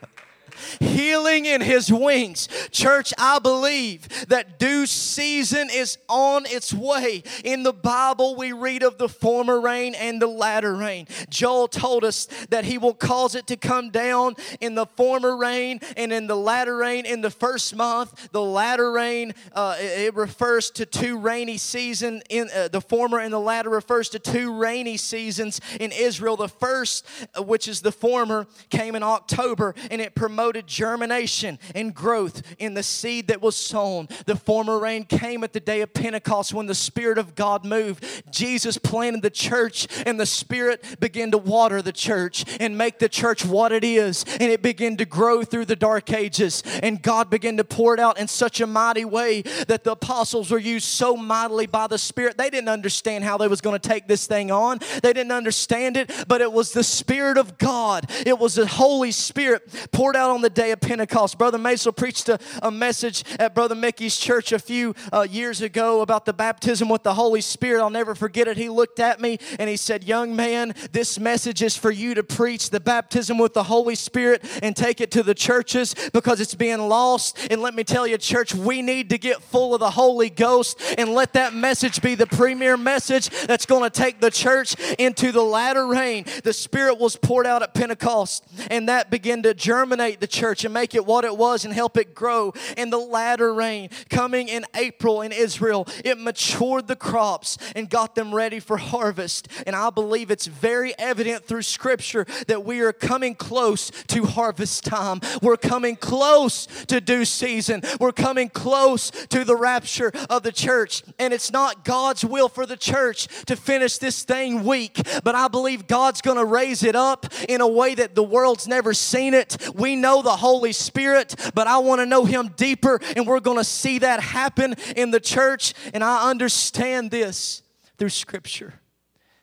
healing 0.79 1.45
in 1.45 1.61
his 1.61 1.91
wings. 1.91 2.47
Church, 2.71 3.13
I 3.17 3.39
believe 3.39 4.27
that 4.27 4.59
due 4.59 4.85
season 4.85 5.69
is 5.71 5.97
on 6.07 6.45
its 6.45 6.73
way. 6.73 7.23
In 7.43 7.63
the 7.63 7.73
Bible, 7.73 8.35
we 8.35 8.51
read 8.51 8.83
of 8.83 8.97
the 8.97 9.09
former 9.09 9.59
rain 9.59 9.95
and 9.95 10.21
the 10.21 10.27
latter 10.27 10.75
rain. 10.75 11.07
Joel 11.29 11.67
told 11.67 12.03
us 12.03 12.27
that 12.49 12.65
he 12.65 12.77
will 12.77 12.93
cause 12.93 13.35
it 13.35 13.47
to 13.47 13.57
come 13.57 13.89
down 13.89 14.35
in 14.59 14.75
the 14.75 14.85
former 14.85 15.37
rain 15.37 15.79
and 15.95 16.11
in 16.11 16.27
the 16.27 16.35
latter 16.35 16.75
rain 16.77 17.05
in 17.05 17.21
the 17.21 17.31
first 17.31 17.75
month. 17.75 18.31
The 18.31 18.41
latter 18.41 18.91
rain, 18.91 19.33
uh, 19.53 19.75
it 19.79 20.15
refers 20.15 20.69
to 20.71 20.85
two 20.85 21.17
rainy 21.17 21.57
seasons. 21.57 22.23
In 22.29 22.49
uh, 22.55 22.67
the 22.67 22.81
former 22.81 23.19
and 23.19 23.33
the 23.33 23.39
latter 23.39 23.69
refers 23.69 24.09
to 24.09 24.19
two 24.19 24.53
rainy 24.53 24.97
seasons 24.97 25.61
in 25.79 25.91
Israel. 25.91 26.35
The 26.35 26.47
first, 26.47 27.05
uh, 27.37 27.43
which 27.43 27.67
is 27.67 27.81
the 27.81 27.91
former, 27.91 28.47
came 28.69 28.95
in 28.95 29.03
October 29.03 29.75
and 29.89 30.01
it 30.01 30.15
promoted 30.15 30.48
germination 30.53 31.59
and 31.75 31.93
growth 31.93 32.41
in 32.57 32.73
the 32.73 32.83
seed 32.83 33.27
that 33.27 33.41
was 33.41 33.55
sown. 33.55 34.07
The 34.25 34.35
former 34.35 34.79
rain 34.79 35.03
came 35.03 35.43
at 35.43 35.53
the 35.53 35.59
day 35.59 35.81
of 35.81 35.93
Pentecost 35.93 36.53
when 36.53 36.65
the 36.65 36.75
Spirit 36.75 37.17
of 37.17 37.35
God 37.35 37.65
moved. 37.65 38.05
Jesus 38.31 38.77
planted 38.77 39.21
the 39.21 39.29
church, 39.29 39.87
and 40.05 40.19
the 40.19 40.25
Spirit 40.25 40.99
began 40.99 41.31
to 41.31 41.37
water 41.37 41.81
the 41.81 41.91
church 41.91 42.45
and 42.59 42.77
make 42.77 42.99
the 42.99 43.09
church 43.09 43.45
what 43.45 43.71
it 43.71 43.83
is. 43.83 44.25
And 44.39 44.51
it 44.51 44.61
began 44.61 44.97
to 44.97 45.05
grow 45.05 45.43
through 45.43 45.65
the 45.65 45.75
dark 45.75 46.11
ages. 46.11 46.63
And 46.81 47.01
God 47.01 47.29
began 47.29 47.57
to 47.57 47.63
pour 47.63 47.93
it 47.93 47.99
out 47.99 48.19
in 48.19 48.27
such 48.27 48.61
a 48.61 48.67
mighty 48.67 49.05
way 49.05 49.41
that 49.67 49.83
the 49.83 49.91
apostles 49.91 50.51
were 50.51 50.59
used 50.59 50.87
so 50.87 51.15
mightily 51.15 51.67
by 51.67 51.87
the 51.87 51.97
Spirit. 51.97 52.37
They 52.37 52.49
didn't 52.49 52.69
understand 52.69 53.23
how 53.23 53.37
they 53.37 53.47
was 53.47 53.61
going 53.61 53.79
to 53.79 53.89
take 53.89 54.07
this 54.07 54.27
thing 54.27 54.51
on. 54.51 54.79
They 55.01 55.13
didn't 55.13 55.31
understand 55.31 55.97
it, 55.97 56.11
but 56.27 56.41
it 56.41 56.51
was 56.51 56.71
the 56.71 56.83
Spirit 56.83 57.37
of 57.37 57.57
God. 57.57 58.09
It 58.25 58.37
was 58.37 58.55
the 58.55 58.67
Holy 58.67 59.11
Spirit 59.11 59.89
poured 59.91 60.15
out 60.15 60.31
on 60.31 60.38
the 60.41 60.49
the 60.49 60.61
day 60.61 60.71
of 60.71 60.81
Pentecost. 60.81 61.37
Brother 61.37 61.59
Maisel 61.59 61.95
preached 61.95 62.27
a, 62.27 62.39
a 62.63 62.71
message 62.71 63.23
at 63.39 63.53
Brother 63.53 63.75
Mickey's 63.75 64.17
church 64.17 64.51
a 64.51 64.57
few 64.57 64.95
uh, 65.13 65.27
years 65.29 65.61
ago 65.61 66.01
about 66.01 66.25
the 66.25 66.33
baptism 66.33 66.89
with 66.89 67.03
the 67.03 67.13
Holy 67.13 67.41
Spirit. 67.41 67.81
I'll 67.81 67.89
never 67.89 68.15
forget 68.15 68.47
it. 68.47 68.57
He 68.57 68.67
looked 68.67 68.99
at 68.99 69.21
me 69.21 69.37
and 69.59 69.69
he 69.69 69.77
said, 69.77 70.03
Young 70.03 70.35
man, 70.35 70.73
this 70.91 71.19
message 71.19 71.61
is 71.61 71.77
for 71.77 71.91
you 71.91 72.15
to 72.15 72.23
preach 72.23 72.71
the 72.71 72.79
baptism 72.79 73.37
with 73.37 73.53
the 73.53 73.63
Holy 73.63 73.95
Spirit 73.95 74.43
and 74.63 74.75
take 74.75 75.01
it 75.01 75.11
to 75.11 75.23
the 75.23 75.35
churches 75.35 75.95
because 76.13 76.41
it's 76.41 76.55
being 76.55 76.79
lost. 76.79 77.37
And 77.51 77.61
let 77.61 77.75
me 77.75 77.83
tell 77.83 78.07
you, 78.07 78.17
church, 78.17 78.55
we 78.55 78.81
need 78.81 79.09
to 79.11 79.17
get 79.17 79.41
full 79.41 79.75
of 79.75 79.79
the 79.79 79.91
Holy 79.91 80.31
Ghost 80.31 80.81
and 80.97 81.09
let 81.09 81.33
that 81.33 81.53
message 81.53 82.01
be 82.01 82.15
the 82.15 82.27
premier 82.27 82.75
message 82.75 83.29
that's 83.45 83.67
going 83.67 83.83
to 83.83 83.89
take 83.89 84.19
the 84.19 84.31
church 84.31 84.75
into 84.97 85.31
the 85.31 85.43
latter 85.43 85.85
rain. 85.85 86.25
The 86.43 86.53
Spirit 86.53 86.99
was 86.99 87.15
poured 87.15 87.45
out 87.45 87.61
at 87.61 87.73
Pentecost 87.75 88.45
and 88.71 88.89
that 88.89 89.11
began 89.11 89.43
to 89.43 89.53
germinate. 89.53 90.19
The 90.19 90.27
church 90.29 90.63
and 90.63 90.73
make 90.73 90.95
it 90.95 91.05
what 91.05 91.25
it 91.25 91.35
was 91.35 91.65
and 91.65 91.73
help 91.73 91.97
it 91.97 92.15
grow. 92.15 92.53
And 92.77 92.91
the 92.91 92.97
latter 92.97 93.53
rain 93.53 93.89
coming 94.09 94.47
in 94.47 94.65
April 94.75 95.21
in 95.21 95.31
Israel, 95.31 95.87
it 96.05 96.19
matured 96.19 96.87
the 96.87 96.95
crops 96.95 97.57
and 97.75 97.89
got 97.89 98.15
them 98.15 98.33
ready 98.33 98.59
for 98.59 98.77
harvest. 98.77 99.47
And 99.65 99.75
I 99.75 99.89
believe 99.89 100.31
it's 100.31 100.47
very 100.47 100.97
evident 100.97 101.45
through 101.45 101.63
Scripture 101.63 102.25
that 102.47 102.63
we 102.63 102.81
are 102.81 102.93
coming 102.93 103.35
close 103.35 103.89
to 104.07 104.25
harvest 104.25 104.85
time. 104.85 105.19
We're 105.41 105.57
coming 105.57 105.95
close 105.95 106.67
to 106.87 107.01
due 107.01 107.25
season. 107.25 107.81
We're 107.99 108.11
coming 108.11 108.49
close 108.49 109.11
to 109.11 109.43
the 109.43 109.55
rapture 109.55 110.11
of 110.29 110.43
the 110.43 110.51
church. 110.51 111.03
And 111.17 111.33
it's 111.33 111.51
not 111.51 111.83
God's 111.83 112.23
will 112.23 112.49
for 112.49 112.65
the 112.65 112.77
church 112.77 113.27
to 113.45 113.55
finish 113.55 113.97
this 113.97 114.23
thing 114.23 114.63
weak, 114.63 115.01
but 115.23 115.35
I 115.35 115.47
believe 115.47 115.87
God's 115.87 116.21
going 116.21 116.37
to 116.37 116.45
raise 116.45 116.83
it 116.83 116.95
up 116.95 117.25
in 117.47 117.61
a 117.61 117.67
way 117.67 117.95
that 117.95 118.15
the 118.15 118.23
world's 118.23 118.67
never 118.67 118.93
seen 118.93 119.33
it. 119.33 119.57
We 119.75 119.95
know 120.19 120.29
the 120.29 120.37
Holy 120.37 120.71
Spirit, 120.71 121.35
but 121.53 121.67
I 121.67 121.79
want 121.79 121.99
to 121.99 122.05
know 122.05 122.25
Him 122.25 122.49
deeper, 122.55 122.99
and 123.15 123.25
we're 123.25 123.39
going 123.39 123.57
to 123.57 123.63
see 123.63 123.99
that 123.99 124.19
happen 124.19 124.75
in 124.95 125.11
the 125.11 125.19
church. 125.19 125.73
And 125.93 126.03
I 126.03 126.29
understand 126.29 127.11
this 127.11 127.63
through 127.97 128.09
Scripture. 128.09 128.75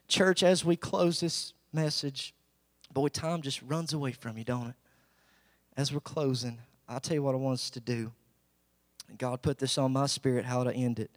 Church, 0.08 0.42
as 0.42 0.64
we 0.64 0.76
close 0.76 1.20
this 1.20 1.52
message, 1.72 2.34
boy, 2.92 3.08
time 3.08 3.42
just 3.42 3.62
runs 3.62 3.92
away 3.92 4.12
from 4.12 4.38
you, 4.38 4.44
don't 4.44 4.68
it? 4.68 4.74
As 5.76 5.92
we're 5.92 6.00
closing, 6.00 6.58
I'll 6.88 7.00
tell 7.00 7.14
you 7.14 7.22
what 7.22 7.34
I 7.34 7.38
want 7.38 7.54
us 7.54 7.70
to 7.70 7.80
do. 7.80 8.12
God 9.18 9.42
put 9.42 9.58
this 9.58 9.78
on 9.78 9.92
my 9.92 10.06
spirit 10.06 10.44
how 10.44 10.64
to 10.64 10.72
end 10.72 10.98
it. 10.98 11.10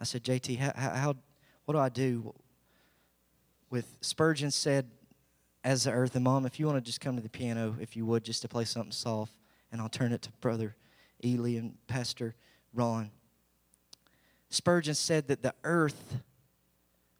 I 0.00 0.04
said, 0.04 0.24
JT, 0.24 0.58
how, 0.58 0.72
how 0.74 1.16
what 1.64 1.74
do 1.74 1.78
I 1.78 1.88
do? 1.88 2.34
With 3.70 3.96
Spurgeon 4.00 4.50
said, 4.50 4.90
as 5.64 5.84
the 5.84 5.90
earth, 5.90 6.14
and 6.14 6.24
mom, 6.24 6.44
if 6.44 6.60
you 6.60 6.66
want 6.66 6.76
to 6.76 6.82
just 6.82 7.00
come 7.00 7.16
to 7.16 7.22
the 7.22 7.28
piano, 7.28 7.74
if 7.80 7.96
you 7.96 8.04
would, 8.04 8.22
just 8.22 8.42
to 8.42 8.48
play 8.48 8.64
something 8.64 8.92
soft, 8.92 9.32
and 9.72 9.80
I'll 9.80 9.88
turn 9.88 10.12
it 10.12 10.20
to 10.22 10.30
Brother 10.40 10.76
Ely 11.24 11.56
and 11.56 11.74
Pastor 11.86 12.34
Ron. 12.74 13.10
Spurgeon 14.50 14.94
said 14.94 15.26
that 15.28 15.42
the 15.42 15.54
earth 15.64 16.18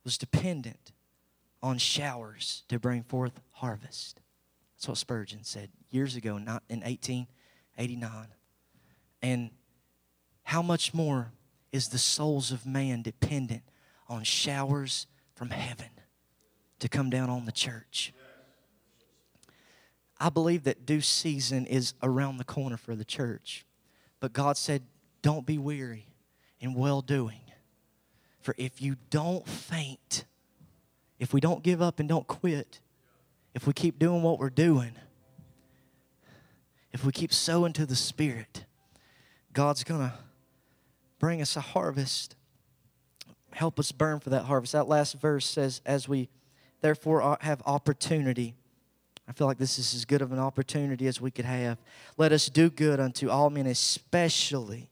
was 0.05 0.19
dependent 0.19 0.93
on 1.63 1.79
showers 1.79 2.65
to 2.69 2.79
bring 2.79 3.03
forth 3.03 3.41
harvest. 3.53 4.21
That's 4.77 4.89
what 4.89 4.99
Spurgeon 4.99 5.43
said 5.43 5.71
years 5.89 6.15
ago, 6.15 6.37
not 6.37 6.63
in 6.69 6.81
1889. 6.81 8.29
And 9.23 9.51
how 10.43 10.61
much 10.61 10.93
more 10.93 11.33
is 11.73 11.89
the 11.89 11.99
souls 11.99 12.53
of 12.53 12.67
man 12.67 13.01
dependent 13.01 13.63
on 14.07 14.23
showers 14.23 15.07
from 15.35 15.49
heaven 15.49 15.89
to 16.81 16.89
come 16.91 17.09
down 17.09 17.31
on 17.31 17.47
the 17.47 17.53
church? 17.53 18.13
I 20.19 20.31
believe 20.31 20.65
that 20.65 20.87
due 20.87 21.01
season 21.01 21.67
is 21.67 21.95
around 22.03 22.39
the 22.39 22.45
corner 22.45 22.77
for 22.77 22.95
the 22.95 23.05
church. 23.05 23.67
But 24.21 24.33
God 24.33 24.57
said, 24.57 24.83
Don't 25.23 25.45
be 25.45 25.59
weary 25.59 26.07
in 26.61 26.75
well 26.75 27.03
doing. 27.03 27.41
For 28.41 28.55
if 28.59 28.81
you 28.81 28.97
don't 29.11 29.47
faint, 29.47 30.25
if 31.19 31.33
we 31.33 31.41
don't 31.41 31.63
give 31.63 31.81
up 31.81 31.99
and 31.99 32.09
don't 32.09 32.27
quit, 32.27 32.81
if 33.55 33.67
we 33.67 33.73
keep 33.73 33.99
doing 33.99 34.23
what 34.23 34.39
we're 34.39 34.51
doing, 34.51 34.93
if 36.93 37.05
we 37.05 37.13
keep 37.13 37.33
sowing 37.33 37.73
to 37.73 37.87
the 37.87 37.97
Spirit, 37.97 38.65
God's 39.53 39.83
going 39.85 40.01
to 40.01 40.13
bring 41.19 41.41
us 41.41 41.57
a 41.57 41.61
harvest. 41.61 42.37
Help 43.53 43.79
us 43.79 43.93
burn 43.93 44.21
for 44.21 44.31
that 44.31 44.45
harvest. 44.45 44.73
That 44.73 44.89
last 44.89 45.15
verse 45.15 45.47
says, 45.47 45.81
As 45.87 46.09
we 46.09 46.29
therefore 46.83 47.39
have 47.41 47.63
opportunity, 47.65 48.55
I 49.29 49.33
feel 49.33 49.47
like 49.47 49.59
this 49.59 49.79
is 49.79 49.95
as 49.95 50.05
good 50.05 50.23
of 50.23 50.33
an 50.33 50.39
opportunity 50.39 51.07
as 51.07 51.21
we 51.21 51.31
could 51.31 51.45
have. 51.45 51.79
Let 52.17 52.33
us 52.33 52.49
do 52.49 52.69
good 52.71 53.01
unto 53.01 53.31
all 53.31 53.51
men, 53.51 53.67
especially 53.67 54.91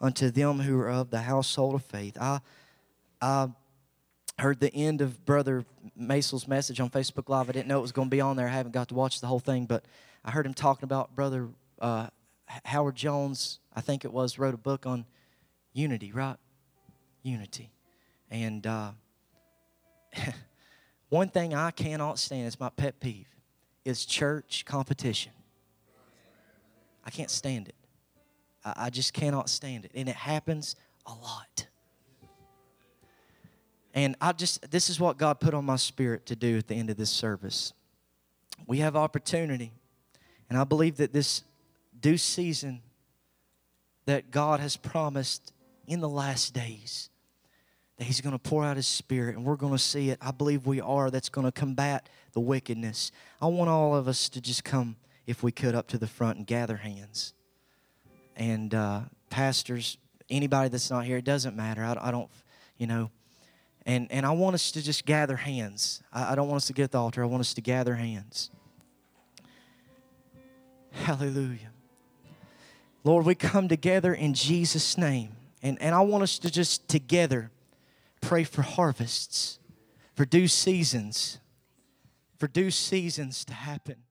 unto 0.00 0.30
them 0.30 0.60
who 0.60 0.78
are 0.80 0.90
of 0.90 1.10
the 1.10 1.22
household 1.22 1.74
of 1.74 1.84
faith. 1.84 2.16
I, 2.20 2.40
I 3.20 3.48
heard 4.38 4.60
the 4.60 4.72
end 4.74 5.00
of 5.00 5.24
Brother 5.24 5.64
Maisel's 5.96 6.46
message 6.46 6.78
on 6.78 6.90
Facebook 6.90 7.28
Live. 7.28 7.48
I 7.48 7.52
didn't 7.52 7.68
know 7.68 7.78
it 7.78 7.82
was 7.82 7.92
going 7.92 8.08
to 8.08 8.14
be 8.14 8.20
on 8.20 8.36
there. 8.36 8.46
I 8.46 8.52
haven't 8.52 8.72
got 8.72 8.88
to 8.88 8.94
watch 8.94 9.20
the 9.20 9.26
whole 9.26 9.40
thing, 9.40 9.66
but 9.66 9.84
I 10.24 10.30
heard 10.30 10.46
him 10.46 10.54
talking 10.54 10.84
about 10.84 11.16
Brother 11.16 11.48
uh, 11.80 12.08
Howard 12.64 12.96
Jones, 12.96 13.60
I 13.74 13.80
think 13.80 14.04
it 14.04 14.12
was, 14.12 14.38
wrote 14.38 14.54
a 14.54 14.58
book 14.58 14.86
on 14.86 15.06
unity, 15.72 16.12
right? 16.12 16.36
Unity. 17.22 17.70
And 18.30 18.66
uh, 18.66 18.92
one 21.08 21.28
thing 21.28 21.54
I 21.54 21.70
cannot 21.70 22.18
stand, 22.18 22.46
is 22.46 22.58
my 22.58 22.70
pet 22.70 23.00
peeve, 23.00 23.28
is 23.88 24.04
church 24.04 24.64
competition. 24.66 25.32
I 27.04 27.10
can't 27.10 27.30
stand 27.30 27.68
it. 27.68 27.74
I, 28.64 28.74
I 28.76 28.90
just 28.90 29.14
cannot 29.14 29.48
stand 29.48 29.86
it. 29.86 29.92
And 29.94 30.08
it 30.08 30.14
happens 30.14 30.76
a 31.06 31.12
lot. 31.12 31.66
And 33.94 34.14
I 34.20 34.32
just, 34.32 34.70
this 34.70 34.90
is 34.90 35.00
what 35.00 35.16
God 35.16 35.40
put 35.40 35.54
on 35.54 35.64
my 35.64 35.76
spirit 35.76 36.26
to 36.26 36.36
do 36.36 36.58
at 36.58 36.68
the 36.68 36.74
end 36.74 36.90
of 36.90 36.96
this 36.96 37.10
service. 37.10 37.72
We 38.66 38.78
have 38.78 38.94
opportunity. 38.94 39.72
And 40.50 40.58
I 40.58 40.64
believe 40.64 40.98
that 40.98 41.12
this 41.12 41.42
due 41.98 42.18
season 42.18 42.82
that 44.04 44.30
God 44.30 44.60
has 44.60 44.76
promised 44.76 45.52
in 45.86 46.00
the 46.00 46.08
last 46.08 46.54
days 46.54 47.10
that 47.98 48.04
He's 48.04 48.20
going 48.20 48.32
to 48.32 48.38
pour 48.38 48.64
out 48.64 48.76
His 48.76 48.86
Spirit, 48.86 49.36
and 49.36 49.44
we're 49.44 49.56
going 49.56 49.72
to 49.72 49.78
see 49.78 50.10
it. 50.10 50.18
I 50.22 50.30
believe 50.30 50.66
we 50.66 50.80
are. 50.80 51.10
That's 51.10 51.28
going 51.28 51.46
to 51.46 51.52
combat 51.52 52.08
the 52.32 52.40
wickedness. 52.40 53.12
I 53.42 53.46
want 53.46 53.68
all 53.68 53.94
of 53.94 54.08
us 54.08 54.28
to 54.30 54.40
just 54.40 54.64
come, 54.64 54.96
if 55.26 55.42
we 55.42 55.52
could, 55.52 55.74
up 55.74 55.88
to 55.88 55.98
the 55.98 56.06
front 56.06 56.38
and 56.38 56.46
gather 56.46 56.76
hands. 56.76 57.34
And 58.36 58.72
uh, 58.72 59.00
pastors, 59.30 59.98
anybody 60.30 60.68
that's 60.68 60.90
not 60.90 61.04
here, 61.04 61.16
it 61.16 61.24
doesn't 61.24 61.56
matter. 61.56 61.82
I, 61.82 61.96
I, 62.00 62.10
don't, 62.12 62.30
you 62.78 62.86
know. 62.86 63.10
And, 63.84 64.06
and 64.12 64.24
I 64.24 64.30
want 64.30 64.54
us 64.54 64.70
to 64.72 64.82
just 64.82 65.04
gather 65.04 65.36
hands. 65.36 66.02
I, 66.12 66.32
I 66.32 66.34
don't 66.36 66.46
want 66.46 66.58
us 66.58 66.66
to 66.68 66.72
get 66.72 66.84
at 66.84 66.92
the 66.92 66.98
altar. 66.98 67.22
I 67.22 67.26
want 67.26 67.40
us 67.40 67.52
to 67.54 67.60
gather 67.60 67.96
hands. 67.96 68.50
Hallelujah. 70.92 71.72
Lord, 73.02 73.24
we 73.24 73.34
come 73.34 73.68
together 73.68 74.14
in 74.14 74.34
Jesus' 74.34 74.96
name. 74.96 75.30
And, 75.62 75.80
and 75.82 75.94
I 75.94 76.00
want 76.02 76.22
us 76.22 76.38
to 76.40 76.50
just 76.50 76.88
together 76.88 77.50
pray 78.20 78.44
for 78.44 78.62
harvests, 78.62 79.58
for 80.14 80.24
due 80.24 80.48
seasons, 80.48 81.38
for 82.36 82.48
due 82.48 82.70
seasons 82.70 83.44
to 83.44 83.54
happen. 83.54 84.04